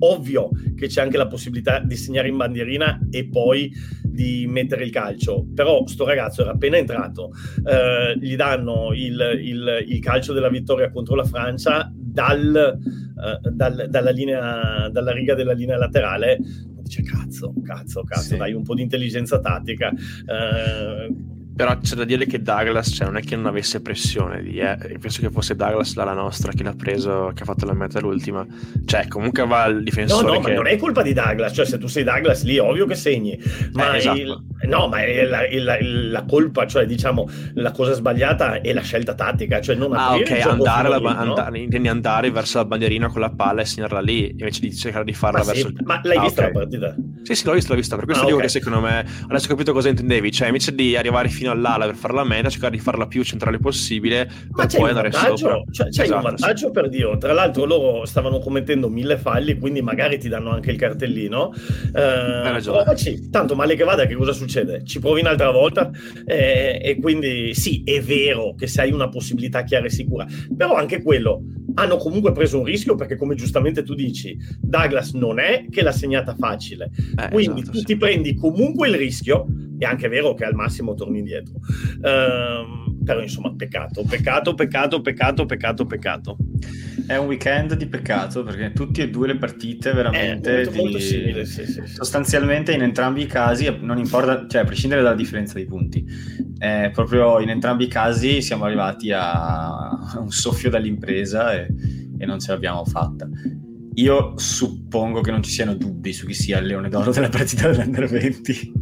ovvio 0.00 0.50
che 0.76 0.86
c'è 0.86 1.00
anche 1.00 1.16
la 1.16 1.26
possibilità 1.26 1.80
di 1.80 1.96
segnare 1.96 2.28
in 2.28 2.36
bandierina 2.36 3.08
e 3.10 3.28
poi 3.28 3.72
di 4.02 4.46
mettere 4.48 4.84
il 4.84 4.90
calcio, 4.90 5.46
però 5.54 5.86
sto 5.86 6.04
ragazzo 6.04 6.42
era 6.42 6.52
appena 6.52 6.76
entrato, 6.76 7.30
eh, 7.64 8.18
gli 8.18 8.34
danno 8.36 8.92
il, 8.92 9.38
il, 9.40 9.84
il, 9.86 10.00
calcio 10.00 10.32
della 10.32 10.48
vittoria 10.48 10.90
contro 10.90 11.14
la 11.14 11.24
Francia 11.24 11.90
dal, 11.94 12.78
eh, 12.82 13.50
dal, 13.50 13.86
dalla, 13.88 14.10
linea, 14.10 14.88
dalla 14.90 15.12
riga 15.12 15.34
della 15.34 15.52
linea 15.52 15.76
laterale, 15.76 16.38
dice 16.82 17.02
cazzo, 17.02 17.52
cazzo, 17.62 18.02
cazzo, 18.02 18.22
sì. 18.22 18.36
dai 18.36 18.54
un 18.54 18.62
po' 18.64 18.74
di 18.74 18.82
intelligenza 18.82 19.38
tattica. 19.40 19.90
Eh, 19.90 21.36
però 21.58 21.76
c'è 21.76 21.96
da 21.96 22.04
dire 22.04 22.24
che 22.24 22.40
Douglas 22.40 22.88
cioè, 22.94 23.08
non 23.08 23.16
è 23.16 23.20
che 23.20 23.34
non 23.34 23.46
avesse 23.46 23.82
pressione 23.82 24.40
lì, 24.40 24.60
eh. 24.60 24.78
penso 25.00 25.20
che 25.20 25.28
fosse 25.28 25.56
Douglas 25.56 25.92
la 25.96 26.12
nostra 26.12 26.52
che 26.52 26.62
l'ha 26.62 26.72
preso, 26.72 27.32
che 27.34 27.42
ha 27.42 27.46
fatto 27.46 27.66
la 27.66 27.72
meta 27.72 27.98
l'ultima. 27.98 28.46
Cioè, 28.84 29.08
comunque 29.08 29.44
va 29.44 29.64
il 29.64 29.82
difensore. 29.82 30.24
No, 30.24 30.34
no, 30.34 30.40
che... 30.40 30.50
ma 30.50 30.54
non 30.54 30.68
è 30.68 30.76
colpa 30.76 31.02
di 31.02 31.12
Douglas, 31.12 31.52
cioè 31.52 31.66
se 31.66 31.78
tu 31.78 31.88
sei 31.88 32.04
Douglas 32.04 32.44
lì, 32.44 32.58
ovvio 32.58 32.86
che 32.86 32.94
segni. 32.94 33.36
Ma 33.72 33.94
eh, 33.94 33.96
esatto. 33.96 34.18
il... 34.18 34.44
no, 34.68 34.86
ma 34.86 34.98
la, 35.04 35.48
la, 35.50 35.78
la, 35.80 36.24
colpa, 36.28 36.64
cioè 36.68 36.86
diciamo, 36.86 37.28
la 37.54 37.72
cosa 37.72 37.92
sbagliata 37.92 38.60
è 38.60 38.72
la 38.72 38.82
scelta 38.82 39.14
tattica, 39.14 39.60
cioè 39.60 39.74
non 39.74 39.92
Ah, 39.94 40.14
ok, 40.14 40.30
andare, 40.30 40.88
la, 40.88 40.98
no? 40.98 41.08
andare, 41.08 41.58
intendi 41.58 41.88
andare 41.88 42.30
verso 42.30 42.58
la 42.58 42.66
bandierina 42.66 43.08
con 43.08 43.20
la 43.20 43.30
palla 43.30 43.62
e 43.62 43.64
segnarla 43.64 44.00
lì, 44.00 44.30
invece 44.30 44.60
di 44.60 44.72
cercare 44.72 45.04
di 45.04 45.12
farla 45.12 45.40
ma 45.40 45.44
verso 45.44 45.66
sì, 45.66 45.74
il... 45.74 45.80
Ma 45.84 46.00
l'hai 46.04 46.18
ah, 46.18 46.20
vista 46.20 46.40
okay. 46.42 46.52
la 46.52 46.58
partita? 46.60 46.96
Sì, 47.28 47.34
sì, 47.34 47.44
l'ho 47.44 47.52
vista, 47.52 47.74
l'ho 47.74 47.78
vista, 47.78 47.94
per 47.96 48.06
questo 48.06 48.22
ah, 48.22 48.26
dico 48.26 48.38
okay. 48.38 48.48
che 48.48 48.58
secondo 48.58 48.80
me, 48.80 49.04
adesso 49.26 49.44
ho 49.44 49.48
capito 49.50 49.74
cosa 49.74 49.90
intendevi, 49.90 50.32
cioè 50.32 50.46
invece 50.46 50.74
di 50.74 50.96
arrivare 50.96 51.28
fino 51.28 51.50
all'ala 51.50 51.84
per 51.84 51.94
fare 51.94 52.14
la 52.14 52.24
meta, 52.24 52.48
cercare 52.48 52.74
di 52.74 52.82
farla 52.82 53.06
più 53.06 53.22
centrale 53.22 53.58
possibile 53.58 54.30
Ma 54.48 54.64
per 54.64 54.78
poi 54.78 54.88
andare 54.88 55.12
sopra. 55.12 55.62
Cioè, 55.70 55.88
c'è 55.90 56.04
esatto, 56.04 56.16
un 56.16 56.22
vantaggio 56.22 56.66
sì. 56.68 56.72
per 56.72 56.88
Dio. 56.88 57.18
Tra 57.18 57.34
l'altro 57.34 57.66
loro 57.66 58.06
stavano 58.06 58.38
commettendo 58.38 58.88
mille 58.88 59.18
falli, 59.18 59.58
quindi 59.58 59.82
magari 59.82 60.16
ti 60.16 60.30
danno 60.30 60.52
anche 60.52 60.70
il 60.70 60.78
cartellino. 60.78 61.52
Eh, 61.52 62.60
provaci. 62.62 63.28
Tanto 63.28 63.54
male 63.54 63.76
che 63.76 63.84
vada, 63.84 64.06
che 64.06 64.14
cosa 64.14 64.32
succede? 64.32 64.82
Ci 64.86 64.98
provi 64.98 65.20
un'altra 65.20 65.50
volta 65.50 65.90
eh, 66.24 66.80
e 66.82 66.98
quindi 66.98 67.52
sì, 67.52 67.82
è 67.84 68.00
vero 68.00 68.54
che 68.54 68.66
se 68.66 68.80
hai 68.80 68.90
una 68.90 69.10
possibilità 69.10 69.64
chiara 69.64 69.84
e 69.84 69.90
sicura, 69.90 70.26
però 70.56 70.76
anche 70.76 71.02
quello 71.02 71.42
hanno 71.74 71.96
comunque 71.96 72.32
preso 72.32 72.58
un 72.58 72.64
rischio 72.64 72.94
perché 72.94 73.16
come 73.16 73.34
giustamente 73.34 73.82
tu 73.82 73.94
dici 73.94 74.36
Douglas 74.60 75.12
non 75.12 75.38
è 75.38 75.66
che 75.70 75.82
l'ha 75.82 75.92
segnata 75.92 76.34
facile 76.34 76.90
eh, 77.18 77.28
quindi 77.30 77.60
esatto, 77.60 77.72
tu 77.72 77.78
sì. 77.78 77.84
ti 77.84 77.96
prendi 77.96 78.34
comunque 78.34 78.88
il 78.88 78.94
rischio 78.94 79.46
è 79.78 79.84
anche 79.84 80.08
vero 80.08 80.34
che 80.34 80.44
al 80.44 80.54
massimo 80.54 80.94
torni 80.94 81.18
indietro 81.18 81.54
ehm, 82.02 83.02
però 83.04 83.22
insomma 83.22 83.54
peccato 83.54 84.04
peccato 84.04 84.54
peccato 84.54 85.00
peccato 85.00 85.46
peccato 85.46 85.86
peccato 85.86 86.36
è 87.06 87.16
un 87.16 87.26
weekend 87.26 87.74
di 87.74 87.86
peccato 87.86 88.42
perché 88.42 88.72
tutte 88.72 89.02
e 89.02 89.10
due 89.10 89.28
le 89.28 89.36
partite 89.36 89.92
veramente 89.92 90.64
molto, 90.64 90.70
di... 90.70 90.76
molto 90.78 90.98
simile, 90.98 91.46
sì, 91.46 91.64
sì, 91.64 91.82
sostanzialmente 91.86 92.72
in 92.72 92.82
entrambi 92.82 93.22
i 93.22 93.26
casi 93.26 93.74
non 93.80 93.98
importa 93.98 94.46
cioè 94.46 94.62
a 94.62 94.64
prescindere 94.64 95.00
dalla 95.00 95.14
differenza 95.14 95.54
dei 95.54 95.64
punti 95.64 96.04
eh, 96.58 96.90
proprio 96.92 97.40
in 97.40 97.50
entrambi 97.50 97.84
i 97.84 97.88
casi 97.88 98.42
siamo 98.42 98.64
arrivati 98.64 99.12
a 99.12 100.18
un 100.18 100.30
soffio 100.30 100.70
dall'impresa 100.70 101.54
e, 101.54 101.68
e 102.18 102.26
non 102.26 102.40
ce 102.40 102.52
l'abbiamo 102.52 102.84
fatta. 102.84 103.28
Io 103.98 104.34
suppongo 104.36 105.20
che 105.22 105.30
non 105.32 105.42
ci 105.42 105.50
siano 105.50 105.74
dubbi 105.74 106.12
su 106.12 106.26
chi 106.26 106.34
sia 106.34 106.58
il 106.58 106.66
leone 106.66 106.88
d'oro 106.88 107.10
della 107.10 107.28
partita 107.28 107.68
dell'Under 107.70 108.08
20. 108.08 108.72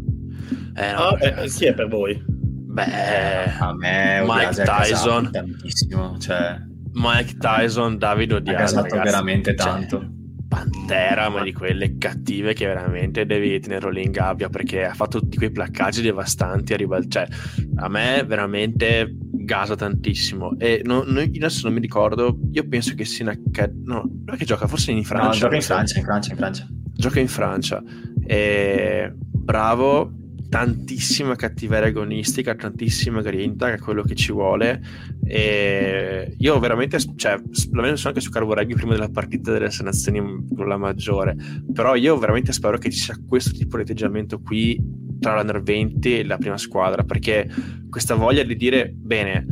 Eh, 0.77 0.93
no, 0.93 0.99
oh, 0.99 1.19
eh, 1.19 1.49
chi 1.49 1.65
è 1.65 1.75
per 1.75 1.89
voi? 1.89 2.23
Beh, 2.27 3.45
a 3.59 3.75
me 3.75 4.23
Mike 4.27 4.63
Tyson 4.63 5.31
tantissimo, 5.31 6.19
cioè 6.19 6.61
Mike 6.93 7.37
Tyson, 7.39 7.97
Davide 7.97 8.35
Odiaz, 8.35 8.75
ha 8.75 8.83
veramente 8.83 9.57
cioè, 9.57 9.67
tanto. 9.67 10.01
Cioè, 10.01 10.09
Pantera, 10.49 11.29
ma 11.29 11.43
di 11.43 11.53
quelle 11.53 11.99
cattive 11.99 12.55
che 12.55 12.67
veramente 12.67 13.27
devi 13.27 13.59
tenerlo 13.59 13.91
lì 13.91 14.05
in 14.05 14.11
gabbia 14.11 14.49
perché 14.49 14.85
ha 14.85 14.95
fatto 14.95 15.21
di 15.21 15.37
quei 15.37 15.51
placcaggi 15.51 16.03
devastanti 16.03 16.73
a 16.73 16.77
ribaltare. 16.77 17.29
Cioè, 17.29 17.65
a 17.77 17.89
me 17.89 18.25
veramente 18.25 19.17
gasa 19.47 19.75
tantissimo. 19.75 20.59
E 20.59 20.83
non, 20.85 21.05
non, 21.07 21.19
adesso 21.19 21.67
non 21.67 21.75
mi 21.75 21.81
ricordo, 21.81 22.39
io 22.53 22.67
penso 22.69 22.95
che 22.95 23.05
sia 23.05 23.25
in 23.25 23.31
accad- 23.31 23.83
no, 23.85 24.03
non 24.25 24.35
è 24.35 24.37
che 24.37 24.45
gioca 24.45 24.67
forse 24.67 24.91
in 24.91 25.05
Francia. 25.05 25.29
No, 25.29 25.35
gioca 25.35 25.57
in 25.57 25.63
Francia, 25.63 25.99
in 25.99 26.05
Francia, 26.05 26.31
in 26.33 26.37
Francia. 26.37 26.67
Gioca 26.93 27.21
in 27.21 27.29
Francia. 27.29 27.83
E 28.27 29.13
bravo, 29.17 30.13
tantissima 30.49 31.35
cattiveria 31.37 31.89
agonistica, 31.89 32.55
tantissima 32.55 33.21
grinta, 33.23 33.69
che 33.69 33.75
è 33.75 33.79
quello 33.79 34.03
che 34.03 34.15
ci 34.15 34.33
vuole. 34.33 34.81
E 35.25 36.35
io 36.39 36.59
veramente, 36.59 36.99
cioè, 37.17 37.37
l'ho 37.71 37.83
messo 37.83 38.09
anche 38.09 38.21
su 38.21 38.31
Carboreghi 38.31 38.75
prima 38.75 38.93
della 38.93 39.09
partita 39.09 39.53
delle 39.53 39.71
nazioni 39.83 40.47
con 40.55 40.69
la 40.69 40.77
maggiore, 40.77 41.37
però 41.73 41.95
io 41.95 42.19
veramente 42.19 42.53
spero 42.53 42.79
che 42.79 42.91
ci 42.91 42.99
sia 42.99 43.19
questo 43.27 43.51
tipo 43.53 43.77
di 43.77 43.83
atteggiamento 43.83 44.41
qui 44.41 44.79
tra 45.19 45.35
l'Under 45.35 45.63
20 45.63 46.19
e 46.19 46.25
la 46.25 46.37
prima 46.37 46.59
squadra, 46.59 47.03
perché 47.03 47.49
questa 47.89 48.15
voglia 48.15 48.43
di 48.43 48.57
dire, 48.57 48.93
bene, 48.95 49.47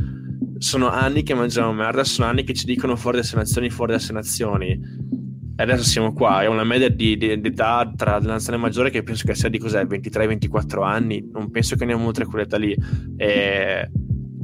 sono 0.57 0.89
anni 0.89 1.23
che 1.23 1.33
mangiamo 1.33 1.73
merda, 1.73 2.03
sono 2.03 2.27
anni 2.27 2.43
che 2.43 2.53
ci 2.53 2.65
dicono 2.65 2.95
fuori 2.95 3.19
dalle 3.19 3.33
nazioni, 3.35 3.69
fuori 3.69 3.91
dalle 3.91 4.11
nazioni 4.11 4.69
e 4.69 4.79
adesso 5.63 5.83
siamo 5.83 6.13
qua, 6.13 6.43
è 6.43 6.47
una 6.47 6.63
media 6.63 6.89
di, 6.89 7.17
di, 7.17 7.39
di 7.39 7.47
età 7.47 7.91
tra 7.95 8.19
la 8.19 8.33
nazionale 8.33 8.61
maggiore 8.61 8.89
che 8.89 9.03
penso 9.03 9.25
che 9.25 9.35
sia 9.35 9.49
di 9.49 9.57
cos'è, 9.57 9.83
23-24 9.83 10.83
anni, 10.83 11.29
non 11.31 11.49
penso 11.51 11.75
che 11.75 11.83
andiamo 11.83 12.05
oltre 12.07 12.25
quell'età 12.25 12.57
lì. 12.57 12.75
E 13.17 13.89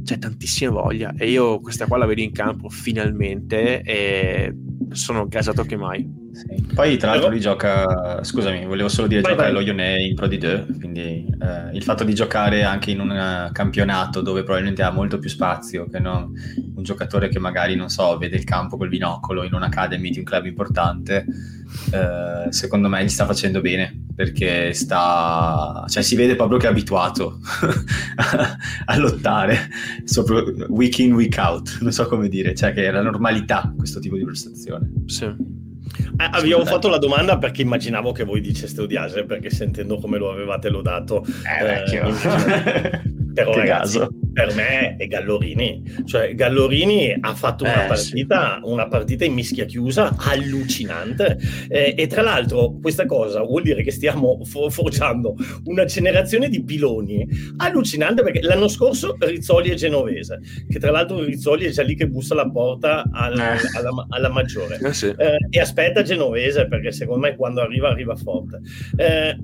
c'è 0.04 0.18
tantissima 0.18 0.72
voglia 0.72 1.14
e 1.16 1.30
io 1.30 1.60
questa 1.60 1.86
qua 1.86 1.96
la 1.96 2.06
vedo 2.06 2.20
in 2.20 2.32
campo 2.32 2.68
finalmente 2.68 3.82
e 3.82 4.54
sono 4.90 5.26
gasato 5.26 5.62
che 5.64 5.76
mai. 5.76 6.21
Sì. 6.32 6.66
Poi 6.74 6.96
tra 6.96 7.10
l'altro 7.10 7.28
lui 7.28 7.40
gioca, 7.40 8.24
scusami, 8.24 8.64
volevo 8.64 8.88
solo 8.88 9.06
dire, 9.06 9.20
vai, 9.20 9.32
gioca 9.32 9.52
vai. 9.52 9.62
Yone 9.64 10.02
in 10.02 10.14
Pro 10.14 10.26
D2, 10.26 10.78
quindi 10.78 11.26
eh, 11.40 11.76
il 11.76 11.82
fatto 11.82 12.04
di 12.04 12.14
giocare 12.14 12.62
anche 12.62 12.90
in 12.90 13.00
un 13.00 13.10
uh, 13.10 13.52
campionato 13.52 14.22
dove 14.22 14.42
probabilmente 14.42 14.82
ha 14.82 14.90
molto 14.90 15.18
più 15.18 15.28
spazio 15.28 15.86
che 15.88 15.98
non 15.98 16.32
un 16.74 16.82
giocatore 16.82 17.28
che 17.28 17.38
magari, 17.38 17.76
non 17.76 17.90
so, 17.90 18.16
vede 18.16 18.36
il 18.36 18.44
campo 18.44 18.76
col 18.76 18.88
binocolo 18.88 19.44
in 19.44 19.52
un'academy 19.52 20.10
di 20.10 20.18
un 20.18 20.24
club 20.24 20.46
importante, 20.46 21.26
eh, 21.92 22.50
secondo 22.50 22.88
me 22.88 23.04
gli 23.04 23.08
sta 23.08 23.26
facendo 23.26 23.60
bene, 23.60 24.04
perché 24.14 24.72
sta, 24.72 25.84
cioè 25.88 26.02
si 26.02 26.16
vede 26.16 26.34
proprio 26.34 26.58
che 26.58 26.66
è 26.66 26.70
abituato 26.70 27.38
a, 28.16 28.56
a 28.86 28.96
lottare, 28.96 29.68
sopra, 30.04 30.42
week 30.68 30.98
in, 30.98 31.12
week 31.12 31.36
out, 31.38 31.78
non 31.80 31.92
so 31.92 32.06
come 32.06 32.28
dire, 32.28 32.54
cioè 32.54 32.72
che 32.72 32.86
è 32.86 32.90
la 32.90 33.02
normalità 33.02 33.72
questo 33.76 34.00
tipo 34.00 34.16
di 34.16 34.24
prestazione. 34.24 34.90
Sì. 35.06 35.60
Eh, 35.98 36.28
abbiamo 36.30 36.64
fatto 36.64 36.88
la 36.88 36.98
domanda 36.98 37.38
perché 37.38 37.62
immaginavo 37.62 38.12
che 38.12 38.24
voi 38.24 38.40
diceste 38.40 38.82
Odiase, 38.82 39.24
perché 39.24 39.50
sentendo 39.50 39.98
come 39.98 40.18
lo 40.18 40.30
avevate 40.30 40.68
lodato, 40.68 41.24
eh, 41.24 41.96
eh, 41.96 43.00
però 43.34 43.54
ragazzi, 43.54 43.98
caso 43.98 44.21
per 44.32 44.54
me 44.54 44.96
è 44.96 45.06
Gallorini. 45.06 45.82
Cioè, 46.04 46.34
Gallorini 46.34 47.16
ha 47.20 47.34
fatto 47.34 47.64
una, 47.64 47.84
eh, 47.84 47.88
partita, 47.88 48.60
sì. 48.62 48.70
una 48.70 48.88
partita 48.88 49.24
in 49.24 49.34
mischia 49.34 49.64
chiusa 49.64 50.14
allucinante. 50.18 51.38
Eh, 51.68 51.94
e 51.96 52.06
tra 52.06 52.22
l'altro, 52.22 52.78
questa 52.80 53.06
cosa 53.06 53.42
vuol 53.42 53.62
dire 53.62 53.82
che 53.82 53.90
stiamo 53.90 54.40
for- 54.44 54.72
forgiando 54.72 55.36
una 55.64 55.84
generazione 55.84 56.48
di 56.48 56.62
piloni 56.64 57.26
allucinante 57.58 58.22
perché 58.22 58.40
l'anno 58.42 58.68
scorso 58.68 59.16
Rizzoli 59.18 59.70
è 59.70 59.74
genovese, 59.74 60.40
che 60.68 60.78
tra 60.78 60.90
l'altro 60.90 61.22
Rizzoli 61.22 61.66
è 61.66 61.70
già 61.70 61.82
lì 61.82 61.94
che 61.94 62.08
bussa 62.08 62.34
la 62.34 62.50
porta 62.50 63.04
al, 63.12 63.38
eh. 63.38 63.56
alla, 63.76 64.06
alla, 64.08 64.28
maggiore. 64.30 64.78
Eh, 64.82 64.92
sì. 64.92 65.06
Eh, 65.16 65.36
e 65.50 65.60
aspetta 65.60 66.02
genovese 66.02 66.66
perché 66.66 66.92
secondo 66.92 67.26
me 67.26 67.36
quando 67.36 67.60
arriva, 67.60 67.88
arriva 67.88 68.16
forte. 68.16 68.60
Eh, 68.96 69.36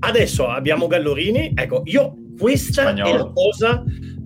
adesso 0.00 0.48
abbiamo 0.48 0.86
Gallorini. 0.86 1.52
Ecco, 1.54 1.82
io 1.84 2.14
questa 2.38 2.82
Spagnolo. 2.82 3.14
è 3.14 3.18
la 3.18 3.30
cosa 3.32 3.84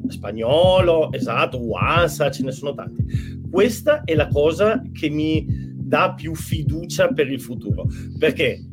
spagnolo, 0.09 1.13
esatto, 1.13 1.59
Wasa, 1.59 2.31
ce 2.31 2.43
ne 2.43 2.53
sono 2.53 2.75
tanti. 2.75 3.05
questa 3.51 4.03
è 4.05 4.15
la 4.15 4.29
cosa 4.29 4.83
che 4.93 5.09
mi 5.09 5.47
dà 5.49 6.13
più 6.15 6.35
fiducia 6.35 7.09
per 7.09 7.31
il 7.31 7.41
futuro, 7.41 7.87
perché 8.19 8.65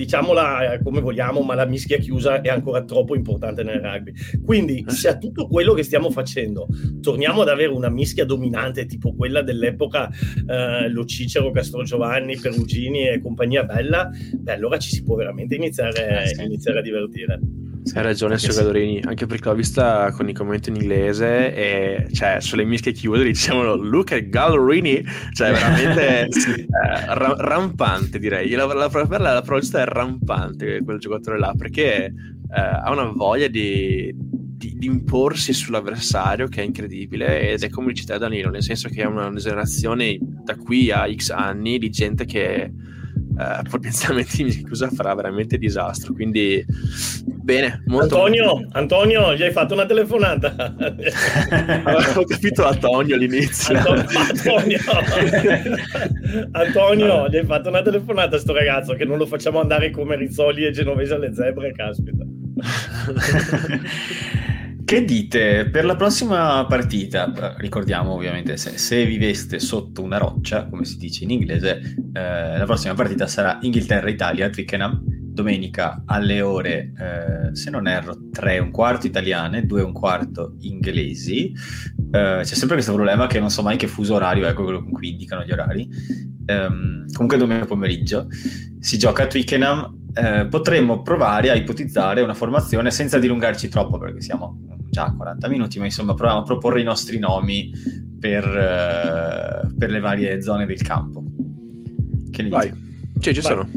diciamola 0.00 0.74
eh, 0.74 0.82
come 0.82 1.00
vogliamo, 1.00 1.40
ma 1.42 1.54
la 1.54 1.66
mischia 1.66 1.98
chiusa 1.98 2.40
è 2.40 2.48
ancora 2.48 2.82
troppo 2.84 3.14
importante 3.14 3.62
nel 3.62 3.80
rugby. 3.80 4.12
Quindi, 4.42 4.84
se 4.88 5.08
a 5.08 5.18
tutto 5.18 5.46
quello 5.46 5.74
che 5.74 5.82
stiamo 5.82 6.10
facendo 6.10 6.68
torniamo 7.00 7.42
ad 7.42 7.48
avere 7.48 7.72
una 7.72 7.90
mischia 7.90 8.24
dominante, 8.24 8.86
tipo 8.86 9.14
quella 9.14 9.42
dell'epoca 9.42 10.08
eh, 10.08 10.88
Lo 10.88 11.04
Cicero, 11.04 11.50
Castro 11.50 11.82
Giovanni, 11.82 12.38
Perugini 12.38 13.08
e 13.08 13.20
compagnia 13.20 13.64
bella, 13.64 14.08
beh, 14.34 14.52
allora 14.52 14.78
ci 14.78 14.90
si 14.90 15.02
può 15.02 15.16
veramente 15.16 15.54
iniziare, 15.54 16.34
eh, 16.34 16.44
iniziare 16.44 16.78
a 16.78 16.82
divertire. 16.82 17.38
Hai 17.94 18.02
ragione, 18.02 18.36
Giocadorini, 18.36 19.02
anche 19.04 19.26
perché 19.26 19.48
l'ho 19.48 19.54
vista 19.54 20.12
con 20.12 20.28
i 20.28 20.32
commenti 20.32 20.68
in 20.68 20.76
inglese 20.76 21.54
e 21.54 22.08
cioè 22.12 22.36
sulle 22.40 22.64
mischie 22.64 22.92
chiuse 22.92 23.24
diciamo 23.24 23.74
look 23.74 24.12
at 24.12 24.28
Gallerini, 24.28 25.02
cioè 25.32 25.52
veramente 25.52 26.26
sì. 26.38 26.50
eh, 26.60 26.66
ra- 27.14 27.36
rampante 27.38 28.18
direi. 28.18 28.50
La, 28.50 28.66
la, 28.66 28.74
la, 28.74 29.18
la 29.18 29.42
parola 29.42 29.82
è 29.82 29.84
rampante 29.84 30.82
quel 30.84 30.98
giocatore 30.98 31.38
là 31.38 31.54
perché 31.56 32.04
eh, 32.04 32.60
ha 32.60 32.90
una 32.90 33.04
voglia 33.06 33.48
di, 33.48 34.12
di, 34.14 34.76
di, 34.76 34.86
imporsi 34.86 35.52
sull'avversario 35.52 36.48
che 36.48 36.62
è 36.62 36.64
incredibile 36.64 37.50
ed 37.50 37.62
è 37.62 37.70
come 37.70 37.92
dice 37.92 38.18
Danilo, 38.18 38.50
nel 38.50 38.62
senso 38.62 38.88
che 38.88 39.02
è 39.02 39.06
una 39.06 39.32
generazione 39.34 40.18
da 40.20 40.56
qui 40.56 40.90
a 40.90 41.10
X 41.12 41.30
anni 41.30 41.78
di 41.78 41.90
gente 41.90 42.24
che 42.24 42.70
Uh, 43.40 43.62
potenzialmente 43.70 44.42
in 44.42 44.48
chiusa 44.50 44.90
farà 44.90 45.14
veramente 45.14 45.56
disastro. 45.56 46.12
Quindi, 46.12 46.62
bene. 47.24 47.82
Molto 47.86 48.16
Antonio, 48.16 48.54
molto... 48.56 48.78
Antonio, 48.78 49.34
gli 49.34 49.42
hai 49.42 49.50
fatto 49.50 49.72
una 49.72 49.86
telefonata. 49.86 50.74
Ho 52.16 52.24
capito 52.24 52.66
Antonio 52.66 53.14
all'inizio. 53.14 53.78
Antonio, 53.78 54.78
Antonio 56.52 57.28
gli 57.28 57.36
hai 57.36 57.46
fatto 57.46 57.70
una 57.70 57.80
telefonata 57.80 58.36
a 58.36 58.38
sto 58.38 58.52
ragazzo 58.52 58.92
che 58.92 59.06
non 59.06 59.16
lo 59.16 59.24
facciamo 59.24 59.58
andare 59.58 59.90
come 59.90 60.16
Rizzoli 60.16 60.66
e 60.66 60.70
Genovese 60.70 61.14
alle 61.14 61.32
zebre, 61.32 61.72
caspita. 61.72 62.22
Che 64.90 65.04
dite 65.04 65.70
per 65.70 65.84
la 65.84 65.94
prossima 65.94 66.66
partita? 66.66 67.32
Ricordiamo 67.58 68.14
ovviamente 68.14 68.56
se, 68.56 68.76
se, 68.76 69.06
viveste 69.06 69.60
sotto 69.60 70.02
una 70.02 70.18
roccia, 70.18 70.66
come 70.66 70.84
si 70.84 70.96
dice 70.96 71.22
in 71.22 71.30
inglese, 71.30 71.94
eh, 72.12 72.58
la 72.58 72.64
prossima 72.64 72.94
partita 72.94 73.28
sarà 73.28 73.60
Inghilterra-Italia 73.62 74.50
Twickenham, 74.50 75.00
domenica 75.06 76.02
alle 76.06 76.40
ore, 76.40 76.92
eh, 76.98 77.54
se 77.54 77.70
non 77.70 77.86
erro, 77.86 78.16
3 78.32 78.56
e 78.56 78.58
un 78.58 78.72
quarto 78.72 79.06
italiane, 79.06 79.64
2 79.64 79.80
e 79.80 79.84
un 79.84 79.92
quarto 79.92 80.56
inglesi. 80.62 81.52
Eh, 82.10 82.40
c'è 82.42 82.54
sempre 82.54 82.74
questo 82.74 82.92
problema 82.92 83.28
che 83.28 83.38
non 83.38 83.50
so 83.50 83.62
mai 83.62 83.76
che 83.76 83.86
fuso 83.86 84.14
orario, 84.14 84.48
ecco 84.48 84.64
quello 84.64 84.82
con 84.82 84.90
cui 84.90 85.10
indicano 85.10 85.44
gli 85.44 85.52
orari. 85.52 85.88
Ehm, 86.46 87.06
comunque 87.12 87.38
domenica 87.38 87.66
pomeriggio 87.66 88.26
si 88.80 88.98
gioca 88.98 89.22
a 89.22 89.26
Twickenham. 89.28 89.98
Eh, 90.12 90.46
potremmo 90.46 91.02
provare 91.02 91.50
a 91.50 91.54
ipotizzare 91.54 92.20
una 92.20 92.34
formazione 92.34 92.90
senza 92.90 93.18
dilungarci 93.18 93.68
troppo 93.68 93.98
perché 93.98 94.20
siamo 94.20 94.58
già 94.90 95.14
40 95.16 95.48
minuti, 95.48 95.78
ma 95.78 95.84
insomma 95.84 96.14
proviamo 96.14 96.40
a 96.40 96.44
proporre 96.44 96.80
i 96.80 96.84
nostri 96.84 97.18
nomi 97.18 97.70
per, 98.18 98.44
uh, 98.44 99.74
per 99.76 99.90
le 99.90 100.00
varie 100.00 100.42
zone 100.42 100.66
del 100.66 100.82
campo. 100.82 101.22
Che 102.30 102.42
ne 102.42 102.48
Vai. 102.48 102.72
Sì, 103.20 103.34
ci 103.34 103.40
vai. 103.40 103.52
sono. 103.52 103.68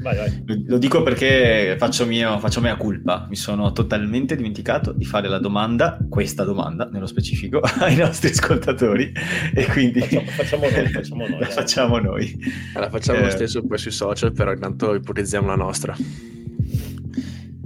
Vai, 0.00 0.16
vai. 0.16 0.44
Lo, 0.66 0.78
dico 0.78 1.02
perché 1.02 1.76
faccio, 1.78 2.06
mio, 2.06 2.38
faccio 2.38 2.60
mia 2.60 2.76
colpa. 2.76 3.26
Mi 3.28 3.36
sono 3.36 3.72
totalmente 3.72 4.36
dimenticato 4.36 4.92
di 4.92 5.04
fare 5.04 5.28
la 5.28 5.38
domanda, 5.38 5.98
questa 6.08 6.44
domanda 6.44 6.88
nello 6.90 7.06
specifico, 7.06 7.60
ai 7.80 7.96
nostri 7.96 8.30
ascoltatori. 8.30 9.12
E 9.54 9.66
quindi 9.66 10.00
facciamo, 10.00 10.26
facciamo 10.30 10.68
noi. 10.68 10.88
Facciamo 10.88 11.26
noi, 11.28 11.40
la 11.40 11.46
facciamo 11.46 11.98
noi. 11.98 12.38
La 12.74 12.90
facciamo 12.90 13.18
eh, 13.18 13.24
lo 13.24 13.30
stesso 13.30 13.66
poi 13.66 13.78
sui 13.78 13.90
social, 13.90 14.32
però 14.32 14.52
intanto 14.52 14.94
ipotizziamo 14.94 15.48
la 15.48 15.56
nostra. 15.56 15.96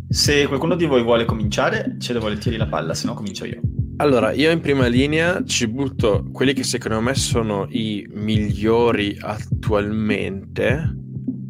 Se 0.08 0.46
qualcuno 0.46 0.74
di 0.74 0.86
voi 0.86 1.02
vuole 1.02 1.24
cominciare, 1.24 1.96
cedo 1.98 2.20
volentieri 2.20 2.56
la 2.56 2.66
palla, 2.66 2.94
se 2.94 3.06
no 3.06 3.14
comincio 3.14 3.44
io. 3.44 3.60
Allora, 3.96 4.32
io 4.32 4.50
in 4.50 4.60
prima 4.60 4.86
linea 4.86 5.44
ci 5.44 5.68
butto 5.68 6.28
quelli 6.32 6.54
che 6.54 6.64
secondo 6.64 7.00
me 7.00 7.14
sono 7.14 7.66
i 7.70 8.06
migliori 8.10 9.16
attualmente 9.20 11.01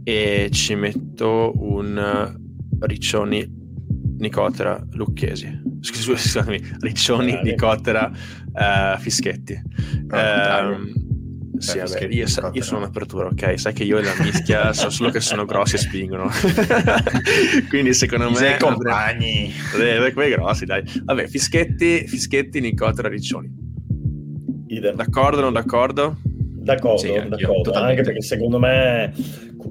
e 0.05 0.49
ci 0.53 0.75
metto 0.75 1.53
un 1.57 2.37
Riccioni 2.81 3.61
Nicotera 4.19 4.85
Lucchesi. 4.93 5.61
Scusami, 5.81 6.61
Riccioni 6.81 7.41
Nicotera 7.43 8.11
uh, 8.11 8.99
Fischetti. 8.99 9.61
No, 10.07 11.01
sì, 11.63 11.79
vabbè, 11.79 12.07
io, 12.11 12.27
sa- 12.27 12.51
io, 12.53 12.63
sono 12.63 12.81
un'apertura, 12.81 13.29
ok? 13.29 13.59
Sai 13.59 13.73
che 13.73 13.85
io 13.85 13.99
e 13.99 14.03
la 14.03 14.15
mischia 14.19 14.73
so 14.75 14.91
solo 14.91 15.11
che 15.11 15.21
sono 15.21 15.45
grossi 15.45 15.77
e 15.77 15.79
spingono. 15.79 16.29
Quindi 17.69 17.95
secondo 17.95 18.27
I 18.27 18.31
me... 18.31 18.37
Sei 18.37 18.59
compagni. 18.59 19.53
Andrei... 19.73 20.13
Quei 20.13 20.31
grossi, 20.31 20.65
dai. 20.65 20.83
Vabbè, 21.05 21.29
Fischetti, 21.29 22.07
Fischetti, 22.09 22.61
Nicotera, 22.61 23.09
Riccioni. 23.09 23.51
Idem. 24.67 24.97
D'accordo 24.97 25.39
o 25.39 25.43
non 25.43 25.53
d'accordo? 25.53 26.19
D'accordo, 26.63 26.99
sì, 26.99 27.13
d'accordo. 27.13 27.73
anche 27.73 28.03
perché 28.03 28.23
secondo 28.23 28.59
me 28.59 29.13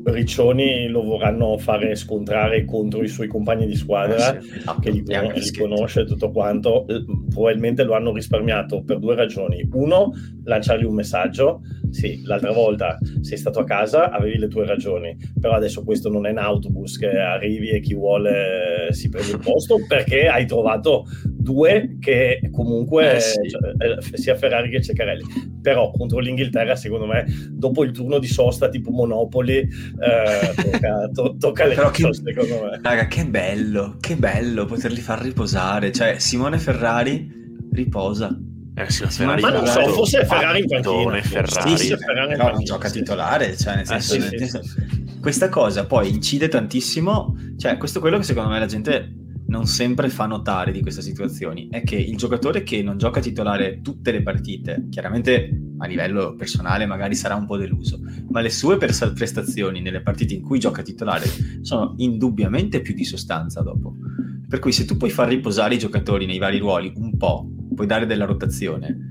Riccioni 0.04 0.88
lo 0.88 1.04
vorranno 1.04 1.58
fare 1.58 1.95
scontrare 1.95 2.66
contro 2.66 3.04
i 3.04 3.08
suoi 3.08 3.28
compagni 3.28 3.66
di 3.66 3.76
squadra 3.76 4.38
eh 4.38 4.41
sì, 4.41 4.58
esatto. 4.58 4.80
che 4.82 4.89
li, 4.91 5.04
con- 5.04 5.32
li 5.34 5.52
conosce 5.52 6.06
tutto 6.06 6.32
quanto. 6.32 6.86
Probabilmente 7.30 7.84
lo 7.84 7.93
hanno 7.93 8.14
risparmiato 8.14 8.84
per 8.84 8.99
due 8.99 9.16
ragioni. 9.16 9.68
Uno, 9.74 10.12
lanciargli 10.43 10.84
un 10.84 10.95
messaggio. 10.95 11.62
Sì, 11.89 12.22
l'altra 12.24 12.52
volta 12.52 12.97
sei 13.20 13.38
stato 13.38 13.60
a 13.60 13.66
casa 13.66 14.12
avevi 14.12 14.38
le 14.38 14.47
tue 14.47 14.66
ragioni. 14.66 15.16
Però 15.39 15.54
adesso 15.54 15.84
questo 15.84 16.10
non 16.10 16.26
è 16.26 16.32
un 16.32 16.38
autobus 16.38 16.97
che 16.97 17.10
arrivi 17.10 17.70
e 17.70 17.80
chi 17.80 17.93
vuole 17.93 18.88
si 18.91 19.10
prende 19.10 19.34
il 19.34 19.39
posto 19.39 19.78
perché 19.88 20.28
hai 20.28 20.45
trovato 20.45 21.06
due 21.41 21.97
che 21.99 22.39
comunque 22.51 23.15
eh 23.15 23.19
sì. 23.19 23.49
cioè, 23.49 23.61
eh, 23.77 24.17
sia 24.17 24.35
Ferrari 24.35 24.69
che 24.69 24.81
Ceccarelli. 24.81 25.59
Però 25.61 25.91
contro 25.91 26.19
l'Inghilterra 26.19 26.75
secondo 26.75 27.05
me 27.05 27.25
dopo 27.49 27.83
il 27.83 27.91
turno 27.91 28.19
di 28.19 28.27
sosta 28.27 28.69
tipo 28.69 28.91
Monopoli 28.91 29.57
eh, 29.57 29.67
tocca, 30.55 31.09
to- 31.13 31.35
tocca 31.37 31.65
le 31.65 31.75
cose 31.75 32.21
secondo 32.23 32.65
me. 32.65 32.79
Raga 32.81 33.07
che 33.07 33.25
bello 33.25 33.97
che 33.99 34.15
bello 34.15 34.65
poterli 34.65 34.99
far 34.99 35.21
riposare. 35.21 35.91
Cioè 35.91 36.19
Simone 36.19 36.57
Ferrari 36.57 37.39
riposa. 37.71 38.37
Eh, 38.73 38.89
sì, 38.89 39.25
ma, 39.25 39.37
ma 39.37 39.49
non 39.49 39.67
so, 39.67 39.85
forse 39.89 40.25
Ferrari 40.25 40.61
in 40.61 40.67
panchina. 40.67 41.21
Ferrari. 41.21 41.77
Sì, 41.77 41.95
Ferrari. 41.95 42.35
Però 42.35 42.51
non 42.51 42.63
gioca 42.63 42.89
titolare 42.89 43.57
cioè 43.57 43.75
nel 43.75 43.85
senso, 43.85 44.15
eh, 44.15 44.21
sì, 44.21 44.29
nel 44.29 44.49
senso 44.49 44.61
questa 45.19 45.49
cosa 45.49 45.85
poi 45.85 46.09
incide 46.09 46.47
tantissimo 46.47 47.35
cioè 47.57 47.75
questo 47.75 47.97
è 47.97 48.01
quello 48.01 48.17
che 48.17 48.23
secondo 48.23 48.49
me 48.49 48.59
la 48.59 48.65
gente 48.65 49.20
non 49.52 49.68
sempre 49.68 50.08
fa 50.08 50.28
notare 50.28 50.72
di 50.72 50.82
queste 50.82 51.02
situazioni 51.02 51.68
è 51.70 51.84
che 51.84 51.97
il 51.97 52.16
giocatore 52.16 52.64
che 52.64 52.82
non 52.82 52.97
gioca 52.97 53.20
titolare 53.20 53.82
tutte 53.82 54.14
le 54.14 54.24
partite, 54.24 54.88
chiaramente 54.89 55.74
a 55.78 55.88
livello 55.88 56.36
personale 56.36 56.86
magari 56.86 57.16
sarà 57.16 57.36
un 57.36 57.45
po' 57.45 57.58
deluso, 57.58 57.99
ma 58.30 58.39
le 58.39 58.49
sue 58.49 58.78
pers- 58.78 59.12
prestazioni 59.14 59.82
nelle 59.82 60.02
partite 60.02 60.36
in 60.36 60.41
cui 60.41 60.58
gioca 60.58 60.82
titolare 60.82 61.26
sono 61.64 61.95
indubbiamente 61.97 62.80
più 62.80 62.93
di 62.93 63.04
sostanza 63.04 63.62
dopo. 63.62 63.93
Per 64.47 64.60
cui 64.60 64.72
se 64.72 64.86
tu 64.86 64.95
puoi 64.95 65.10
far 65.10 65.28
riposare 65.28 65.76
i 65.76 65.80
giocatori 65.80 66.26
nei 66.26 66.38
vari 66.38 66.58
ruoli 66.58 66.93
un 66.95 67.18
po', 67.18 67.45
puoi 67.76 67.88
dare 67.88 68.06
della 68.06 68.26
rotazione, 68.26 69.11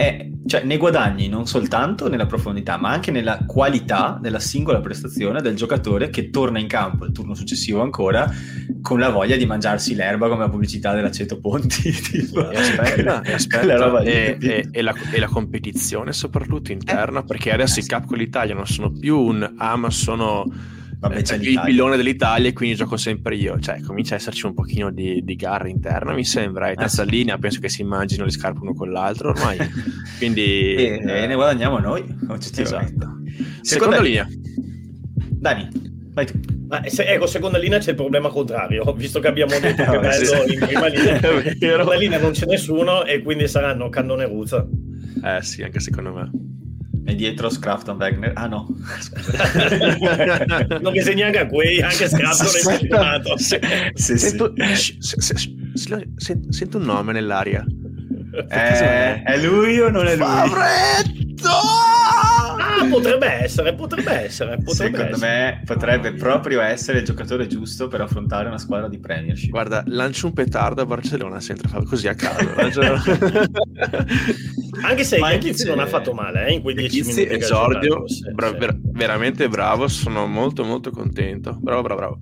è, 0.00 0.30
cioè, 0.46 0.64
ne 0.64 0.78
guadagni 0.78 1.28
non 1.28 1.46
soltanto 1.46 2.08
nella 2.08 2.24
profondità, 2.24 2.78
ma 2.78 2.90
anche 2.90 3.10
nella 3.10 3.44
qualità 3.44 4.18
della 4.18 4.38
singola 4.38 4.80
prestazione 4.80 5.42
del 5.42 5.54
giocatore 5.54 6.08
che 6.08 6.30
torna 6.30 6.58
in 6.58 6.68
campo 6.68 7.04
il 7.04 7.12
turno 7.12 7.34
successivo 7.34 7.82
ancora 7.82 8.32
con 8.80 8.98
la 8.98 9.10
voglia 9.10 9.36
di 9.36 9.44
mangiarsi 9.44 9.94
l'erba 9.94 10.28
come 10.30 10.40
la 10.40 10.48
pubblicità 10.48 10.94
dell'aceto 10.94 11.38
Ponti. 11.38 11.92
Tipo. 11.92 12.48
Aspetta, 12.48 13.20
aspetta. 13.26 14.00
E, 14.00 14.38
e, 14.40 14.68
e, 14.70 14.80
la, 14.80 14.94
e, 15.12 15.18
la, 15.18 15.28
competizione 15.28 16.14
soprattutto 16.14 16.72
interna, 16.72 17.20
eh. 17.20 17.24
perché 17.24 17.52
adesso 17.52 17.78
i 17.80 17.86
Cup 17.86 18.06
con 18.06 18.16
l'Italia 18.16 18.54
non 18.54 18.66
sono 18.66 18.90
più 18.90 19.18
un 19.18 19.54
ah 19.58 19.76
ma 19.76 19.90
sono 19.90 20.46
Vabbè, 21.00 21.22
c'è 21.22 21.36
il 21.36 21.60
pilone 21.64 21.96
dell'Italia 21.96 22.50
e 22.50 22.52
quindi 22.52 22.76
gioco 22.76 22.98
sempre 22.98 23.34
io. 23.34 23.58
Cioè, 23.58 23.80
comincia 23.80 24.14
a 24.14 24.18
esserci 24.18 24.44
un 24.44 24.52
pochino 24.52 24.90
di, 24.90 25.24
di 25.24 25.34
gara 25.34 25.66
interna, 25.66 26.12
mi 26.12 26.24
sembra. 26.24 26.68
E 26.68 26.74
terza 26.74 27.02
ah, 27.02 27.04
sì. 27.06 27.10
linea, 27.10 27.38
penso 27.38 27.58
che 27.58 27.70
si 27.70 27.80
immagino 27.80 28.24
le 28.24 28.30
scarpe 28.30 28.60
uno 28.60 28.74
con 28.74 28.90
l'altro 28.90 29.30
ormai. 29.30 29.56
quindi... 30.18 30.74
e, 30.74 31.00
eh, 31.02 31.26
ne 31.26 31.34
guadagniamo 31.34 31.78
noi, 31.78 32.04
oggettivamente. 32.28 32.94
Esatto. 32.94 33.18
Seconda, 33.62 33.96
seconda 33.96 34.00
linea. 34.00 34.28
Dani, 35.14 35.68
vai 36.12 36.26
tu. 36.26 36.38
Ma 36.68 36.82
se, 36.86 37.04
ecco, 37.04 37.26
seconda 37.26 37.56
linea 37.56 37.78
c'è 37.78 37.90
il 37.90 37.96
problema 37.96 38.28
contrario, 38.28 38.92
visto 38.94 39.20
che 39.20 39.28
abbiamo 39.28 39.52
detto 39.58 39.82
che 39.82 39.98
bello 39.98 40.44
in 40.46 40.58
prima 40.58 40.86
linea. 40.86 41.14
in 41.14 41.56
seconda 41.58 41.94
linea 41.96 42.18
non 42.20 42.32
c'è 42.32 42.44
nessuno 42.44 43.04
e 43.06 43.22
quindi 43.22 43.48
saranno 43.48 43.88
Cannone 43.88 44.26
Ruzza. 44.26 44.66
Eh 45.24 45.42
sì, 45.42 45.62
anche 45.62 45.80
secondo 45.80 46.12
me. 46.12 46.30
E 47.10 47.16
dietro 47.16 47.50
Scrafton 47.50 47.96
Wagner. 47.96 48.30
Ah 48.36 48.46
no. 48.46 48.68
non 50.80 50.92
mi 50.92 51.00
segna 51.00 51.26
anche 51.26 51.40
a 51.40 51.46
quei, 51.48 51.80
anche 51.80 52.08
Scrafton 52.08 52.46
è 52.46 52.76
filmato. 52.78 53.36
Sento, 53.36 54.54
sento 56.50 56.78
un 56.78 56.84
nome 56.84 57.12
nell'aria. 57.12 57.64
Eh, 58.48 59.22
è 59.24 59.36
lui 59.38 59.80
o 59.80 59.90
non 59.90 60.06
è 60.06 60.14
lui? 60.14 60.24
Favretto! 60.24 61.50
Ah, 62.78 62.86
potrebbe 62.88 63.26
essere, 63.26 63.74
potrebbe 63.74 64.12
essere. 64.12 64.56
Potrebbe 64.62 64.96
Secondo 64.96 65.14
essere. 65.16 65.26
me 65.28 65.62
potrebbe 65.64 66.12
proprio 66.14 66.60
essere 66.60 66.98
il 67.00 67.04
giocatore 67.04 67.46
giusto 67.46 67.88
per 67.88 68.00
affrontare 68.02 68.48
una 68.48 68.58
squadra 68.58 68.88
di 68.88 68.98
Premiership. 68.98 69.50
Guarda, 69.50 69.82
lancio 69.86 70.26
un 70.26 70.32
petardo 70.32 70.82
a 70.82 70.86
Barcellona 70.86 71.40
se 71.40 71.52
entra 71.52 71.68
fa- 71.68 71.82
così 71.82 72.08
a 72.08 72.14
caso. 72.14 72.48
Anche 74.82 75.04
se 75.04 75.16
invece- 75.18 75.64
non 75.68 75.78
ha 75.80 75.86
fatto 75.86 76.12
male 76.12 76.46
eh, 76.46 76.52
in 76.52 76.62
quei 76.62 76.74
10 76.74 77.02
Chizzi, 77.02 77.20
minuti. 77.24 77.36
esordio, 77.42 78.08
sì, 78.08 78.32
bra- 78.32 78.48
sì. 78.50 78.56
ver- 78.56 78.78
veramente 78.92 79.48
bravo, 79.48 79.88
sono 79.88 80.26
molto 80.26 80.64
molto 80.64 80.90
contento. 80.90 81.56
Bravo, 81.60 81.82
bravo, 81.82 81.98
bravo. 82.00 82.18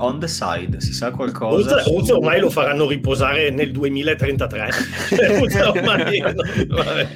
On 0.00 0.20
the 0.20 0.28
side, 0.28 0.80
si 0.80 0.92
sa 0.92 1.10
qualcosa? 1.10 1.56
Uzza, 1.56 1.82
su- 1.82 1.92
Uzza 1.94 2.14
ormai 2.14 2.38
lo 2.40 2.50
faranno 2.50 2.86
riposare 2.86 3.50
nel 3.50 3.72
2033. 3.72 4.68
Cioè, 5.50 5.66
ormai- 5.68 6.20
vabbè. 6.68 7.08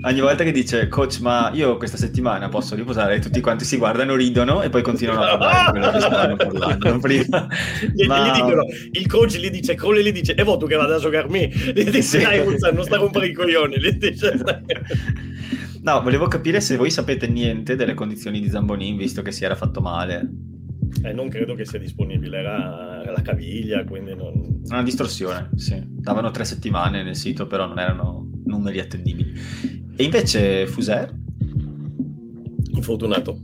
Ogni 0.00 0.20
volta 0.20 0.44
che 0.44 0.52
dice 0.52 0.86
coach, 0.88 1.18
ma 1.20 1.50
io 1.52 1.76
questa 1.76 1.96
settimana 1.96 2.48
posso 2.48 2.74
riposare, 2.76 3.18
tutti 3.18 3.40
quanti 3.40 3.64
si 3.64 3.76
guardano, 3.78 4.14
ridono 4.14 4.62
e 4.62 4.68
poi 4.70 4.82
continuano 4.82 5.22
a 5.22 5.36
parlare 5.36 5.70
quello 5.70 5.90
che 5.90 5.98
stavano 6.00 6.36
parlando 6.36 6.98
prima. 7.02 7.48
Gli, 7.94 8.06
Ma- 8.06 8.28
gli 8.28 8.32
dicono, 8.32 8.62
il 8.92 9.06
coach 9.08 9.36
gli 9.38 9.50
dice, 9.50 9.74
Crowley 9.74 10.04
gli 10.04 10.12
dice, 10.12 10.34
e 10.34 10.42
vo 10.44 10.56
tu 10.56 10.66
che 10.66 10.76
vada 10.76 10.96
a 10.96 10.98
giocarmi? 10.98 11.48
Gli 11.48 11.84
dice, 11.84 12.02
Sì. 12.02 12.18
dai 12.20 12.46
Uzza, 12.46 12.70
non 12.70 12.84
sta 12.84 12.94
a 12.96 12.98
rompere 12.98 13.26
i 13.26 13.32
coglioni. 13.32 13.78
Gli 13.80 13.90
dice, 13.92 14.38
No, 15.82 16.00
volevo 16.02 16.28
capire 16.28 16.60
se 16.60 16.76
voi 16.76 16.90
sapete 16.90 17.26
niente 17.26 17.74
delle 17.76 17.94
condizioni 17.94 18.40
di 18.40 18.48
Zambonin, 18.48 18.96
visto 18.96 19.22
che 19.22 19.32
si 19.32 19.44
era 19.44 19.56
fatto 19.56 19.80
male. 19.80 20.28
Eh, 21.02 21.12
non 21.12 21.28
credo 21.28 21.54
che 21.54 21.64
sia 21.64 21.78
disponibile, 21.78 22.38
era 22.38 23.02
la 23.04 23.22
caviglia, 23.22 23.84
quindi 23.84 24.14
non... 24.14 24.62
Una 24.64 24.82
distorsione, 24.82 25.50
sì. 25.56 25.80
Davano 25.84 26.30
tre 26.30 26.44
settimane 26.44 27.02
nel 27.02 27.16
sito, 27.16 27.46
però 27.46 27.66
non 27.66 27.78
erano 27.78 28.30
numeri 28.44 28.80
attendibili. 28.80 29.86
E 30.00 30.04
invece 30.04 30.68
Fuser? 30.68 31.12
infortunato. 32.78 33.40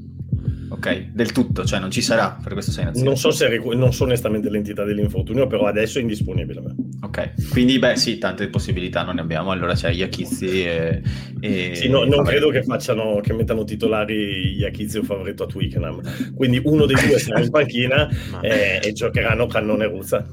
Ok, 0.68 1.10
del 1.12 1.32
tutto, 1.32 1.64
cioè 1.64 1.78
non 1.78 1.90
ci 1.90 2.00
sarà 2.00 2.38
per 2.42 2.52
questo 2.52 2.70
sei. 2.70 2.86
Non 2.94 3.16
so, 3.16 3.30
se, 3.30 3.48
ricu- 3.48 3.74
non 3.74 3.92
so 3.92 4.04
onestamente 4.04 4.48
l'entità 4.50 4.84
dell'infortunio, 4.84 5.46
però 5.46 5.66
adesso 5.66 5.98
è 5.98 6.00
indisponibile. 6.00 6.62
Ok, 7.02 7.50
quindi 7.50 7.78
beh 7.78 7.96
sì, 7.96 8.18
tante 8.18 8.48
possibilità 8.48 9.02
non 9.02 9.16
ne 9.16 9.20
abbiamo, 9.20 9.50
allora 9.50 9.74
c'è 9.74 9.90
Iachizzi 9.90 10.64
e... 10.64 11.02
e... 11.40 11.72
Sì, 11.74 11.88
no, 11.88 12.04
non 12.04 12.24
credo 12.24 12.48
che 12.50 12.62
facciano 12.62 13.20
che 13.20 13.32
mettano 13.32 13.64
titolari 13.64 14.56
Iachizzi 14.56 14.98
o 14.98 15.02
Favoretto 15.02 15.44
a 15.44 15.46
Twickenham. 15.46 16.34
Quindi 16.34 16.60
uno 16.64 16.86
dei 16.86 16.96
due 17.06 17.18
sarà 17.18 17.40
in 17.40 17.50
panchina 17.50 18.08
eh, 18.40 18.80
e 18.82 18.92
giocheranno 18.92 19.46
Cannone 19.46 19.84
e 19.84 19.88
Ruzza. 19.88 20.26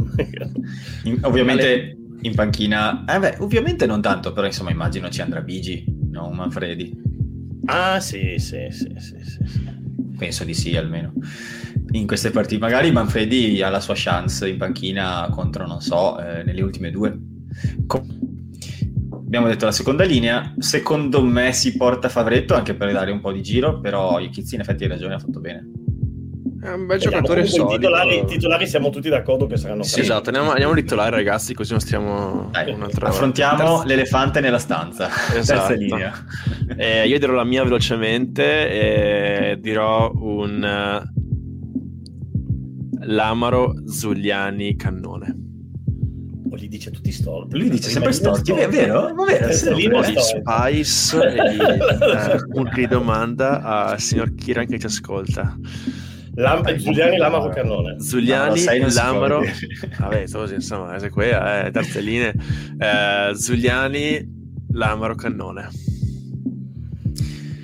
In- 1.03 1.19
ovviamente 1.22 1.97
in 2.22 2.34
panchina... 2.36 3.03
Eh 3.05 3.19
beh, 3.19 3.36
ovviamente 3.39 3.86
non 3.86 4.01
tanto, 4.01 4.34
però 4.34 4.47
insomma 4.47 4.72
immagino 4.72 5.09
ci 5.09 5.22
andrà 5.22 5.41
Bigi, 5.41 5.99
non 6.12 6.36
Manfredi. 6.36 6.95
ah, 7.66 7.99
sì, 7.99 8.36
sì, 8.38 8.68
sì, 8.70 8.93
sì, 8.97 9.16
sì. 9.24 9.39
Penso 10.18 10.43
di 10.43 10.53
sì 10.53 10.76
almeno. 10.76 11.14
In 11.91 12.05
queste 12.05 12.30
partite, 12.32 12.59
magari 12.62 12.91
Manfredi 12.91 13.62
ha 13.62 13.70
la 13.70 13.80
sua 13.80 13.95
chance 13.97 14.47
in 14.47 14.57
panchina 14.57 15.28
contro, 15.32 15.66
non 15.66 15.82
so, 15.82 16.20
eh, 16.20 16.43
nelle 16.43 16.62
ultime 16.62 16.91
due. 16.91 17.18
Co- 17.88 18.05
Abbiamo 19.26 19.47
detto 19.47 19.64
la 19.66 19.72
seconda 19.72 20.03
linea, 20.03 20.53
secondo 20.57 21.24
me 21.24 21.53
si 21.53 21.78
porta 21.78 22.09
Favretto 22.09 22.53
anche 22.53 22.76
per 22.76 22.91
dare 22.91 23.12
un 23.12 23.22
po' 23.22 23.32
di 23.32 23.41
giro, 23.41 23.80
però 23.80 24.20
Iachizzi 24.20 24.55
in 24.55 24.62
effetti 24.62 24.84
hai 24.84 24.89
ragione, 24.89 25.14
ha 25.14 25.20
fatto 25.20 25.39
bene. 25.39 25.70
È 26.64 26.70
un 26.70 26.86
bel 26.86 26.99
Vediamo, 26.99 27.26
giocatore 27.26 27.41
comunque 27.41 27.43
i 27.43 27.47
solido. 27.47 27.76
titolari, 27.78 28.26
titolari 28.28 28.68
siamo 28.68 28.89
tutti 28.91 29.09
d'accordo 29.09 29.47
che 29.47 29.57
saranno 29.57 29.82
Sì, 29.82 30.01
esatto, 30.01 30.30
andiamo, 30.30 30.51
andiamo 30.51 30.74
a 30.74 30.76
titolare 30.76 31.09
ragazzi, 31.09 31.55
così 31.55 31.72
non 31.72 31.80
stiamo 31.80 32.49
Dai, 32.51 32.76
affrontiamo 33.01 33.57
Terza- 33.57 33.84
l'elefante 33.86 34.39
nella 34.41 34.59
stanza. 34.59 35.07
Esatto. 35.36 35.68
Terza 35.70 35.74
linea. 35.74 36.14
Eh, 36.78 37.07
io 37.07 37.18
dirò 37.18 37.34
la 37.34 37.43
mia 37.43 37.64
velocemente 37.64 38.70
e 38.70 39.57
dirò 39.59 40.12
un 40.14 40.64
eh, 40.64 41.01
Lamaro 43.07 43.74
Zuliani 43.88 44.76
Cannone. 44.76 45.36
O 46.51 46.55
li 46.55 46.68
dice 46.68 46.91
tutti 46.91 47.12
storti. 47.12 47.57
Lui 47.57 47.70
dice 47.70 47.89
sempre 47.89 48.12
storti, 48.12 48.51
è 48.51 48.68
vero? 48.70 49.14
Ma 49.16 49.26
vero, 49.26 49.47
Di 49.47 49.53
storti. 49.53 50.16
Spice 50.20 51.18
e 51.24 51.55
eh, 51.55 52.47
punto 52.51 52.76
di 52.76 52.88
domanda 52.88 53.62
al 53.64 53.99
signor 53.99 54.36
Kiran 54.36 54.68
che 54.68 54.78
ci 54.78 54.86
ascolta. 54.86 55.57
Lam- 56.36 56.64
Giuliani 56.76 57.18
Lamaro 57.18 57.50
Cannone. 57.50 57.96
No, 58.44 58.46
non 58.48 58.58
si 58.58 58.66
può 58.80 58.88
Lamaro, 59.04 59.42
vabbè, 60.00 60.30
così, 60.30 60.54
insomma, 60.54 60.96
è 60.96 61.10
quella, 61.10 61.66
eh, 61.66 61.72
terze 61.72 62.00
linee. 62.02 62.34
Eh, 62.80 63.32
Zuliani, 63.36 64.40
Lamaro, 64.72 65.16
Cannone. 65.16 65.70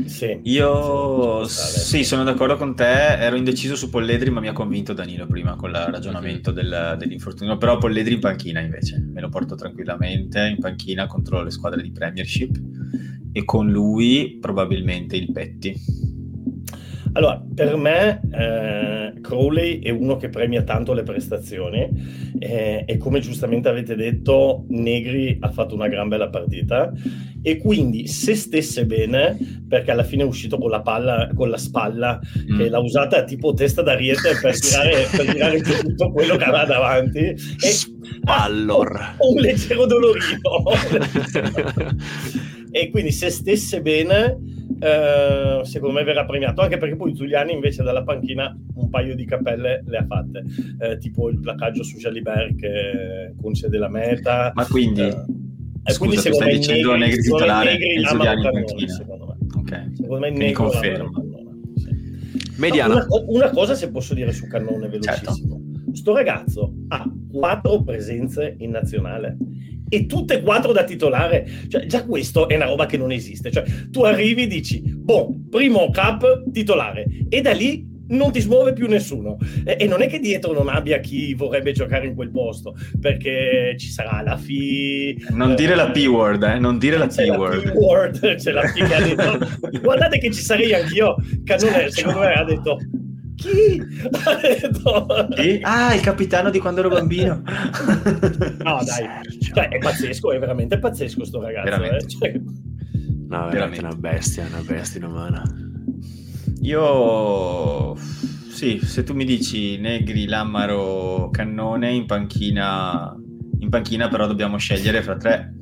Sì. 0.06 0.40
Io 0.44 1.46
sì, 1.48 2.04
sono 2.04 2.24
d'accordo 2.24 2.58
con 2.58 2.76
te. 2.76 2.84
Ero 2.86 3.36
indeciso 3.36 3.76
su 3.76 3.90
Polledri, 3.90 4.32
ma 4.32 4.40
mi 4.40 4.48
ha 4.48 4.54
convinto 4.54 4.94
Danilo 4.94 5.28
prima 5.28 5.56
con 5.56 5.70
il 5.70 5.76
ragionamento 5.76 6.52
del- 6.52 6.96
dell'infortunio. 6.98 7.58
Però 7.58 7.78
Polledri 7.78 8.16
in 8.16 8.20
panchina 8.20 8.60
invece 8.60 8.98
me 9.00 9.22
lo 9.22 9.30
porto 9.30 9.54
tranquillamente 9.56 10.40
in 10.48 10.58
panchina 10.60 11.06
contro 11.06 11.44
le 11.44 11.52
squadre 11.52 11.84
di 11.84 11.92
Premiership 11.92 12.56
e 13.32 13.46
con 13.46 13.70
lui 13.70 14.40
probabilmente 14.42 15.16
il 15.16 15.32
Petti. 15.32 15.76
Allora, 17.18 17.44
per 17.56 17.76
me 17.78 18.22
eh, 18.32 19.20
Crowley 19.22 19.80
è 19.80 19.90
uno 19.90 20.18
che 20.18 20.30
premia 20.30 20.62
tanto 20.62 20.94
le 20.94 21.02
prestazioni 21.02 21.90
eh, 22.38 22.84
e 22.86 22.98
come 22.98 23.22
giustamente 23.22 23.68
avete 23.68 23.96
detto, 23.96 24.66
Negri 24.70 25.36
ha 25.40 25.50
fatto 25.50 25.74
una 25.74 25.88
gran 25.88 26.10
bella 26.10 26.30
partita 26.30 26.92
e 27.42 27.58
quindi 27.58 28.06
se 28.06 28.36
stesse 28.36 28.86
bene, 28.86 29.36
perché 29.68 29.90
alla 29.90 30.04
fine 30.04 30.22
è 30.22 30.26
uscito 30.28 30.60
con 30.60 30.70
la 30.70 30.82
palla, 30.82 31.32
con 31.34 31.50
la 31.50 31.58
spalla 31.58 32.20
Mm. 32.52 32.62
e 32.62 32.70
l'ha 32.70 32.80
usata 32.80 33.24
tipo 33.24 33.54
testa 33.54 33.82
d'ariete 33.82 34.38
per 34.42 34.60
tirare, 34.60 35.08
per 35.10 35.26
tirare 35.26 35.62
tutto 35.62 36.12
quello 36.12 36.36
che 36.36 36.44
aveva 36.44 36.66
davanti 36.66 37.20
e 37.20 37.36
Spallor. 37.60 39.16
ho 39.18 39.32
un 39.34 39.42
leggero 39.42 39.88
dolorino 39.88 40.66
e 42.72 42.90
quindi 42.92 43.12
se 43.12 43.32
stesse 43.32 43.82
bene 43.82 44.38
eh, 44.80 45.62
secondo 45.64 45.96
me 45.96 46.04
verrà 46.04 46.26
premiato 46.26 46.62
anche 46.62 46.78
perché 46.78 46.96
poi 46.96 47.14
Giuliani 47.14 47.54
invece 47.54 47.84
dalla 47.84 48.04
panchina 48.04 48.56
un 48.76 48.90
paio 48.90 49.16
di 49.16 49.26
cappelle 49.26 49.84
le 49.86 49.98
ha 49.98 50.06
fatte 50.06 50.44
eh, 50.80 50.98
tipo 50.98 51.30
il 51.30 51.40
placaggio 51.40 51.84
su 51.84 51.98
Jalibert 51.98 52.56
che 52.56 53.34
concede 53.42 53.78
la 53.78 53.90
meta 53.90 54.52
Ma 54.54 54.66
quindi, 54.66 55.02
eh, 55.02 55.12
scusa, 55.12 55.98
quindi 55.98 56.18
secondo 56.18 56.36
stai 56.36 56.54
me 56.54 56.60
dicendo 56.60 56.96
Negri 56.96 57.22
titolare 57.22 57.78
e 57.78 58.02
Giuliani 58.02 58.46
in 58.46 58.52
panchina. 58.52 58.94
secondo 58.94 59.26
me 59.26 59.38
ok. 59.60 59.92
secondo 59.94 60.20
me 60.20 60.30
Negri. 60.30 60.54
Cannone, 60.54 61.12
sì. 61.76 61.90
Mediana. 62.58 62.94
Una, 62.94 63.06
una 63.28 63.50
cosa 63.52 63.76
se 63.76 63.90
posso 63.92 64.14
dire 64.14 64.32
su 64.32 64.48
Cannone 64.48 64.90
Certo. 65.00 65.32
velocissimo. 65.32 65.62
Sto 65.94 66.14
ragazzo 66.14 66.74
ha 66.90 67.10
quattro 67.32 67.82
presenze 67.84 68.56
in 68.60 68.70
nazionale 68.72 69.38
e 69.90 70.06
tutte 70.06 70.36
e 70.36 70.42
quattro 70.42 70.72
da 70.72 70.84
titolare. 70.84 71.48
Cioè, 71.68 71.86
già 71.86 72.06
questo 72.06 72.48
è 72.48 72.56
una 72.56 72.66
roba 72.66 72.86
che 72.86 72.98
non 72.98 73.12
esiste. 73.12 73.52
Cioè, 73.52 73.64
tu 73.90 74.04
arrivi 74.04 74.44
e 74.44 74.48
dici, 74.48 74.82
boh, 74.82 75.36
primo 75.50 75.90
cap 75.90 76.52
titolare 76.52 77.06
e 77.30 77.42
da 77.42 77.52
lì 77.52 77.96
non 78.10 78.32
ti 78.32 78.40
smuove 78.40 78.74
più 78.74 78.88
nessuno. 78.88 79.38
E, 79.66 79.78
e 79.80 79.88
non 79.88 80.02
è 80.02 80.08
che 80.08 80.20
dietro 80.20 80.54
non 80.54 80.70
abbia 80.70 81.00
chi 81.00 81.34
vorrebbe 81.34 81.72
giocare 81.72 82.08
in 82.08 82.16
quel 82.16 82.32
posto, 82.32 82.76
perché 83.00 83.76
ci 83.78 83.90
sarà 83.90 84.22
la 84.22 84.38
FI... 84.38 85.26
Non 85.32 85.56
dire 85.56 85.76
la 85.76 85.92
P-word, 85.92 86.44
eh? 86.44 86.60
Non 86.60 86.78
dire 86.78 86.98
la 86.98 87.08
C'è 87.08 87.26
la 87.26 87.36
P-word. 87.36 87.72
P-word, 87.72 88.36
c'è 88.36 88.52
la 88.52 88.62
P 88.62 88.74
che 88.74 88.94
ha 88.94 89.02
detto 89.02 89.80
guardate 89.82 90.20
che 90.20 90.32
ci 90.32 90.42
sarei 90.42 90.74
anch'io 90.74 91.16
Cannone 91.44 91.90
secondo 91.90 92.20
me 92.20 92.34
ha 92.34 92.44
detto 92.44 92.80
chi? 93.38 93.82
Ah, 95.64 95.94
il 95.94 96.02
capitano 96.02 96.50
di 96.50 96.60
quando 96.60 96.82
ero 96.82 96.90
bambino. 96.90 97.42
no 97.44 98.80
dai 98.84 98.84
Sergio. 98.84 99.54
cioè, 99.54 99.68
è 99.70 99.78
pazzesco 99.78 100.32
è 100.34 100.40
veramente 100.40 100.78
pazzesco 100.80 101.24
sto 101.24 101.42
ragazzo 101.42 101.70
Veramente. 101.70 102.06
eh. 102.06 102.08
Cioè, 102.10 102.32
No, 103.30 103.50
veramente 103.50 103.56
Veramente. 103.58 103.86
una 103.86 103.96
bestia, 103.96 104.46
una 104.46 104.62
bestia 104.66 105.06
umana. 105.06 105.44
Io 106.62 107.96
sì, 107.96 108.80
se 108.82 109.04
tu 109.04 109.14
mi 109.14 109.26
dici 109.26 109.78
Negri, 109.78 110.28
Lammaro, 110.28 111.30
Cannone 111.32 111.92
in 111.92 112.06
panchina, 112.06 113.16
in 113.60 113.70
panchina 113.70 114.08
però 114.08 114.28
dobbiamo 114.28 114.58
scegliere 114.58 115.02
fra 115.02 115.18
tre. 115.18 115.54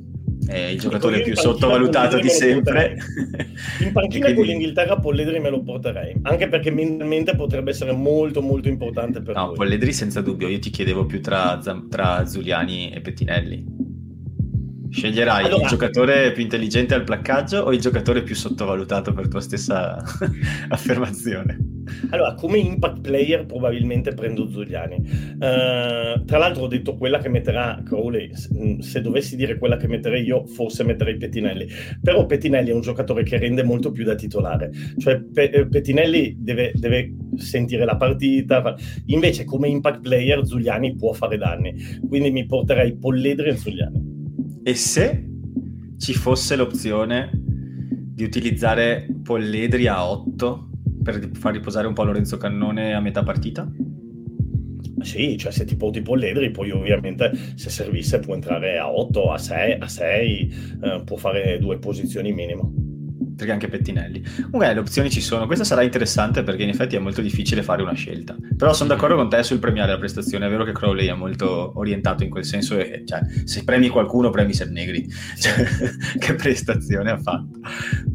È 0.46 0.56
il 0.58 0.78
giocatore 0.78 1.22
più 1.22 1.36
sottovalutato 1.36 2.18
di 2.18 2.28
sempre. 2.28 2.96
in 3.80 3.92
panchina 3.92 4.26
E 4.28 4.34
con 4.34 4.44
quindi- 4.44 4.52
l'Inghilterra 4.52 4.98
Polledri 4.98 5.40
me 5.40 5.50
lo 5.50 5.62
porterei 5.62 6.14
anche 6.22 6.48
perché 6.48 6.70
mentalmente 6.70 7.34
potrebbe 7.34 7.70
essere 7.70 7.92
molto 7.92 8.40
molto 8.42 8.68
importante 8.68 9.20
per 9.22 9.34
No, 9.34 9.46
lui 9.48 9.56
Polledri 9.56 9.92
senza 9.92 10.20
dubbio. 10.20 10.48
Io 10.48 10.58
ti 10.58 10.70
chiedevo 10.70 11.04
più 11.06 11.20
tra, 11.20 11.60
tra 11.90 12.26
Zuliani 12.26 12.90
e 12.92 13.00
Pettinelli. 13.00 13.75
Sceglierai 14.90 15.44
allora... 15.44 15.62
il 15.62 15.68
giocatore 15.68 16.32
più 16.32 16.42
intelligente 16.42 16.94
al 16.94 17.04
placcaggio 17.04 17.58
o 17.58 17.72
il 17.72 17.80
giocatore 17.80 18.22
più 18.22 18.34
sottovalutato 18.34 19.12
per 19.12 19.28
tua 19.28 19.40
stessa 19.40 19.96
affermazione? 20.68 21.76
Allora, 22.10 22.34
come 22.34 22.58
impact 22.58 23.00
player 23.00 23.46
probabilmente 23.46 24.12
prendo 24.12 24.48
Zuliani. 24.48 24.96
Uh, 24.96 26.24
tra 26.24 26.38
l'altro 26.38 26.64
ho 26.64 26.66
detto 26.66 26.96
quella 26.96 27.18
che 27.18 27.28
metterà 27.28 27.80
Crowley, 27.84 28.30
mm, 28.54 28.78
se 28.80 29.00
dovessi 29.00 29.36
dire 29.36 29.56
quella 29.56 29.76
che 29.76 29.86
metterei 29.86 30.24
io, 30.24 30.46
forse 30.46 30.84
metterei 30.84 31.16
Pettinelli. 31.16 31.68
Però 32.02 32.26
Pettinelli 32.26 32.70
è 32.70 32.74
un 32.74 32.80
giocatore 32.80 33.22
che 33.22 33.38
rende 33.38 33.62
molto 33.62 33.92
più 33.92 34.04
da 34.04 34.14
titolare. 34.14 34.70
Cioè 34.98 35.20
Pe- 35.20 35.50
eh, 35.50 35.68
Pettinelli 35.68 36.36
deve, 36.38 36.72
deve, 36.74 37.14
sentire 37.36 37.84
la 37.84 37.96
partita, 37.96 38.74
invece 39.06 39.44
come 39.44 39.68
impact 39.68 40.00
player 40.00 40.46
Zuliani 40.46 40.96
può 40.96 41.12
fare 41.12 41.36
danni. 41.36 42.00
Quindi 42.08 42.30
mi 42.30 42.46
porterei 42.46 42.96
Polledri 42.96 43.50
e 43.50 43.56
Zuliani. 43.56 44.15
E 44.66 44.74
se 44.74 45.24
ci 45.96 46.12
fosse 46.12 46.56
l'opzione 46.56 47.30
di 47.32 48.24
utilizzare 48.24 49.06
Polledri 49.22 49.86
a 49.86 50.10
8 50.10 50.70
per 51.04 51.30
far 51.34 51.52
riposare 51.52 51.86
un 51.86 51.92
po' 51.94 52.02
Lorenzo 52.02 52.36
Cannone 52.36 52.92
a 52.92 52.98
metà 52.98 53.22
partita? 53.22 53.64
Sì, 55.02 55.36
cioè 55.38 55.52
se 55.52 55.64
ti 55.66 55.76
porti 55.76 56.02
Polledri, 56.02 56.50
poi 56.50 56.72
ovviamente 56.72 57.30
se 57.54 57.70
servisse 57.70 58.18
può 58.18 58.34
entrare 58.34 58.76
a 58.76 58.90
8, 58.90 59.30
a 59.30 59.38
6, 59.38 59.76
a 59.78 59.86
6 59.86 60.54
eh, 60.82 61.02
può 61.04 61.16
fare 61.16 61.60
due 61.60 61.78
posizioni 61.78 62.32
minimo 62.32 62.85
perché 63.36 63.52
anche 63.52 63.68
Pettinelli. 63.68 64.22
Comunque 64.22 64.72
le 64.72 64.80
opzioni 64.80 65.10
ci 65.10 65.20
sono, 65.20 65.46
questa 65.46 65.64
sarà 65.64 65.82
interessante 65.82 66.42
perché 66.42 66.62
in 66.62 66.70
effetti 66.70 66.96
è 66.96 66.98
molto 66.98 67.20
difficile 67.20 67.62
fare 67.62 67.82
una 67.82 67.92
scelta. 67.92 68.34
Però 68.56 68.72
sono 68.72 68.88
d'accordo 68.88 69.16
con 69.16 69.28
te 69.28 69.42
sul 69.42 69.58
premiare 69.58 69.92
la 69.92 69.98
prestazione, 69.98 70.46
è 70.46 70.48
vero 70.48 70.64
che 70.64 70.72
Crowley 70.72 71.06
è 71.06 71.14
molto 71.14 71.72
orientato 71.78 72.24
in 72.24 72.30
quel 72.30 72.44
senso 72.44 72.78
e 72.78 73.02
cioè, 73.04 73.20
se 73.44 73.62
premi 73.64 73.88
qualcuno 73.88 74.30
premi 74.30 74.54
Negri. 74.70 75.06
Cioè, 75.36 75.64
che 76.18 76.34
prestazione 76.34 77.10
ha 77.10 77.18
fatto. 77.18 77.58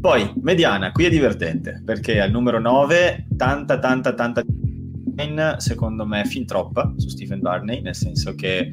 Poi, 0.00 0.32
mediana, 0.42 0.90
qui 0.90 1.04
è 1.04 1.08
divertente 1.08 1.80
perché 1.84 2.20
al 2.20 2.30
numero 2.30 2.58
9 2.58 3.26
tanta 3.36 3.78
tanta 3.78 4.12
tanta 4.14 4.42
secondo 5.58 6.04
me 6.04 6.24
fin 6.24 6.46
troppa 6.46 6.92
su 6.96 7.08
Stephen 7.08 7.40
Barney, 7.40 7.80
nel 7.80 7.94
senso 7.94 8.34
che 8.34 8.70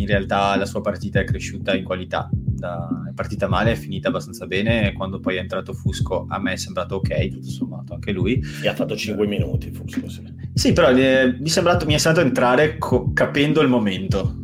in 0.00 0.06
realtà 0.06 0.56
la 0.56 0.66
sua 0.66 0.80
partita 0.80 1.20
è 1.20 1.24
cresciuta 1.24 1.74
in 1.74 1.84
qualità 1.84 2.28
da, 2.32 2.88
è 3.08 3.12
partita 3.12 3.48
male, 3.48 3.72
è 3.72 3.76
finita 3.76 4.08
abbastanza 4.08 4.46
bene. 4.46 4.92
Quando 4.92 5.20
poi 5.20 5.36
è 5.36 5.40
entrato 5.40 5.72
Fusco, 5.72 6.26
a 6.28 6.38
me 6.38 6.52
è 6.52 6.56
sembrato 6.56 6.96
ok, 6.96 7.28
tutto 7.28 7.48
sommato, 7.48 7.94
anche 7.94 8.12
lui. 8.12 8.42
E 8.62 8.68
ha 8.68 8.74
fatto 8.74 8.96
5 8.96 9.26
minuti 9.26 9.70
Fusco, 9.70 10.08
sì. 10.08 10.22
Sì, 10.52 10.72
però 10.72 10.90
eh, 10.90 11.36
mi, 11.38 11.46
è 11.46 11.48
sembrato, 11.48 11.86
mi 11.86 11.94
è 11.94 11.98
sembrato 11.98 12.26
entrare 12.26 12.78
co- 12.78 13.12
capendo 13.12 13.60
il 13.60 13.68
momento 13.68 14.39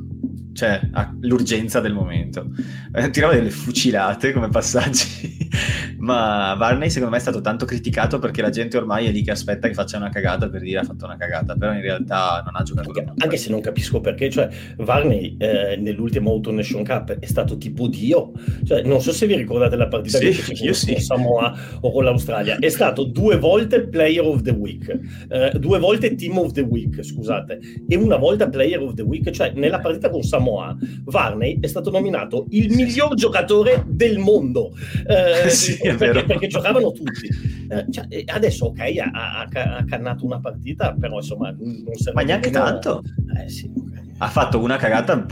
cioè 0.56 0.80
l'urgenza 1.20 1.80
del 1.80 1.92
momento. 1.92 2.46
Eh, 2.94 3.10
tirava 3.10 3.34
delle 3.34 3.50
fucilate 3.50 4.32
come 4.32 4.48
passaggi, 4.48 5.48
ma 5.98 6.54
Varney 6.54 6.88
secondo 6.88 7.12
me 7.12 7.18
è 7.18 7.20
stato 7.20 7.42
tanto 7.42 7.66
criticato 7.66 8.18
perché 8.18 8.40
la 8.40 8.48
gente 8.48 8.78
ormai 8.78 9.06
è 9.06 9.10
lì 9.10 9.22
che 9.22 9.32
aspetta 9.32 9.68
che 9.68 9.74
faccia 9.74 9.98
una 9.98 10.08
cagata 10.08 10.48
per 10.48 10.62
dire 10.62 10.78
ha 10.78 10.84
fatto 10.84 11.04
una 11.04 11.16
cagata, 11.16 11.54
però 11.54 11.74
in 11.74 11.82
realtà 11.82 12.42
non 12.44 12.56
ha 12.56 12.62
giocato. 12.62 12.88
Anche, 12.88 13.12
anche 13.18 13.36
se 13.36 13.50
non 13.50 13.60
capisco 13.60 14.00
perché, 14.00 14.30
cioè 14.30 14.48
Varney 14.78 15.36
eh, 15.38 15.76
nell'ultimo 15.76 16.30
Auto 16.30 16.50
Nation 16.50 16.82
Cup 16.84 17.12
è 17.18 17.26
stato 17.26 17.58
tipo 17.58 17.86
Dio, 17.86 18.32
cioè, 18.64 18.82
non 18.82 19.02
so 19.02 19.12
se 19.12 19.26
vi 19.26 19.36
ricordate 19.36 19.76
la 19.76 19.88
partita 19.88 20.18
sì, 20.18 20.30
che 20.30 20.64
io 20.64 20.72
sì. 20.72 20.92
con 20.92 21.02
Samoa 21.02 21.54
o 21.80 21.92
con 21.92 22.04
l'Australia, 22.04 22.56
è 22.58 22.68
stato 22.70 23.04
due 23.04 23.36
volte 23.36 23.86
Player 23.86 24.24
of 24.24 24.40
the 24.40 24.52
Week, 24.52 24.88
eh, 25.28 25.52
due 25.58 25.78
volte 25.78 26.14
Team 26.14 26.38
of 26.38 26.52
the 26.52 26.62
Week, 26.62 27.04
scusate, 27.04 27.60
e 27.86 27.96
una 27.96 28.16
volta 28.16 28.48
Player 28.48 28.80
of 28.80 28.94
the 28.94 29.02
Week, 29.02 29.28
cioè 29.30 29.52
nella 29.54 29.80
partita 29.80 30.08
con 30.08 30.22
Samoa 30.22 30.45
Samoa, 30.46 30.76
Varney 31.04 31.58
è 31.60 31.66
stato 31.66 31.90
nominato 31.90 32.46
il 32.50 32.72
miglior 32.72 33.14
giocatore 33.14 33.84
del 33.86 34.18
mondo. 34.18 34.72
Eh, 35.06 35.50
sì, 35.50 35.76
perché, 35.96 36.24
perché, 36.24 36.46
giocavano 36.46 36.92
tutti. 36.92 37.28
Eh, 37.68 37.86
cioè, 37.90 38.06
adesso, 38.26 38.66
ok, 38.66 38.78
ha, 38.78 39.10
ha, 39.12 39.76
ha, 39.76 39.84
cannato 39.84 40.24
una 40.24 40.40
partita, 40.40 40.94
però 40.98 41.16
insomma, 41.16 41.50
non 41.50 41.94
serve 41.94 42.20
Ma 42.20 42.26
neanche 42.26 42.50
tanto. 42.50 43.02
Eh, 43.36 43.48
sì, 43.48 43.70
okay. 43.74 44.12
Ha 44.18 44.28
fatto 44.28 44.60
una 44.60 44.76
cagata 44.76 45.26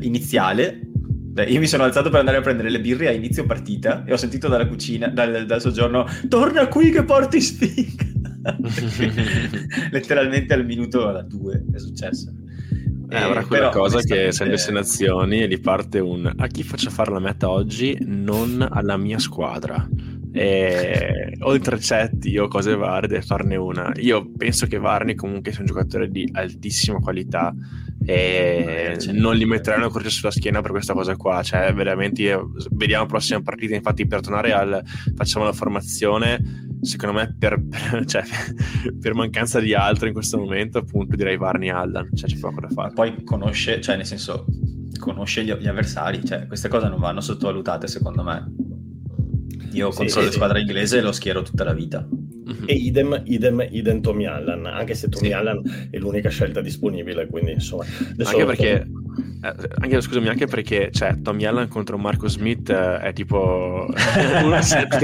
iniziale 0.00 0.84
io 1.46 1.60
mi 1.60 1.68
sono 1.68 1.84
alzato 1.84 2.10
per 2.10 2.18
andare 2.18 2.36
a 2.36 2.40
prendere 2.42 2.68
le 2.68 2.80
birre 2.80 3.08
a 3.08 3.12
inizio 3.12 3.46
partita 3.46 4.04
e 4.04 4.12
ho 4.12 4.16
sentito 4.16 4.48
dalla 4.48 4.66
cucina, 4.66 5.08
dal, 5.08 5.46
dal 5.46 5.60
soggiorno, 5.60 6.04
torna 6.28 6.66
qui 6.66 6.90
che 6.90 7.02
porti 7.02 7.40
sfiga. 7.40 8.04
Letteralmente 9.90 10.52
al 10.52 10.66
minuto 10.66 11.08
alla 11.08 11.22
2 11.22 11.64
è 11.72 11.78
successo. 11.78 12.34
Eh, 13.10 13.16
avrà 13.16 13.44
quella 13.44 13.70
però, 13.70 13.82
cosa 13.82 14.00
che 14.00 14.30
sei 14.30 14.46
in 14.46 14.52
destinazioni 14.52 15.42
e 15.42 15.48
gli 15.48 15.60
parte 15.60 15.98
un 15.98 16.32
a 16.36 16.46
chi 16.46 16.62
faccio 16.62 16.90
fare 16.90 17.10
la 17.10 17.18
meta 17.18 17.50
oggi, 17.50 17.98
non 18.02 18.64
alla 18.70 18.96
mia 18.96 19.18
squadra. 19.18 19.86
E 20.32 21.36
oltre 21.40 21.80
cetti 21.80 22.38
o 22.38 22.46
cose 22.46 22.76
varie, 22.76 23.08
deve 23.08 23.22
farne 23.22 23.56
una. 23.56 23.92
Io 23.96 24.30
penso 24.36 24.66
che 24.66 24.78
Varney 24.78 25.16
comunque 25.16 25.50
sia 25.50 25.60
un 25.60 25.66
giocatore 25.66 26.08
di 26.08 26.28
altissima 26.32 27.00
qualità 27.00 27.52
e 28.04 28.96
non 29.12 29.34
gli 29.34 29.44
metteranno 29.44 29.84
la 29.84 29.90
croce 29.90 30.10
sulla 30.10 30.30
schiena 30.30 30.60
per 30.62 30.70
questa 30.70 30.94
cosa 30.94 31.16
qua. 31.16 31.42
Cioè, 31.42 31.72
veramente, 31.74 32.38
vediamo 32.70 33.02
la 33.04 33.08
prossima 33.08 33.42
partita. 33.42 33.74
Infatti, 33.74 34.06
per 34.06 34.20
tornare 34.20 34.52
al 34.52 34.82
facciamo 35.14 35.44
la 35.44 35.52
formazione 35.52 36.68
secondo 36.82 37.18
me 37.18 37.36
per, 37.38 37.62
per, 37.62 38.04
cioè, 38.08 38.22
per, 38.98 39.12
mancanza 39.12 39.60
di 39.60 39.74
altro 39.74 40.06
in 40.06 40.14
questo 40.14 40.38
momento 40.38 40.78
appunto 40.78 41.14
direi 41.14 41.36
Varney 41.36 41.68
Allan 41.68 42.08
cioè 42.14 42.28
c'è 42.28 42.38
poco 42.38 42.60
da 42.60 42.68
fare. 42.68 42.92
Poi 42.94 43.22
conosce 43.22 43.80
cioè 43.80 43.96
nel 43.96 44.06
senso 44.06 44.46
conosce 44.98 45.44
gli, 45.44 45.52
gli 45.52 45.68
avversari. 45.68 46.24
Cioè 46.24 46.46
queste 46.46 46.68
cose 46.68 46.88
non 46.88 46.98
vanno 46.98 47.20
sottovalutate 47.20 47.86
secondo 47.86 48.22
me. 48.22 48.52
Io 49.72 49.90
sì, 49.90 49.96
contro 49.98 50.20
sì, 50.20 50.26
la 50.26 50.32
squadra 50.32 50.58
inglese 50.58 51.00
lo 51.00 51.12
schiero 51.12 51.42
tutta 51.42 51.64
la 51.64 51.74
vita 51.74 52.06
mm-hmm. 52.50 52.64
e 52.66 52.74
idem, 52.74 53.22
idem, 53.24 53.66
idem 53.70 54.00
Tommy 54.00 54.26
Allan 54.26 54.66
anche 54.66 54.94
se 54.94 55.08
Tommy 55.08 55.28
sì. 55.28 55.32
Allan 55.32 55.88
è 55.90 55.98
l'unica 55.98 56.28
scelta 56.28 56.60
disponibile 56.60 57.26
quindi 57.26 57.52
insomma 57.52 57.84
anche 58.24 58.44
perché 58.44 58.86
eh, 59.42 59.54
anche, 59.80 60.00
scusami, 60.00 60.28
anche 60.28 60.46
perché 60.46 60.90
cioè, 60.92 61.20
Tommy 61.20 61.44
Allen 61.44 61.68
contro 61.68 61.96
Marco 61.96 62.28
Smith 62.28 62.68
eh, 62.68 62.98
è 63.00 63.12
tipo 63.12 63.86
uno, 64.42 64.58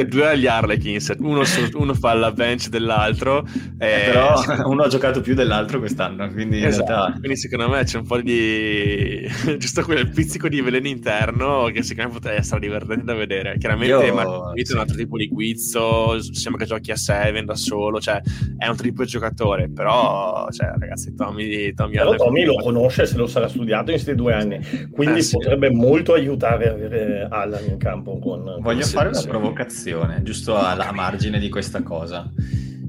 due 0.06 0.28
agli 0.28 0.46
Harlequins, 0.46 1.14
uno, 1.18 1.44
su, 1.44 1.68
uno, 1.74 1.94
fa 1.94 2.12
la 2.14 2.32
bench 2.32 2.68
dell'altro. 2.68 3.46
Eh, 3.78 4.02
però 4.06 4.40
uno 4.68 4.82
ha 4.82 4.88
giocato 4.88 5.20
più 5.20 5.34
dell'altro 5.34 5.78
quest'anno, 5.78 6.30
quindi 6.30 6.62
esatto. 6.62 6.92
realtà... 6.92 7.18
Quindi 7.18 7.36
secondo 7.36 7.68
me 7.68 7.84
c'è 7.84 7.98
un 7.98 8.06
po' 8.06 8.20
di... 8.20 9.26
giusto 9.58 9.82
quel 9.82 10.10
pizzico 10.10 10.48
di 10.48 10.60
veleno 10.60 10.88
interno 10.88 11.70
che 11.72 11.82
secondo 11.82 12.10
me 12.10 12.18
potrebbe 12.18 12.38
essere 12.38 12.60
divertente 12.60 13.04
da 13.04 13.14
vedere. 13.14 13.56
Chiaramente 13.58 14.06
Io... 14.06 14.14
Marco 14.14 14.50
Smith 14.50 14.66
sì. 14.66 14.72
è 14.72 14.74
un 14.74 14.80
altro 14.80 14.96
tipo 14.96 15.16
di 15.16 15.28
guizzo, 15.28 16.22
sembra 16.32 16.62
che 16.62 16.68
giochi 16.68 16.90
a 16.90 16.96
7 16.96 17.42
da 17.42 17.54
solo, 17.54 18.00
cioè 18.00 18.20
è 18.58 18.66
un 18.68 18.76
tipo 18.76 19.02
di 19.02 19.08
giocatore, 19.08 19.70
però 19.70 20.46
cioè, 20.50 20.72
ragazzi 20.78 21.14
Tommy, 21.14 21.72
Tommy 21.72 21.96
Allen... 21.96 22.16
Tommy 22.16 22.44
lo 22.44 22.56
conosce, 22.56 23.06
se 23.06 23.16
lo 23.16 23.26
sarà 23.26 23.48
studiato 23.48 23.92
questi 23.96 24.14
due 24.14 24.32
anni, 24.32 24.88
quindi 24.90 25.18
eh, 25.18 25.22
sì. 25.22 25.36
potrebbe 25.36 25.70
molto 25.70 26.14
aiutare 26.14 26.68
avere 26.68 27.26
Allan 27.28 27.64
in 27.68 27.76
campo. 27.76 28.18
Con, 28.18 28.58
Voglio 28.60 28.80
con 28.80 28.90
fare 28.90 29.08
una 29.08 29.22
provocazione, 29.22 30.22
giusto 30.22 30.56
a, 30.56 30.76
a 30.76 30.92
margine 30.92 31.38
di 31.38 31.48
questa 31.48 31.82
cosa. 31.82 32.30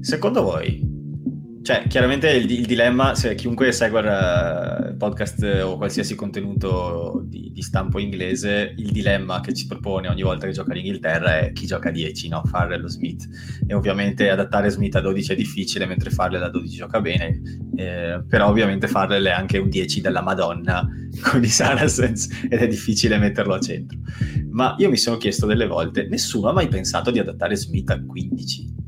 Secondo 0.00 0.42
voi 0.42 0.87
cioè, 1.68 1.86
chiaramente 1.86 2.30
il, 2.30 2.50
il, 2.50 2.64
dilemma, 2.64 3.14
se 3.14 3.34
chiunque 3.34 3.72
segue 3.72 4.00
il 4.00 4.94
podcast 4.96 5.42
o 5.64 5.76
qualsiasi 5.76 6.14
contenuto 6.14 7.20
di, 7.26 7.50
di, 7.52 7.60
stampo 7.60 7.98
inglese, 7.98 8.72
il 8.74 8.90
dilemma 8.90 9.40
che 9.40 9.52
ci 9.52 9.66
propone 9.66 10.08
ogni 10.08 10.22
volta 10.22 10.46
che 10.46 10.54
gioca 10.54 10.72
l'Inghilterra 10.72 11.40
è 11.40 11.52
chi 11.52 11.66
gioca 11.66 11.90
a 11.90 11.92
10, 11.92 12.28
no? 12.28 12.42
Farrell 12.46 12.84
o 12.84 12.88
Smith. 12.88 13.28
E 13.66 13.74
ovviamente 13.74 14.30
adattare 14.30 14.70
Smith 14.70 14.96
a 14.96 15.02
12 15.02 15.32
è 15.32 15.36
difficile, 15.36 15.84
mentre 15.84 16.08
Farrell 16.08 16.42
a 16.42 16.48
12 16.48 16.74
gioca 16.74 17.02
bene. 17.02 17.38
Eh, 17.76 18.22
però 18.26 18.48
ovviamente 18.48 18.88
Farrell 18.88 19.26
è 19.26 19.32
anche 19.32 19.58
un 19.58 19.68
10 19.68 20.00
della 20.00 20.22
Madonna 20.22 20.88
con 21.20 21.44
i 21.44 21.48
Saracens 21.48 22.30
ed 22.48 22.62
è 22.62 22.66
difficile 22.66 23.18
metterlo 23.18 23.52
a 23.52 23.60
centro. 23.60 23.98
Ma 24.48 24.74
io 24.78 24.88
mi 24.88 24.96
sono 24.96 25.18
chiesto 25.18 25.44
delle 25.44 25.66
volte, 25.66 26.06
nessuno 26.08 26.48
ha 26.48 26.52
mai 26.54 26.68
pensato 26.68 27.10
di 27.10 27.18
adattare 27.18 27.56
Smith 27.56 27.90
a 27.90 28.02
15? 28.02 28.87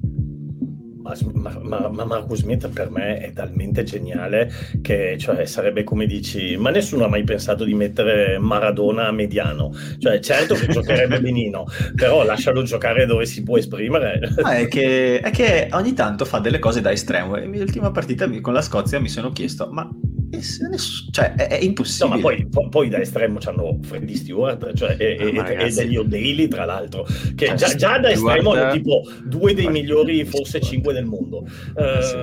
Ma, 1.33 1.59
ma, 1.63 1.89
ma, 1.89 2.05
Marcus 2.05 2.41
Smith 2.41 2.69
per 2.69 2.91
me 2.91 3.19
è 3.19 3.33
talmente 3.33 3.85
geniale 3.85 4.51
che 4.83 5.17
cioè, 5.19 5.47
sarebbe 5.47 5.85
come 5.85 6.07
dici, 6.07 6.57
ma 6.57 6.71
nessuno 6.71 7.05
ha 7.05 7.09
mai 7.09 7.25
pensato 7.25 7.65
di 7.65 7.75
mettere 7.75 8.39
Maradona 8.39 9.09
a 9.09 9.13
mediano. 9.13 9.73
Cioè, 9.99 10.21
certo 10.21 10.55
che 10.55 10.69
giocherebbe 10.69 11.21
benino, 11.23 11.67
però 11.95 12.25
lascialo 12.25 12.63
giocare 12.63 13.07
dove 13.07 13.27
si 13.27 13.43
può 13.43 13.57
esprimere. 13.57 14.21
Ah, 14.43 14.57
è, 14.57 14.69
che, 14.69 15.21
è, 15.21 15.31
che, 15.31 15.69
ogni 15.73 15.93
tanto 15.95 16.25
fa 16.25 16.39
delle 16.39 16.59
cose 16.59 16.81
da 16.81 16.91
estremo. 16.91 17.37
E 17.37 17.47
l'ultima 17.47 17.91
partita 17.91 18.29
con 18.41 18.53
la 18.53 18.63
Scozia 18.63 19.01
mi 19.01 19.09
sono 19.09 19.31
chiesto, 19.31 19.69
ma 19.71 19.89
cioè, 21.11 21.35
è, 21.35 21.49
è, 21.49 21.63
impossibile. 21.63 22.09
No, 22.09 22.15
ma 22.17 22.21
poi, 22.21 22.47
po- 22.47 22.69
poi 22.69 22.89
da 22.89 22.99
estremo 22.99 23.39
c'hanno 23.39 23.79
Freddy 23.83 24.15
Stewart 24.15 24.73
cioè, 24.75 24.97
e, 24.99 25.17
e, 25.19 25.67
e 25.67 25.73
degli 25.73 25.97
O'Daily, 25.97 26.49
tra 26.49 26.65
l'altro, 26.65 27.05
che 27.35 27.47
cioè, 27.47 27.55
già, 27.55 27.75
già, 27.75 27.99
da 27.99 28.11
estremo 28.11 28.53
hanno 28.53 28.73
tipo 28.73 29.03
due 29.25 29.55
dei 29.55 29.69
migliori, 29.69 30.25
forse 30.25 30.61
cinque 30.61 30.93
del 30.93 31.05
mondo. 31.05 31.39
Uh, 31.39 32.03
sì. 32.03 32.15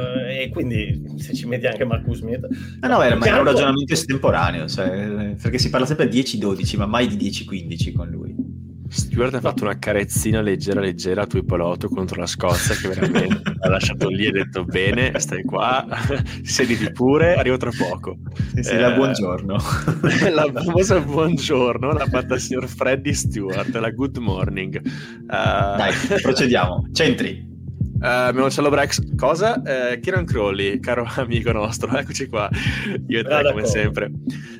E 0.42 0.50
quindi 0.52 1.04
se 1.18 1.34
ci 1.34 1.46
metti 1.46 1.66
anche 1.66 1.84
Marcus 1.84 2.18
Smith... 2.18 2.48
No, 2.82 2.88
no, 2.88 3.02
era, 3.02 3.16
ma 3.16 3.26
era 3.26 3.40
un 3.40 3.46
ragionamento 3.46 3.94
estemporaneo, 3.94 4.68
cioè, 4.68 5.36
perché 5.42 5.58
si 5.58 5.70
parla 5.70 5.86
sempre 5.86 6.08
di 6.08 6.22
10-12, 6.22 6.78
ma 6.78 6.86
mai 6.86 7.08
di 7.08 7.30
10-15 7.30 7.94
con 7.94 8.10
lui. 8.10 8.57
Stewart 8.90 9.34
ha 9.34 9.40
fatto 9.40 9.64
una 9.64 9.78
carezzina 9.78 10.42
leggera 10.42 10.80
leggera 10.80 11.24
a 11.24 11.28
Tuipolotto 11.28 11.90
contro 11.90 12.20
la 12.20 12.26
Scozia 12.26 12.76
che 12.76 12.88
veramente 12.88 13.42
ha 13.60 13.70
lasciato 13.70 14.10
lì 14.10 14.26
e 14.26 14.30
ha 14.30 14.32
detto 14.32 14.64
bene, 14.64 15.18
stai 15.20 15.44
qua, 15.44 15.86
sediti 16.44 16.92
pure, 16.92 17.36
arrivo 17.36 17.58
tra 17.58 17.72
poco. 17.78 18.18
Sì, 18.54 18.64
sì, 18.64 18.72
eh, 18.72 18.80
la 18.80 18.92
buongiorno. 18.92 19.56
la 20.34 20.52
famosa 20.54 21.00
buongiorno 21.00 21.92
l'ha 21.92 22.06
fatta 22.06 22.36
il 22.36 22.42
signor 22.42 22.68
Freddy 22.68 23.14
Stewart, 23.14 23.74
la 23.76 23.90
good 23.92 24.18
morning. 24.18 24.82
Uh, 24.84 25.28
Dai, 25.28 25.94
procediamo. 26.22 26.90
Centri. 26.94 27.57
Uh, 28.00 28.48
Cello 28.50 28.70
Brex, 28.70 29.02
cosa? 29.16 29.60
Uh, 29.60 30.00
Kieran 30.00 30.26
Crowley, 30.26 30.80
caro 30.80 31.04
amico 31.18 31.52
nostro, 31.52 31.98
eccoci 31.98 32.28
qua, 32.28 32.48
io 33.08 33.20
e 33.20 33.24
te 33.24 33.50
come 33.50 33.66
sempre. 33.66 34.12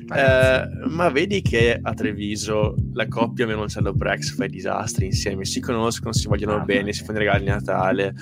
Uh, 0.08 0.88
ma 0.88 1.08
vedi 1.10 1.40
che 1.40 1.78
a 1.80 1.94
Treviso 1.94 2.74
la 2.94 3.06
coppia 3.06 3.46
Menoncello 3.46 3.92
Brex 3.92 4.34
fa 4.34 4.46
i 4.46 4.48
disastri 4.48 5.06
insieme, 5.06 5.44
si 5.44 5.60
conoscono, 5.60 6.12
si 6.12 6.26
vogliono 6.26 6.56
ah, 6.56 6.64
bene, 6.64 6.92
si 6.92 7.04
fanno 7.04 7.18
i 7.18 7.22
regali 7.22 7.44
di 7.44 7.50
Natale. 7.50 8.14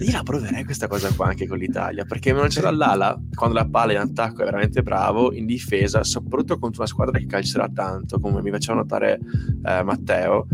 io 0.00 0.12
la 0.12 0.22
proverei 0.24 0.64
questa 0.64 0.88
cosa 0.88 1.12
qua 1.14 1.28
anche 1.28 1.46
con 1.46 1.58
l'Italia, 1.58 2.04
perché 2.04 2.32
Menoncello 2.32 2.66
all'ala, 2.66 3.16
quando 3.32 3.56
la 3.56 3.68
palla 3.68 3.92
in 3.92 3.98
attacco 3.98 4.42
è 4.42 4.44
veramente 4.44 4.82
bravo, 4.82 5.32
in 5.32 5.46
difesa, 5.46 6.02
soprattutto 6.02 6.58
contro 6.58 6.80
una 6.80 6.90
squadra 6.90 7.16
che 7.16 7.26
calcerà 7.26 7.68
tanto, 7.72 8.18
come 8.18 8.42
mi 8.42 8.50
faceva 8.50 8.78
notare 8.78 9.20
Matteo 9.62 10.48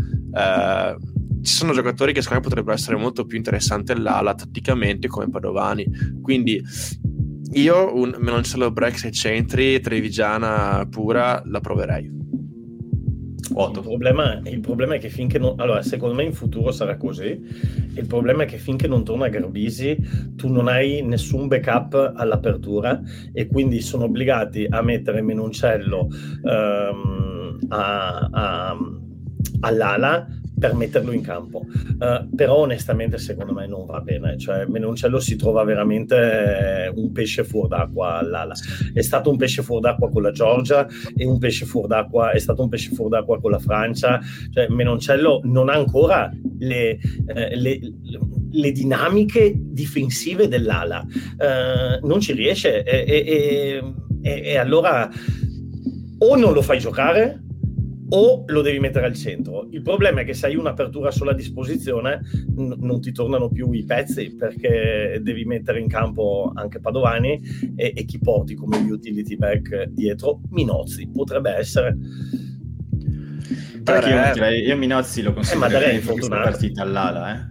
ci 1.41 1.53
sono 1.53 1.73
giocatori 1.73 2.13
che 2.13 2.21
secondo 2.21 2.43
me 2.43 2.49
potrebbero 2.49 2.75
essere 2.75 2.97
molto 2.97 3.25
più 3.25 3.37
interessanti 3.37 3.91
all'ala 3.91 4.33
tatticamente 4.33 5.07
come 5.07 5.29
Padovani 5.29 5.85
quindi 6.21 6.61
io 7.53 7.95
un 7.95 8.15
Meloncello 8.17 8.71
Brex 8.71 9.05
e 9.05 9.11
centri 9.11 9.79
Trevigiana 9.79 10.87
pura 10.89 11.41
la 11.45 11.59
proverei 11.59 12.17
il 13.49 13.79
problema, 13.81 14.39
il 14.43 14.59
problema, 14.59 14.95
è 14.95 14.99
che 14.99 15.09
finché 15.09 15.39
non. 15.39 15.55
Allora, 15.57 15.81
secondo 15.81 16.13
me 16.13 16.23
in 16.23 16.33
futuro 16.33 16.71
sarà 16.71 16.97
così. 16.97 17.41
Il 17.95 18.05
problema 18.05 18.43
è 18.43 18.45
che 18.45 18.57
finché 18.57 18.87
non 18.87 19.03
torna 19.03 19.27
Garbisi, 19.27 19.97
tu 20.35 20.49
non 20.49 20.67
hai 20.67 21.01
nessun 21.01 21.47
backup 21.47 22.13
all'apertura 22.15 23.01
e 23.33 23.47
quindi 23.47 23.81
sono 23.81 24.05
obbligati 24.05 24.67
a 24.69 24.81
mettere 24.81 25.21
Menoncello 25.21 26.07
um, 26.43 27.57
a, 27.69 28.29
a, 28.31 28.77
all'ala 29.61 30.27
per 30.59 30.75
metterlo 30.75 31.11
in 31.11 31.21
campo. 31.21 31.65
Uh, 31.99 32.35
però 32.35 32.57
onestamente 32.57 33.17
secondo 33.17 33.53
me 33.53 33.65
non 33.65 33.85
va 33.85 34.01
bene, 34.01 34.37
cioè 34.37 34.65
Menoncello 34.65 35.19
si 35.19 35.35
trova 35.35 35.63
veramente 35.63 36.91
un 36.93 37.11
pesce 37.11 37.43
fuori 37.43 37.69
d'acqua 37.69 38.19
all'ala. 38.19 38.53
È 38.93 39.01
stato 39.01 39.29
un 39.29 39.37
pesce 39.37 39.61
fuori 39.61 39.81
d'acqua 39.81 40.09
con 40.09 40.21
la 40.21 40.31
Georgia 40.31 40.87
e 41.15 41.25
un 41.25 41.39
pesce 41.39 41.65
fuori 41.65 41.87
d'acqua, 41.87 42.31
è 42.31 42.39
stato 42.39 42.61
un 42.61 42.69
pesce 42.69 42.93
fuori 42.93 43.11
d'acqua 43.11 43.39
con 43.39 43.51
la 43.51 43.59
Francia, 43.59 44.19
cioè 44.51 44.67
Menoncello 44.67 45.41
non 45.45 45.69
ha 45.69 45.73
ancora 45.73 46.31
le, 46.59 46.99
eh, 47.27 47.55
le, 47.55 47.79
le 48.51 48.71
dinamiche 48.71 49.53
difensive 49.55 50.47
dell'ala, 50.47 51.05
uh, 51.05 52.05
non 52.05 52.19
ci 52.19 52.33
riesce 52.33 52.83
e, 52.83 53.05
e, 53.07 53.83
e, 54.21 54.41
e 54.43 54.57
allora 54.57 55.09
o 56.21 56.35
non 56.35 56.51
lo 56.51 56.61
fai 56.61 56.79
giocare 56.79 57.43
o 58.09 58.43
lo 58.47 58.61
devi 58.61 58.79
mettere 58.79 59.05
al 59.05 59.13
centro. 59.13 59.67
Il 59.71 59.81
problema 59.81 60.21
è 60.21 60.25
che 60.25 60.33
se 60.33 60.47
hai 60.47 60.55
un'apertura 60.55 61.11
sola 61.11 61.31
a 61.31 61.35
disposizione 61.35 62.21
n- 62.55 62.75
non 62.79 63.01
ti 63.01 63.11
tornano 63.11 63.49
più 63.49 63.71
i 63.71 63.83
pezzi 63.83 64.35
perché 64.35 65.19
devi 65.21 65.45
mettere 65.45 65.79
in 65.79 65.87
campo 65.87 66.51
anche 66.55 66.79
Padovani 66.79 67.39
e, 67.75 67.93
e 67.95 68.05
chi 68.05 68.19
porti 68.19 68.55
come 68.55 68.77
utility 68.77 69.35
back 69.35 69.83
dietro? 69.85 70.41
Minozzi 70.49 71.09
potrebbe 71.09 71.51
essere. 71.51 71.97
Perché 73.83 74.09
io, 74.09 74.33
direi, 74.33 74.65
io 74.65 74.77
Minozzi 74.77 75.21
lo 75.21 75.33
considererei 75.33 75.97
eh, 75.97 75.99
per 75.99 76.13
questa 76.13 76.39
partita 76.39 76.81
all'ala 76.83 77.33
eh. 77.33 77.47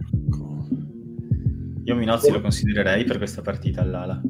io 1.83 1.95
Minozzi 1.95 2.31
lo 2.31 2.39
considererei 2.39 3.03
per 3.03 3.17
questa 3.17 3.41
partita 3.41 3.81
all'ala 3.81 4.21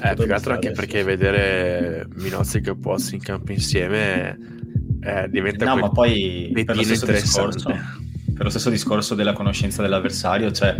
eh, 0.00 0.14
più 0.14 0.26
che 0.26 0.32
altro 0.32 0.54
anche 0.54 0.70
perché 0.70 1.02
vedere 1.02 2.06
Minozzi 2.14 2.58
e 2.58 2.76
Pozzi 2.76 3.14
in 3.16 3.22
campo 3.22 3.52
insieme 3.52 4.38
eh, 5.02 5.28
diventa 5.28 5.64
no, 5.64 5.76
ma 5.76 5.90
poi 5.90 6.50
per 6.64 6.76
lo, 6.76 6.82
stesso 6.82 7.06
discorso, 7.06 7.68
per 7.68 8.44
lo 8.44 8.50
stesso 8.50 8.70
discorso 8.70 9.14
della 9.14 9.32
conoscenza 9.32 9.82
dell'avversario, 9.82 10.52
cioè 10.52 10.76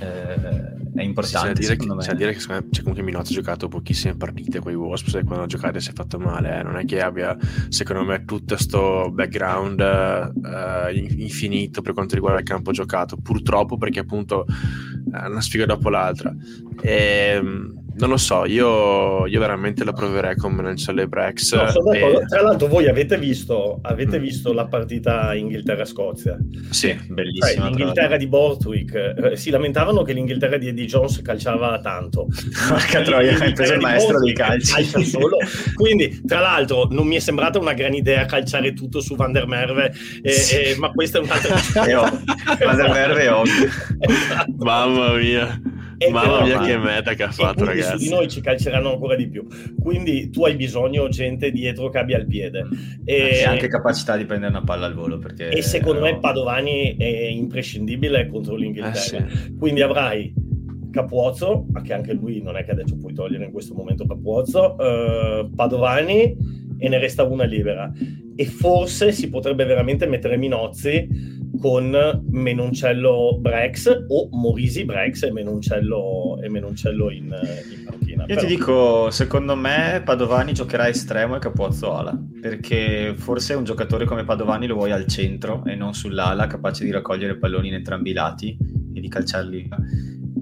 eh, 0.00 0.76
è 0.94 1.02
importante. 1.02 1.60
C'è 1.60 1.66
da 1.66 1.74
dire, 1.74 1.76
che, 1.76 1.86
c'è 1.86 2.10
da 2.10 2.14
dire 2.14 2.32
che 2.32 2.38
c'è 2.38 2.80
comunque 2.80 3.02
Minozzi 3.02 3.32
ha 3.32 3.36
giocato 3.36 3.68
pochissime 3.68 4.16
partite 4.16 4.60
con 4.60 4.72
i 4.72 4.74
Wasps 4.74 5.14
e 5.14 5.24
quando 5.24 5.44
ha 5.44 5.46
giocato 5.46 5.78
si 5.80 5.90
è 5.90 5.92
fatto 5.92 6.18
male. 6.18 6.58
Eh. 6.58 6.62
Non 6.62 6.76
è 6.76 6.84
che 6.84 7.00
abbia, 7.00 7.36
secondo 7.68 8.04
me, 8.04 8.24
tutto 8.24 8.54
questo 8.54 9.10
background 9.12 9.80
eh, 9.80 10.96
infinito 11.16 11.82
per 11.82 11.94
quanto 11.94 12.14
riguarda 12.14 12.40
il 12.40 12.46
campo 12.46 12.72
giocato. 12.72 13.16
Purtroppo 13.16 13.76
perché 13.76 14.00
appunto 14.00 14.46
è 15.12 15.26
una 15.26 15.40
sfiga 15.40 15.66
dopo 15.66 15.88
l'altra. 15.88 16.34
E, 16.80 17.32
ehm, 17.34 17.86
non 17.98 18.10
lo 18.10 18.16
so, 18.16 18.44
io, 18.44 19.26
io 19.26 19.40
veramente 19.40 19.84
la 19.84 19.92
proverei 19.92 20.36
con 20.36 20.52
Menencello 20.52 21.02
e 21.02 21.08
Brex. 21.08 21.54
No, 21.54 21.92
e... 21.92 22.24
Tra 22.26 22.42
l'altro, 22.42 22.68
voi 22.68 22.88
avete 22.88 23.18
visto, 23.18 23.78
avete 23.82 24.18
mm. 24.18 24.22
visto 24.22 24.52
la 24.52 24.66
partita 24.66 25.34
Inghilterra-Scozia? 25.34 26.36
Sì, 26.70 26.96
bellissima. 27.08 27.64
Cioè, 27.64 27.68
L'Inghilterra 27.68 28.16
di 28.16 28.26
Borthwick 28.28 28.94
eh, 28.94 29.36
si 29.36 29.50
lamentavano 29.50 30.02
che 30.02 30.12
l'Inghilterra 30.12 30.58
di 30.58 30.68
Eddie 30.68 30.86
Jones 30.86 31.20
calciava 31.22 31.80
tanto. 31.80 32.26
Porca 32.68 33.02
troia, 33.02 33.36
hai 33.38 33.52
preso 33.52 33.74
il 33.74 33.80
maestro 33.80 34.20
dei 34.20 34.32
calci. 34.32 35.04
Solo. 35.04 35.38
Quindi, 35.74 36.20
tra 36.24 36.40
l'altro, 36.40 36.86
non 36.90 37.06
mi 37.06 37.16
è 37.16 37.20
sembrata 37.20 37.58
una 37.58 37.74
gran 37.74 37.94
idea 37.94 38.24
calciare 38.26 38.74
tutto 38.74 39.00
su 39.00 39.16
Van 39.16 39.32
der 39.32 39.46
Merve, 39.46 39.92
eh, 40.22 40.30
sì. 40.30 40.54
eh, 40.54 40.76
ma 40.78 40.90
questa 40.92 41.18
è 41.18 41.22
un'altra. 41.22 41.56
Van 42.64 42.76
der 42.76 42.90
Merve 42.90 43.22
è 43.22 43.32
ovvio. 43.32 43.66
esatto. 43.98 44.54
Mamma 44.58 45.12
mia. 45.14 45.60
E 45.98 46.10
Mamma 46.10 46.44
mia, 46.44 46.60
che 46.60 46.78
meta 46.78 47.14
che 47.14 47.24
ha 47.24 47.30
fatto, 47.32 47.64
ragazzi. 47.64 47.98
Su 47.98 48.04
di 48.04 48.08
noi 48.08 48.28
ci 48.28 48.40
calceranno 48.40 48.92
ancora 48.92 49.16
di 49.16 49.28
più. 49.28 49.44
Quindi 49.80 50.30
tu 50.30 50.44
hai 50.44 50.54
bisogno 50.54 51.08
gente 51.08 51.50
dietro 51.50 51.88
che 51.88 51.98
abbia 51.98 52.18
il 52.18 52.26
piede. 52.26 52.66
E, 53.04 53.40
e 53.40 53.44
anche 53.44 53.66
capacità 53.66 54.16
di 54.16 54.24
prendere 54.24 54.52
una 54.52 54.62
palla 54.62 54.86
al 54.86 54.94
volo. 54.94 55.18
Perché 55.18 55.48
e 55.48 55.60
secondo 55.60 56.00
me 56.00 56.18
Padovani 56.20 56.96
è 56.96 57.26
imprescindibile 57.26 58.28
contro 58.28 58.54
l'Inghilterra. 58.54 59.26
Eh 59.26 59.28
sì. 59.30 59.54
Quindi 59.58 59.82
avrai 59.82 60.32
Capuozzo, 60.90 61.66
che 61.82 61.92
anche 61.92 62.12
lui 62.12 62.40
non 62.42 62.56
è 62.56 62.64
che 62.64 62.70
adesso 62.70 62.96
puoi 62.96 63.12
togliere 63.12 63.44
in 63.46 63.50
questo 63.50 63.74
momento 63.74 64.06
Capuozzo, 64.06 64.76
uh, 64.78 65.50
Padovani 65.52 66.66
e 66.78 66.88
ne 66.88 66.98
resta 66.98 67.24
una 67.24 67.44
libera. 67.44 67.92
E 68.36 68.44
forse 68.46 69.12
si 69.12 69.28
potrebbe 69.28 69.64
veramente 69.64 70.06
mettere 70.06 70.36
Minozzi 70.36 71.36
con 71.60 72.24
Menoncello 72.30 73.38
Brex 73.40 74.04
o 74.08 74.28
Morisi 74.30 74.84
Brex 74.84 75.24
e 75.24 75.32
Menoncello, 75.32 76.38
e 76.40 76.48
Menoncello 76.48 77.10
in, 77.10 77.24
in 77.24 77.84
panchina. 77.84 78.22
Io 78.22 78.34
Però... 78.34 78.40
ti 78.40 78.46
dico, 78.46 79.10
secondo 79.10 79.56
me 79.56 80.02
Padovani 80.04 80.52
giocherà 80.52 80.88
estremo 80.88 81.36
e 81.36 81.40
Capozzo 81.40 81.94
ala, 81.94 82.16
perché 82.40 83.14
forse 83.16 83.54
un 83.54 83.64
giocatore 83.64 84.04
come 84.04 84.24
Padovani 84.24 84.66
lo 84.66 84.74
vuoi 84.74 84.92
al 84.92 85.06
centro 85.06 85.64
e 85.64 85.74
non 85.74 85.94
sull'ala, 85.94 86.46
capace 86.46 86.84
di 86.84 86.90
raccogliere 86.90 87.36
palloni 87.36 87.68
in 87.68 87.74
entrambi 87.74 88.10
i 88.10 88.14
lati 88.14 88.56
e 88.94 89.00
di 89.00 89.08
calciarli 89.08 89.68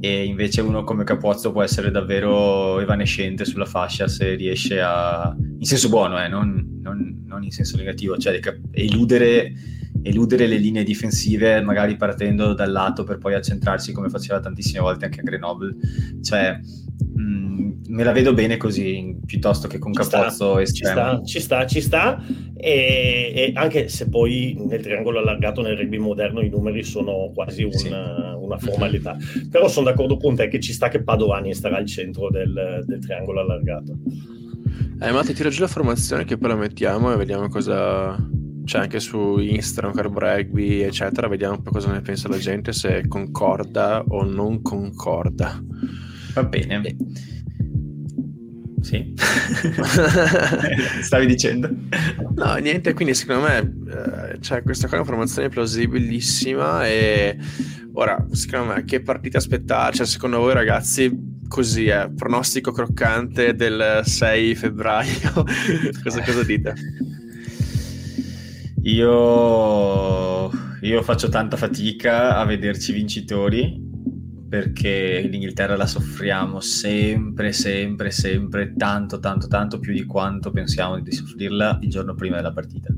e 0.01 0.24
invece 0.24 0.61
uno 0.61 0.84
come 0.84 1.05
Capozzo 1.05 1.53
può 1.53 1.62
essere 1.62 1.90
davvero 1.90 2.80
evanescente 2.80 3.44
sulla 3.44 3.64
fascia 3.64 4.09
se 4.09 4.34
riesce 4.34 4.80
a 4.80 5.34
in 5.36 5.64
senso 5.64 5.88
buono 5.88 6.22
eh, 6.22 6.28
non, 6.28 6.80
non, 6.82 7.24
non 7.26 7.42
in 7.42 7.51
senso 7.51 7.76
negativo 7.76 8.16
cioè 8.16 8.38
eludere 8.72 9.53
eludere 10.07 10.47
le 10.47 10.59
linee 10.59 10.84
difensive, 10.84 11.61
magari 11.62 11.97
partendo 11.97 12.55
dal 12.55 12.70
lato 12.70 13.03
per 13.05 13.18
poi 13.18 13.34
accentrarsi 13.34 13.92
come 13.92 14.09
faceva 14.09 14.40
tantissime 14.40 14.80
volte 14.80 15.07
anche 15.07 15.20
a 15.20 15.24
Grenoble. 15.24 15.74
Cioè, 16.22 16.61
mh, 17.16 17.22
mm, 17.22 17.72
me 17.88 18.04
la 18.04 18.12
vedo 18.12 18.34
bene 18.34 18.56
così 18.56 19.16
piuttosto 19.24 19.68
che 19.68 19.78
con 19.78 19.92
ci 19.92 20.00
Capozzo 20.00 20.58
estremo. 20.58 21.24
Ci 21.24 21.40
sta, 21.40 21.66
ci 21.66 21.66
sta, 21.66 21.66
ci 21.66 21.80
sta. 21.80 22.24
E, 22.56 23.32
e, 23.34 23.52
anche 23.54 23.88
se 23.88 24.08
poi 24.08 24.56
nel 24.58 24.82
triangolo 24.82 25.18
allargato 25.18 25.62
nel 25.62 25.76
rugby 25.76 25.98
moderno 25.98 26.40
i 26.40 26.48
numeri 26.48 26.82
sono 26.82 27.30
quasi 27.34 27.62
una, 27.62 27.76
sì. 27.76 27.88
una 27.88 28.58
formalità. 28.58 29.16
Però 29.50 29.68
sono 29.68 29.86
d'accordo 29.86 30.16
con 30.16 30.34
te 30.34 30.48
che 30.48 30.60
ci 30.60 30.72
sta 30.72 30.88
che 30.88 31.02
Padovani 31.02 31.54
starà 31.54 31.76
al 31.76 31.86
centro 31.86 32.30
del, 32.30 32.84
del 32.86 32.98
triangolo 33.00 33.40
allargato. 33.40 33.94
Eh, 35.00 35.12
ma 35.12 35.22
ti 35.22 35.34
tiro 35.34 35.50
giù 35.50 35.60
la 35.60 35.68
formazione 35.68 36.24
che 36.24 36.38
poi 36.38 36.48
la 36.50 36.56
mettiamo 36.56 37.12
e 37.12 37.16
vediamo 37.16 37.48
cosa, 37.48 38.16
c'è 38.64 38.78
anche 38.78 38.98
su 38.98 39.38
Instagram, 39.38 39.92
Carbo 39.92 40.18
Rugby, 40.18 40.80
eccetera. 40.80 41.28
Vediamo 41.28 41.56
un 41.56 41.62
po' 41.62 41.70
cosa 41.70 41.92
ne 41.92 42.00
pensa 42.00 42.28
la 42.28 42.38
gente, 42.38 42.72
se 42.72 43.06
concorda 43.06 44.02
o 44.08 44.24
non 44.24 44.62
concorda. 44.62 45.62
Va 46.37 46.45
bene. 46.45 46.97
Sì. 48.82 49.14
Stavi 51.01 51.26
dicendo? 51.26 51.74
No, 52.34 52.57
niente, 52.57 52.93
quindi 52.93 53.14
secondo 53.14 53.47
me 53.47 53.59
eh, 53.59 54.41
cioè, 54.41 54.62
questa 54.62 54.87
qua 54.87 54.99
è 54.99 55.01
un'informazione 55.01 55.49
plausibilissima 55.49 56.87
e 56.87 57.39
ora, 57.95 58.22
secondo 58.32 58.74
me, 58.74 58.84
che 58.84 59.01
partita 59.01 59.39
aspettare? 59.39 59.97
Cioè, 59.97 60.05
secondo 60.05 60.37
voi 60.37 60.53
ragazzi, 60.53 61.41
così 61.49 61.87
è, 61.87 62.11
pronostico 62.14 62.70
croccante 62.70 63.55
del 63.55 64.03
6 64.05 64.55
febbraio, 64.57 65.32
cosa, 66.05 66.22
cosa 66.22 66.43
dite? 66.45 66.74
Io, 68.82 70.51
io 70.82 71.03
faccio 71.03 71.30
tanta 71.30 71.57
fatica 71.57 72.37
a 72.37 72.45
vederci 72.45 72.93
vincitori 72.93 73.86
perché 74.49 75.20
l'Inghilterra 75.28 75.76
la 75.76 75.86
soffriamo 75.86 76.61
sempre, 76.61 77.53
sempre, 77.53 78.11
sempre, 78.11 78.74
tanto, 78.76 79.18
tanto, 79.18 79.49
tanto 79.49 79.78
più 79.78 79.92
di 79.92 80.05
quanto 80.05 80.51
pensiamo 80.51 81.01
di 81.01 81.12
soffrirla 81.12 81.78
il 81.82 81.90
giorno 81.90 82.14
prima 82.14 82.36
della 82.36 82.53
partita. 82.53 82.92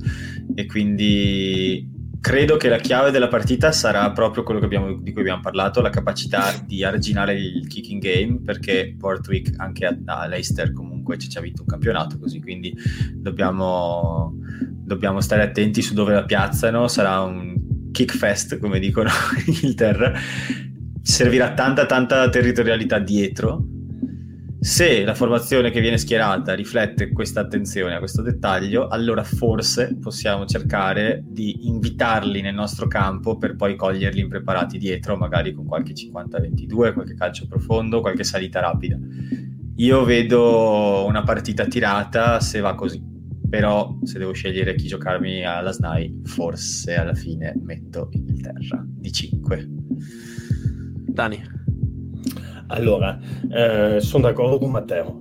E 0.54 0.66
quindi 0.66 1.96
credo 2.20 2.56
che 2.56 2.68
la 2.68 2.78
chiave 2.78 3.10
della 3.10 3.28
partita 3.28 3.72
sarà 3.72 4.10
proprio 4.12 4.42
quello 4.42 4.60
abbiamo, 4.60 4.94
di 4.94 5.12
cui 5.12 5.22
abbiamo 5.22 5.40
parlato, 5.40 5.80
la 5.80 5.90
capacità 5.90 6.52
di 6.64 6.84
arginare 6.84 7.34
il 7.34 7.66
kicking 7.66 8.00
game, 8.00 8.40
perché 8.44 8.94
Portwick 8.98 9.58
anche 9.58 9.86
a, 9.86 9.96
a 10.04 10.26
Leicester 10.26 10.72
comunque 10.72 11.16
ci 11.18 11.36
ha 11.38 11.40
vinto 11.40 11.62
un 11.62 11.68
campionato, 11.68 12.18
così 12.18 12.40
quindi 12.40 12.76
dobbiamo, 13.14 14.36
dobbiamo 14.60 15.20
stare 15.20 15.42
attenti 15.42 15.80
su 15.80 15.94
dove 15.94 16.12
la 16.12 16.24
piazzano, 16.24 16.88
sarà 16.88 17.20
un 17.20 17.90
kick 17.92 18.14
fest, 18.14 18.58
come 18.58 18.78
dicono 18.78 19.08
in 19.46 19.54
Inghilterra 19.54 20.12
servirà 21.08 21.54
tanta 21.54 21.86
tanta 21.86 22.28
territorialità 22.28 22.98
dietro. 22.98 23.64
Se 24.60 25.04
la 25.04 25.14
formazione 25.14 25.70
che 25.70 25.80
viene 25.80 25.96
schierata 25.96 26.52
riflette 26.52 27.12
questa 27.12 27.40
attenzione 27.40 27.94
a 27.94 27.98
questo 27.98 28.20
dettaglio, 28.20 28.88
allora 28.88 29.24
forse 29.24 29.96
possiamo 29.98 30.44
cercare 30.44 31.24
di 31.26 31.66
invitarli 31.66 32.42
nel 32.42 32.54
nostro 32.54 32.88
campo 32.88 33.38
per 33.38 33.56
poi 33.56 33.74
coglierli 33.74 34.20
impreparati 34.20 34.76
dietro, 34.76 35.16
magari 35.16 35.54
con 35.54 35.64
qualche 35.64 35.94
50-22, 35.94 36.92
qualche 36.92 37.14
calcio 37.14 37.46
profondo, 37.46 38.02
qualche 38.02 38.24
salita 38.24 38.60
rapida. 38.60 38.98
Io 39.76 40.04
vedo 40.04 41.06
una 41.06 41.22
partita 41.22 41.64
tirata 41.64 42.38
se 42.40 42.60
va 42.60 42.74
così, 42.74 43.02
però 43.48 43.96
se 44.02 44.18
devo 44.18 44.32
scegliere 44.32 44.74
chi 44.74 44.88
giocarmi 44.88 45.42
alla 45.42 45.72
SNAI, 45.72 46.20
forse 46.24 46.96
alla 46.96 47.14
fine 47.14 47.54
metto 47.62 48.08
Inghilterra 48.12 48.84
di 48.86 49.10
5. 49.10 49.77
Dani. 51.18 51.57
Allora, 52.68 53.18
eh, 53.50 54.00
sono 54.00 54.24
d'accordo 54.24 54.58
con 54.58 54.70
Matteo, 54.70 55.16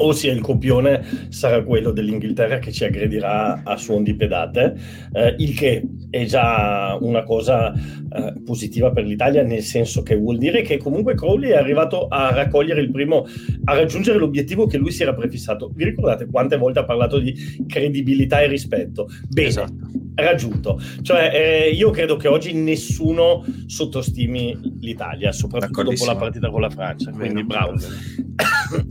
ossia 0.00 0.32
il 0.32 0.40
copione 0.40 1.28
sarà 1.30 1.62
quello 1.62 1.92
dell'Inghilterra 1.92 2.58
che 2.58 2.72
ci 2.72 2.84
aggredirà 2.84 3.62
a 3.64 3.76
suon 3.78 4.02
di 4.02 4.14
pedate, 4.14 4.76
eh, 5.12 5.34
il 5.38 5.54
che 5.54 5.82
è 6.10 6.24
già 6.26 6.98
una 7.00 7.22
cosa 7.22 7.72
eh, 7.72 8.34
positiva 8.44 8.90
per 8.92 9.04
l'Italia, 9.04 9.42
nel 9.42 9.62
senso 9.62 10.02
che 10.02 10.14
vuol 10.14 10.36
dire 10.36 10.60
che 10.60 10.76
comunque 10.76 11.14
Crowley 11.14 11.50
è 11.50 11.56
arrivato 11.56 12.06
a 12.08 12.30
raccogliere 12.32 12.82
il 12.82 12.90
primo, 12.90 13.26
a 13.64 13.74
raggiungere 13.74 14.18
l'obiettivo 14.18 14.66
che 14.66 14.76
lui 14.76 14.92
si 14.92 15.02
era 15.02 15.14
prefissato. 15.14 15.70
Vi 15.74 15.84
ricordate 15.84 16.26
quante 16.26 16.58
volte 16.58 16.80
ha 16.80 16.84
parlato 16.84 17.18
di 17.18 17.34
credibilità 17.66 18.40
e 18.40 18.46
rispetto? 18.46 19.08
Bene. 19.28 19.48
Esatto 19.48 19.94
raggiunto. 20.14 20.80
Cioè, 21.02 21.30
eh, 21.32 21.70
io 21.70 21.90
credo 21.90 22.16
che 22.16 22.28
oggi 22.28 22.52
nessuno 22.52 23.44
sottostimi 23.66 24.56
l'Italia, 24.80 25.32
soprattutto 25.32 25.82
dopo 25.82 26.04
la 26.04 26.16
partita 26.16 26.50
con 26.50 26.60
la 26.60 26.68
Francia. 26.74 27.10
Quindi 27.10 27.44
bravo. 27.44 27.74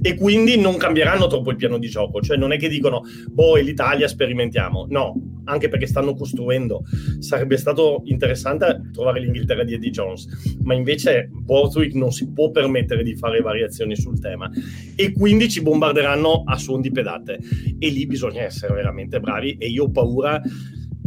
e 0.02 0.16
quindi 0.16 0.58
non 0.58 0.78
cambieranno 0.78 1.28
troppo 1.28 1.52
il 1.52 1.58
piano 1.58 1.78
di 1.78 1.90
gioco. 1.90 2.22
Cioè, 2.22 2.38
non 2.38 2.52
è 2.52 2.58
che 2.58 2.70
dicono, 2.70 3.04
boh, 3.30 3.56
l'Italia 3.58 4.08
sperimentiamo. 4.08 4.88
No, 4.90 5.42
anche 5.46 5.68
perché 5.70 5.86
stanno 5.86 6.14
costruendo. 6.14 6.84
Sarebbe 7.20 7.58
stato 7.58 8.02
interessante 8.06 8.90
trovare 8.92 9.20
l'Inghilterra 9.20 9.64
di 9.64 9.74
Eddie 9.74 9.92
Jones, 9.92 10.56
ma 10.64 10.74
invece 10.74 11.30
Borthwick 11.32 11.94
non 11.96 12.12
si 12.12 12.32
può 12.32 12.52
permettere 12.52 13.04
di 13.04 13.16
fare 13.16 13.42
variazioni 13.42 13.96
sul 13.96 14.20
tema. 14.20 14.50
E 14.96 15.12
quindi 15.12 15.50
ci 15.50 15.62
bombarderanno 15.62 16.44
a 16.46 16.58
suon 16.58 16.82
di 16.82 16.92
pedate. 16.92 17.40
E 17.80 17.90
lì 17.90 18.06
bisogna 18.06 18.42
essere 18.42 18.74
veramente 18.74 19.20
bravi. 19.20 19.58
E 19.58 19.68
io 19.68 19.86
ho 19.86 19.92
paura 19.92 20.42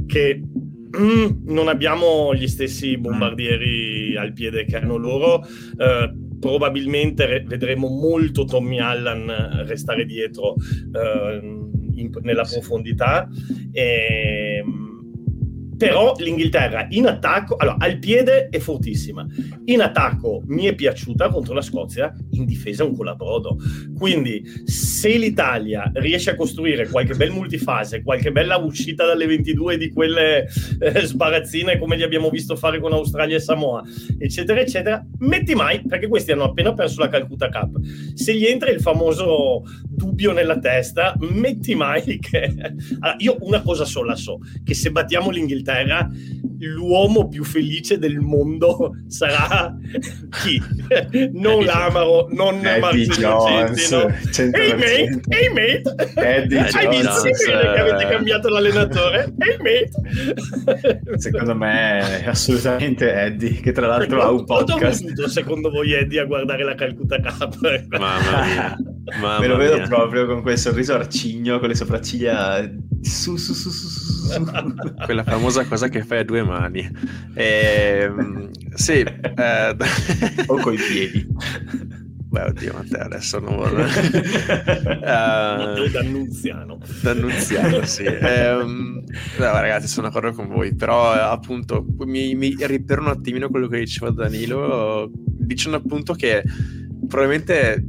che 0.06 0.40
mm, 0.96 1.26
non 1.46 1.68
abbiamo 1.68 2.34
gli 2.34 2.46
stessi 2.46 2.96
bombardieri 2.96 4.16
al 4.16 4.32
piede 4.32 4.64
che 4.64 4.76
hanno 4.76 4.96
loro. 4.96 5.42
Eh, 5.78 6.24
probabilmente 6.38 7.26
re- 7.26 7.44
vedremo 7.44 7.88
molto 7.88 8.44
Tommy 8.44 8.78
Allan 8.78 9.64
restare 9.66 10.04
dietro 10.04 10.54
eh, 10.92 11.40
in, 11.94 12.10
nella 12.22 12.44
profondità. 12.44 13.28
E, 13.72 14.62
però 15.76 16.14
l'Inghilterra 16.18 16.86
in 16.90 17.06
attacco, 17.06 17.56
allora 17.56 17.76
al 17.78 17.98
piede 17.98 18.48
è 18.48 18.58
fortissima, 18.58 19.26
in 19.66 19.80
attacco 19.80 20.42
mi 20.46 20.64
è 20.64 20.74
piaciuta 20.74 21.28
contro 21.28 21.54
la 21.54 21.60
Scozia, 21.60 22.14
in 22.30 22.44
difesa 22.44 22.84
un 22.84 22.96
colabrodo. 22.96 23.58
Quindi 23.96 24.42
se 24.64 25.16
l'Italia 25.16 25.90
riesce 25.94 26.30
a 26.30 26.34
costruire 26.34 26.88
qualche 26.88 27.14
bel 27.14 27.30
multifase, 27.30 28.02
qualche 28.02 28.32
bella 28.32 28.56
uscita 28.56 29.04
dalle 29.04 29.26
22 29.26 29.76
di 29.76 29.90
quelle 29.90 30.46
eh, 30.80 31.00
sbarazzine 31.06 31.78
come 31.78 31.96
li 31.96 32.02
abbiamo 32.02 32.30
visto 32.30 32.56
fare 32.56 32.80
con 32.80 32.92
Australia 32.92 33.36
e 33.36 33.40
Samoa, 33.40 33.82
eccetera, 34.18 34.60
eccetera, 34.60 35.04
metti 35.18 35.54
mai, 35.54 35.82
perché 35.82 36.08
questi 36.08 36.32
hanno 36.32 36.44
appena 36.44 36.72
perso 36.74 37.00
la 37.00 37.08
Calcutta 37.08 37.48
Cup. 37.48 37.80
Se 38.14 38.34
gli 38.34 38.46
entra 38.46 38.70
il 38.70 38.80
famoso 38.80 39.62
dubbio 39.96 40.32
nella 40.32 40.58
testa, 40.58 41.16
metti 41.18 41.74
mai 41.74 42.18
che... 42.18 42.54
Allora, 43.00 43.16
io 43.18 43.36
una 43.40 43.62
cosa 43.62 43.84
sola 43.84 44.14
so, 44.14 44.38
che 44.62 44.74
se 44.74 44.90
battiamo 44.90 45.30
l'Inghilterra 45.30 45.54
Inghilterra, 45.56 46.10
l'uomo 46.58 47.28
più 47.28 47.44
felice 47.44 47.98
del 47.98 48.20
mondo 48.20 48.92
sarà 49.08 49.74
chi? 50.42 50.60
non 51.32 51.64
l'Amaro, 51.64 52.28
non 52.30 52.64
Eddie 52.64 53.06
Jones? 53.06 53.92
Hey 53.92 54.72
mate, 54.72 55.20
hey 55.28 55.48
mate, 55.48 56.12
Eddie 56.14 56.58
hai 56.58 56.88
visto 56.88 57.22
che 57.22 57.52
avete 57.52 58.08
cambiato 58.08 58.48
l'allenatore? 58.48 59.34
Hey 59.38 59.56
mate. 59.58 61.18
Secondo 61.18 61.54
me 61.54 62.22
è 62.22 62.28
assolutamente 62.28 63.12
Eddie, 63.12 63.60
che 63.60 63.72
tra 63.72 63.86
l'altro 63.86 64.22
ha 64.22 64.30
un 64.30 64.44
podcast. 64.44 65.02
Quanto 65.02 65.28
secondo 65.28 65.70
voi 65.70 65.92
Eddie 65.92 66.20
a 66.20 66.24
guardare 66.24 66.64
la 66.64 66.74
Calcutta 66.74 67.20
Cup? 67.20 67.58
Mamma 67.88 68.44
mia. 68.44 68.76
Mamma 69.20 69.38
Me 69.38 69.46
lo 69.46 69.56
vedo 69.56 69.76
mia. 69.76 69.86
proprio 69.86 70.26
con 70.26 70.42
quel 70.42 70.58
sorriso 70.58 70.94
arcigno, 70.94 71.58
con 71.58 71.68
le 71.68 71.74
sopracciglia 71.74 72.68
su 73.08 73.36
su 73.36 73.54
su 73.54 73.70
su 73.70 73.88
su. 73.88 74.44
Quella 75.04 75.24
famosa 75.24 75.64
cosa 75.66 75.88
che 75.88 76.02
fai 76.02 76.18
a 76.18 76.24
due 76.24 76.42
mani. 76.42 76.90
E, 77.34 78.00
ehm, 78.02 78.50
sì. 78.74 79.00
Eh... 79.00 79.76
o 80.46 80.56
coi 80.56 80.76
piedi. 80.76 81.26
Beh, 82.28 82.42
oddio, 82.42 82.72
Matteo, 82.74 83.04
adesso 83.04 83.38
non 83.38 83.54
vorrei... 83.56 83.86
uh, 83.86 85.88
D'Annunziano. 85.90 86.78
D'Annunziano, 87.00 87.86
sì. 87.86 88.04
Um, 88.04 89.02
no, 89.38 89.52
ragazzi, 89.52 89.86
sono 89.86 90.08
d'accordo 90.08 90.32
con 90.32 90.48
voi, 90.48 90.74
però 90.74 91.12
appunto 91.12 91.86
mi, 92.04 92.34
mi 92.34 92.54
ripero 92.58 93.00
un 93.00 93.08
attimino 93.08 93.48
quello 93.48 93.68
che 93.68 93.78
diceva 93.78 94.10
Danilo, 94.10 95.08
dicendo 95.14 95.78
appunto 95.78 96.14
che 96.14 96.42
probabilmente 97.08 97.82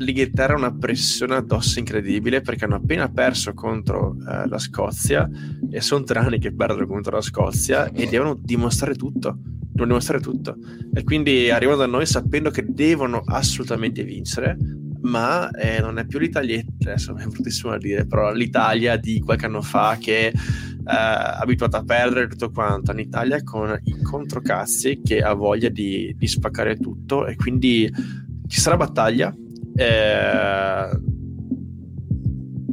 l'Inghilterra 0.00 0.54
ha 0.54 0.58
una 0.58 0.74
pressione 0.74 1.36
addosso 1.36 1.78
incredibile 1.78 2.40
perché 2.40 2.64
hanno 2.64 2.76
appena 2.76 3.08
perso 3.08 3.52
contro 3.54 4.16
eh, 4.26 4.48
la 4.48 4.58
Scozia 4.58 5.28
e 5.70 5.80
sono 5.80 6.04
tre 6.04 6.18
anni 6.18 6.38
che 6.38 6.54
perdono 6.54 6.86
contro 6.86 7.16
la 7.16 7.22
Scozia 7.22 7.90
e 7.90 8.06
devono 8.06 8.38
dimostrare 8.40 8.94
tutto 8.94 9.38
devono 9.70 9.86
dimostrare 9.86 10.20
tutto. 10.20 10.56
E 10.92 11.04
quindi 11.04 11.50
arrivano 11.50 11.78
da 11.78 11.86
noi 11.86 12.04
sapendo 12.04 12.50
che 12.50 12.64
devono 12.68 13.22
assolutamente 13.24 14.04
vincere 14.04 14.56
ma 15.02 15.48
eh, 15.50 15.80
non 15.80 15.98
è 15.98 16.04
più 16.04 16.18
l'Italia 16.18 16.62
adesso 16.80 17.16
è 17.16 17.24
bruttissimo 17.24 17.70
da 17.70 17.78
dire 17.78 18.06
però 18.06 18.34
l'Italia 18.34 18.98
di 18.98 19.18
qualche 19.20 19.46
anno 19.46 19.62
fa 19.62 19.96
che 19.98 20.26
eh, 20.26 20.34
abituata 20.84 21.78
a 21.78 21.84
perdere 21.84 22.26
tutto 22.26 22.50
quanto 22.50 22.90
un'Italia 22.90 23.42
con 23.42 23.78
i 23.84 24.02
controcazzi 24.02 25.00
che 25.02 25.22
ha 25.22 25.32
voglia 25.32 25.70
di, 25.70 26.14
di 26.18 26.26
spaccare 26.26 26.76
tutto 26.76 27.26
e 27.26 27.34
quindi 27.36 27.90
ci 28.46 28.60
sarà 28.60 28.76
battaglia 28.76 29.34
eh, 29.80 31.00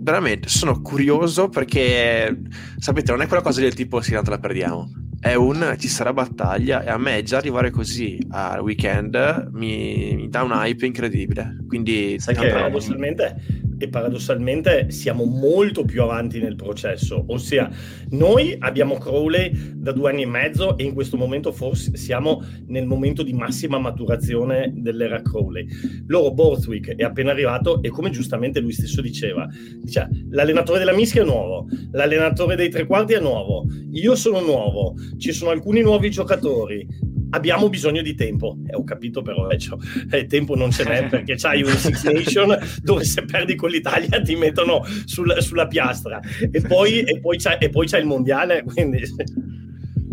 veramente 0.01 0.47
sono 0.49 0.81
curioso 0.81 1.49
perché 1.49 2.41
sapete 2.77 3.11
non 3.11 3.21
è 3.21 3.27
quella 3.27 3.43
cosa 3.43 3.61
del 3.61 3.73
tipo 3.73 4.01
sì 4.01 4.11
tanto 4.11 4.29
la 4.29 4.39
perdiamo 4.39 4.89
è 5.19 5.33
un 5.33 5.75
ci 5.77 5.87
sarà 5.87 6.13
battaglia 6.13 6.83
e 6.83 6.89
a 6.89 6.97
me 6.97 7.23
già 7.23 7.37
arrivare 7.37 7.71
così 7.71 8.19
al 8.29 8.61
weekend 8.61 9.49
mi, 9.51 10.15
mi 10.15 10.29
dà 10.29 10.43
un 10.43 10.51
hype 10.51 10.85
incredibile. 10.85 11.57
Quindi 11.67 12.19
sai 12.19 12.35
che 12.35 12.49
paradossalmente 12.49 13.35
e 13.77 13.89
paradossalmente 13.89 14.91
siamo 14.91 15.25
molto 15.25 15.83
più 15.83 16.01
avanti 16.01 16.39
nel 16.39 16.55
processo, 16.55 17.23
ossia 17.27 17.69
noi 18.09 18.55
abbiamo 18.59 18.97
Crowley 18.97 19.75
da 19.75 19.91
due 19.91 20.11
anni 20.11 20.23
e 20.23 20.27
mezzo 20.27 20.77
e 20.77 20.83
in 20.83 20.93
questo 20.93 21.17
momento 21.17 21.51
forse 21.51 21.95
siamo 21.95 22.43
nel 22.67 22.85
momento 22.85 23.23
di 23.23 23.33
massima 23.33 23.77
maturazione 23.77 24.73
dell'era 24.75 25.21
Crowley. 25.21 25.67
Loro 26.07 26.31
Borthwick 26.33 26.95
è 26.95 27.03
appena 27.03 27.31
arrivato 27.31 27.81
e 27.81 27.89
come 27.89 28.09
giustamente 28.09 28.59
lui 28.59 28.71
stesso 28.71 29.01
diceva, 29.01 29.47
dice, 29.81 30.07
l'allenatore 30.29 30.79
della 30.79 30.93
mischia 30.93 31.21
è 31.21 31.25
nuovo, 31.25 31.67
l'allenatore 31.91 32.55
dei 32.55 32.69
tre 32.69 32.85
quarti 32.85 33.13
è 33.13 33.19
nuovo, 33.19 33.65
io 33.91 34.15
sono 34.15 34.39
nuovo, 34.41 34.95
ci 35.17 35.31
sono 35.31 35.51
alcuni 35.51 35.81
nuovi 35.81 36.09
giocatori, 36.09 36.85
abbiamo 37.31 37.69
bisogno 37.69 38.01
di 38.01 38.15
tempo. 38.15 38.57
Eh, 38.67 38.75
ho 38.75 38.83
capito 38.83 39.21
però, 39.21 39.49
eh, 39.49 39.57
cioè, 39.57 39.77
eh, 40.11 40.25
tempo 40.25 40.55
non 40.55 40.71
ce 40.71 40.83
n'è 40.83 41.07
perché 41.09 41.35
c'hai 41.35 41.63
un 41.63 41.69
Six 41.69 42.03
Nation 42.05 42.57
dove 42.81 43.03
se 43.03 43.23
perdi 43.25 43.55
con 43.55 43.69
l'Italia 43.69 44.21
ti 44.21 44.35
mettono 44.35 44.83
sul, 45.05 45.35
sulla 45.39 45.67
piastra 45.67 46.19
e 46.51 46.61
poi, 46.61 47.01
e, 47.01 47.19
poi 47.19 47.37
e 47.59 47.69
poi 47.69 47.85
c'è 47.85 47.99
il 47.99 48.05
mondiale, 48.05 48.63
quindi... 48.63 49.01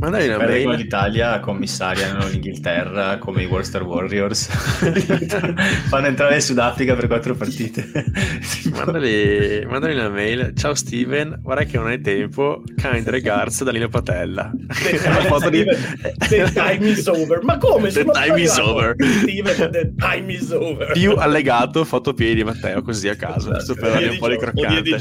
Mandai 0.05 0.28
una 0.28 0.36
mail. 0.36 0.68
l'Italia 0.68 1.40
commissaria, 1.40 2.12
non 2.12 2.28
l'Inghilterra, 2.28 3.16
come 3.16 3.44
i 3.44 3.46
Worcester 3.46 3.82
Warriors. 3.84 4.48
Fanno 5.88 6.07
entrare 6.09 6.34
in 6.34 6.42
Sudafrica 6.42 6.94
per 6.94 7.07
quattro 7.07 7.34
partite. 7.34 7.88
mandali, 8.70 9.64
mandali 9.66 9.94
una 9.94 10.11
mail. 10.11 10.52
Ciao 10.55 10.74
Steven, 10.74 11.38
guarda 11.40 11.64
che 11.64 11.78
non 11.78 11.86
hai 11.86 12.02
tempo. 12.02 12.62
Kind 12.76 13.09
regards 13.09 13.64
da 13.64 13.70
Lino 13.70 13.88
Patella. 13.88 14.52
The, 14.82 15.48
di... 15.50 15.64
the 16.28 16.52
time 16.52 16.86
is 16.86 17.07
over. 17.07 17.42
Ma 17.42 17.57
come? 17.57 17.90
The 17.90 18.05
time 18.05 18.38
is 18.38 18.59
over. 18.59 18.94
Steven, 18.98 19.70
the 19.70 19.94
time 19.96 20.30
is 20.30 20.50
over. 20.50 20.92
Più 20.92 21.12
allegato 21.12 21.82
fotopiedi 21.82 22.34
di 22.34 22.44
Matteo, 22.44 22.82
così 22.82 23.09
a 23.09 23.16
caso. 23.16 23.55
Giusto 23.55 23.74
per 23.74 23.92
dargli 23.92 24.09
un 24.09 24.18
po' 24.18 24.28
di 24.28 24.36
croccante. 24.36 24.98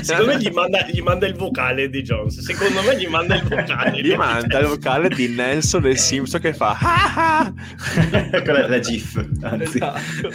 Secondo 0.00 0.32
me 0.32 0.38
gli 0.38 0.50
manda, 0.50 0.86
gli 0.90 1.00
manda 1.02 1.26
il 1.26 1.34
vocale 1.34 1.90
di 1.90 2.00
Jones. 2.00 2.40
Secondo 2.40 2.80
me 2.82 2.96
gli 2.96 3.06
manda 3.06 3.34
il 3.34 3.42
vocale 3.42 3.97
gli 4.02 4.14
manda 4.14 4.58
il 4.58 4.66
vocale 4.66 5.08
di 5.08 5.28
Nelson 5.28 5.82
del 5.82 5.98
Simpson 5.98 6.40
che 6.40 6.54
fa 6.54 6.78
ah 6.80 7.14
ah! 7.16 7.52
quella 8.42 8.64
è 8.64 8.68
la 8.68 8.78
GIF 8.80 9.28
anzi 9.42 9.78
esatto. 9.78 10.30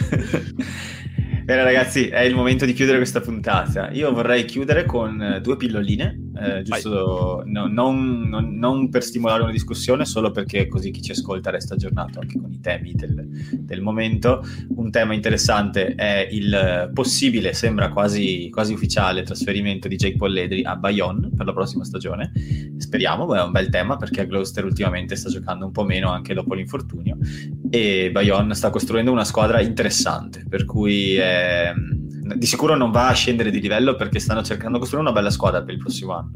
Bene 1.44 1.62
ragazzi, 1.62 2.08
è 2.08 2.20
il 2.20 2.34
momento 2.34 2.64
di 2.64 2.72
chiudere 2.72 2.96
questa 2.96 3.20
puntata. 3.20 3.90
Io 3.90 4.10
vorrei 4.14 4.46
chiudere 4.46 4.86
con 4.86 5.40
due 5.42 5.58
pilloline, 5.58 6.23
eh, 6.36 6.62
giusto 6.62 7.42
no, 7.46 7.66
non, 7.66 8.28
non, 8.28 8.56
non, 8.56 8.88
per 8.88 9.02
stimolare 9.02 9.42
una 9.42 9.52
discussione, 9.52 10.04
solo 10.04 10.30
perché 10.30 10.66
così 10.66 10.90
chi 10.90 11.02
ci 11.02 11.12
ascolta 11.12 11.50
resta 11.50 11.74
aggiornato 11.74 12.20
anche 12.20 12.40
con 12.40 12.50
i 12.52 12.60
temi 12.60 12.92
del, 12.94 13.26
del 13.52 13.80
momento. 13.80 14.44
Un 14.76 14.90
tema 14.90 15.14
interessante 15.14 15.94
è 15.94 16.28
il 16.30 16.90
possibile, 16.92 17.52
sembra 17.52 17.90
quasi, 17.90 18.48
quasi, 18.50 18.72
ufficiale, 18.72 19.22
trasferimento 19.22 19.88
di 19.88 19.96
Jake 19.96 20.16
Polledri 20.16 20.64
a 20.64 20.76
Bayonne 20.76 21.30
per 21.36 21.46
la 21.46 21.52
prossima 21.52 21.84
stagione. 21.84 22.32
Speriamo, 22.78 23.32
è 23.34 23.42
un 23.42 23.52
bel 23.52 23.68
tema 23.68 23.96
perché 23.96 24.22
a 24.22 24.24
Gloucester 24.24 24.64
ultimamente 24.64 25.16
sta 25.16 25.28
giocando 25.28 25.66
un 25.66 25.72
po' 25.72 25.84
meno 25.84 26.10
anche 26.10 26.34
dopo 26.34 26.54
l'infortunio 26.54 27.16
e 27.70 28.10
Bayonne 28.10 28.54
sta 28.54 28.70
costruendo 28.70 29.12
una 29.12 29.24
squadra 29.24 29.60
interessante, 29.60 30.44
per 30.48 30.64
cui... 30.64 31.14
È 31.16 31.64
Ehm, 31.74 32.03
di 32.36 32.46
sicuro 32.46 32.76
non 32.76 32.90
va 32.90 33.08
a 33.08 33.12
scendere 33.12 33.50
di 33.50 33.60
livello 33.60 33.96
perché 33.96 34.18
stanno 34.18 34.42
cercando 34.42 34.74
di 34.74 34.80
costruire 34.80 35.06
una 35.06 35.14
bella 35.14 35.30
squadra 35.30 35.62
per 35.62 35.74
il 35.74 35.80
prossimo 35.80 36.14
anno. 36.14 36.32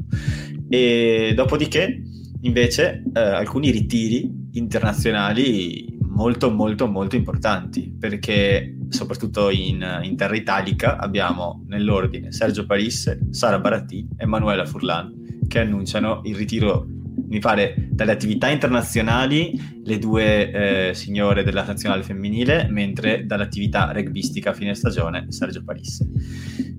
E 0.69 1.33
dopodiché, 1.35 2.01
invece, 2.41 3.03
eh, 3.13 3.19
alcuni 3.19 3.71
ritiri 3.71 4.47
internazionali 4.53 5.97
molto, 6.01 6.51
molto, 6.51 6.87
molto 6.87 7.15
importanti 7.15 7.95
perché 7.97 8.75
soprattutto 8.89 9.49
in, 9.49 9.99
in 10.03 10.15
terra 10.15 10.35
italica 10.35 10.97
abbiamo 10.97 11.63
nell'ordine 11.67 12.31
Sergio 12.31 12.65
Parisse, 12.65 13.19
Sara 13.31 13.59
Barattini 13.59 14.09
e 14.17 14.25
Manuela 14.25 14.65
Furlan 14.65 15.47
che 15.47 15.59
annunciano 15.59 16.21
il 16.25 16.35
ritiro 16.35 16.85
mi 17.29 17.39
pare, 17.39 17.75
dalle 17.89 18.11
attività 18.11 18.49
internazionali 18.49 19.81
le 19.83 19.97
due 19.99 20.89
eh, 20.89 20.93
signore 20.93 21.43
della 21.43 21.63
nazionale 21.63 22.03
femminile, 22.03 22.67
mentre 22.69 23.25
dall'attività 23.25 23.91
rugbistica 23.91 24.49
a 24.49 24.53
fine 24.53 24.73
stagione 24.73 25.25
Sergio 25.29 25.63
Parisse. 25.63 26.07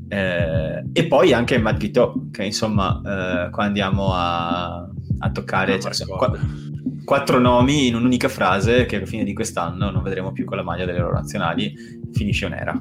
Eh, 0.09 0.85
e 0.93 1.07
poi 1.07 1.33
anche 1.33 1.59
Matt 1.59 1.79
Guiteau, 1.79 2.31
che 2.31 2.45
insomma, 2.45 3.01
eh, 3.47 3.51
qua 3.51 3.65
andiamo 3.65 4.13
a, 4.13 4.89
a 5.19 5.31
toccare 5.31 5.79
cioè, 5.79 5.93
qu- 6.07 7.05
quattro 7.05 7.39
nomi 7.39 7.87
in 7.87 7.95
un'unica 7.95 8.29
frase 8.29 8.87
che 8.87 8.97
alla 8.97 9.07
fine 9.07 9.25
di 9.25 9.33
quest'anno 9.33 9.91
non 9.91 10.03
vedremo 10.03 10.33
più 10.33 10.45
con 10.45 10.57
la 10.57 10.65
maglia 10.65 10.85
delle 10.85 10.99
loro 10.99 11.15
nazionali, 11.15 11.75
finisce 12.13 12.47
un'era. 12.47 12.81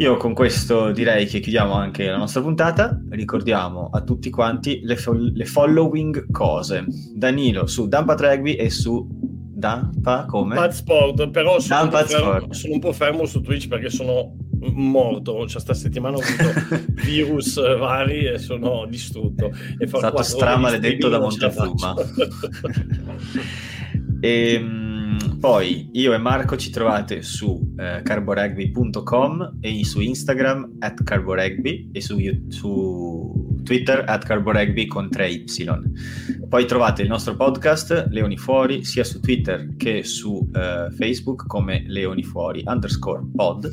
Io 0.00 0.16
con 0.16 0.32
questo 0.32 0.92
direi 0.92 1.26
che 1.26 1.40
chiudiamo 1.40 1.74
anche 1.74 2.06
la 2.06 2.16
nostra 2.16 2.40
puntata. 2.40 2.98
Ricordiamo 3.10 3.90
a 3.92 4.00
tutti 4.00 4.30
quanti 4.30 4.80
le, 4.82 4.96
fo- 4.96 5.12
le 5.12 5.44
following 5.44 6.30
cose. 6.30 6.86
Danilo 7.14 7.66
su 7.66 7.86
Dampa 7.86 8.14
Rugby 8.14 8.54
e 8.54 8.70
su 8.70 9.06
Dampa 9.10 10.24
come? 10.24 10.54
Pad 10.54 10.70
Sport, 10.70 11.28
però 11.28 11.60
sono, 11.60 11.82
un 11.82 11.90
fermo, 11.90 12.54
sono, 12.54 12.72
un 12.72 12.80
po' 12.80 12.94
fermo 12.94 13.26
su 13.26 13.42
Twitch 13.42 13.68
perché 13.68 13.90
sono 13.90 14.36
morto, 14.72 15.46
cioè 15.46 15.60
sta 15.60 15.74
settimana 15.74 16.16
ho 16.16 16.20
avuto 16.20 16.86
virus 17.04 17.60
vari 17.76 18.24
e 18.24 18.38
sono 18.38 18.86
distrutto. 18.88 19.50
È 19.76 19.86
stato 19.86 20.22
stramaledetto 20.22 21.10
da 21.10 21.20
Montezuma. 21.20 21.94
ehm, 24.20 24.89
poi 25.40 25.88
io 25.92 26.12
e 26.12 26.18
Marco 26.18 26.54
ci 26.56 26.68
trovate 26.68 27.22
su 27.22 27.74
eh, 27.78 28.02
carborugby.com 28.02 29.56
e 29.60 29.84
su 29.86 30.00
Instagram 30.00 30.76
at 30.80 31.02
carborugby 31.02 31.88
e 31.92 32.00
su, 32.02 32.18
su 32.48 33.58
Twitter 33.64 34.04
at 34.06 34.26
carborugby 34.26 34.86
con 34.86 35.08
3y. 35.10 36.46
Poi 36.46 36.66
trovate 36.66 37.02
il 37.02 37.08
nostro 37.08 37.36
podcast 37.36 38.08
Leoni 38.10 38.36
Fuori 38.36 38.84
sia 38.84 39.02
su 39.02 39.18
Twitter 39.20 39.76
che 39.78 40.04
su 40.04 40.46
eh, 40.54 40.90
Facebook 40.94 41.46
come 41.46 41.84
Leoni 41.86 42.22
Fuori 42.22 42.62
underscore 42.66 43.22
pod 43.34 43.72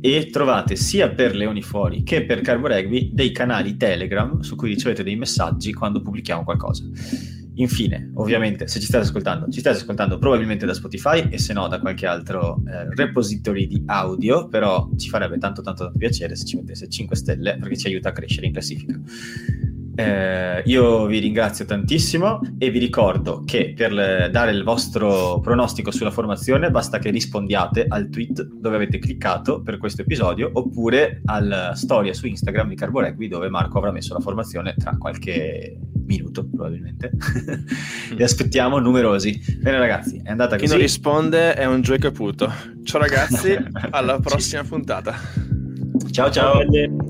e 0.00 0.28
trovate 0.30 0.76
sia 0.76 1.10
per 1.10 1.34
Leoni 1.34 1.62
Fuori 1.62 2.04
che 2.04 2.24
per 2.24 2.40
Carbo 2.40 2.68
Rugby 2.68 3.10
dei 3.12 3.32
canali 3.32 3.76
Telegram 3.76 4.38
su 4.42 4.54
cui 4.54 4.68
ricevete 4.68 5.02
dei 5.02 5.16
messaggi 5.16 5.72
quando 5.72 6.00
pubblichiamo 6.00 6.44
qualcosa. 6.44 6.84
Infine, 7.56 8.10
ovviamente, 8.14 8.66
se 8.66 8.80
ci 8.80 8.86
state 8.86 9.04
ascoltando, 9.04 9.48
ci 9.50 9.60
state 9.60 9.76
ascoltando 9.76 10.18
probabilmente 10.18 10.66
da 10.66 10.74
Spotify 10.74 11.28
e 11.30 11.38
se 11.38 11.52
no 11.52 11.68
da 11.68 11.78
qualche 11.78 12.06
altro 12.06 12.62
eh, 12.66 12.92
repository 12.94 13.66
di 13.66 13.82
audio, 13.86 14.48
però 14.48 14.88
ci 14.96 15.08
farebbe 15.08 15.38
tanto 15.38 15.62
tanto 15.62 15.92
piacere 15.96 16.34
se 16.34 16.44
ci 16.46 16.56
mettesse 16.56 16.88
5 16.88 17.16
stelle 17.16 17.56
perché 17.58 17.76
ci 17.76 17.86
aiuta 17.86 18.08
a 18.08 18.12
crescere 18.12 18.46
in 18.46 18.52
classifica. 18.52 18.98
Eh, 19.94 20.62
io 20.64 21.06
vi 21.06 21.18
ringrazio 21.18 21.64
tantissimo 21.64 22.40
e 22.58 22.70
vi 22.70 22.78
ricordo 22.78 23.42
che 23.44 23.74
per 23.76 23.92
le, 23.92 24.28
dare 24.30 24.50
il 24.50 24.64
vostro 24.64 25.40
pronostico 25.40 25.90
sulla 25.90 26.10
formazione 26.10 26.70
basta 26.70 26.98
che 26.98 27.10
rispondiate 27.10 27.86
al 27.88 28.08
tweet 28.08 28.42
dove 28.42 28.76
avete 28.76 28.98
cliccato 28.98 29.62
per 29.62 29.78
questo 29.78 30.02
episodio 30.02 30.50
oppure 30.52 31.22
alla 31.26 31.74
storia 31.74 32.12
su 32.12 32.26
Instagram 32.26 32.68
di 32.68 32.74
Carboregui 32.74 33.28
dove 33.28 33.48
Marco 33.48 33.78
avrà 33.78 33.92
messo 33.92 34.14
la 34.14 34.20
formazione 34.20 34.74
tra 34.76 34.96
qualche 34.96 35.78
minuto 36.06 36.46
probabilmente. 36.48 37.12
E 38.16 38.22
aspettiamo 38.22 38.78
numerosi. 38.78 39.40
Bene 39.60 39.78
ragazzi 39.78 40.20
è 40.22 40.30
andata 40.30 40.56
così 40.56 40.66
chi 40.66 40.70
non 40.70 40.80
risponde 40.80 41.54
è 41.54 41.64
un 41.64 41.80
Joy 41.80 41.98
Caputo 41.98 42.52
ciao 42.84 43.00
ragazzi. 43.00 43.56
Alla 43.90 44.18
prossima 44.20 44.62
puntata. 44.62 45.14
Ciao 46.10 46.30
ciao. 46.30 46.60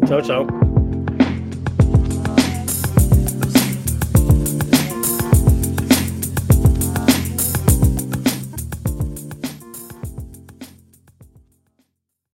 Ciao 0.07 0.23
ciao 0.23 0.84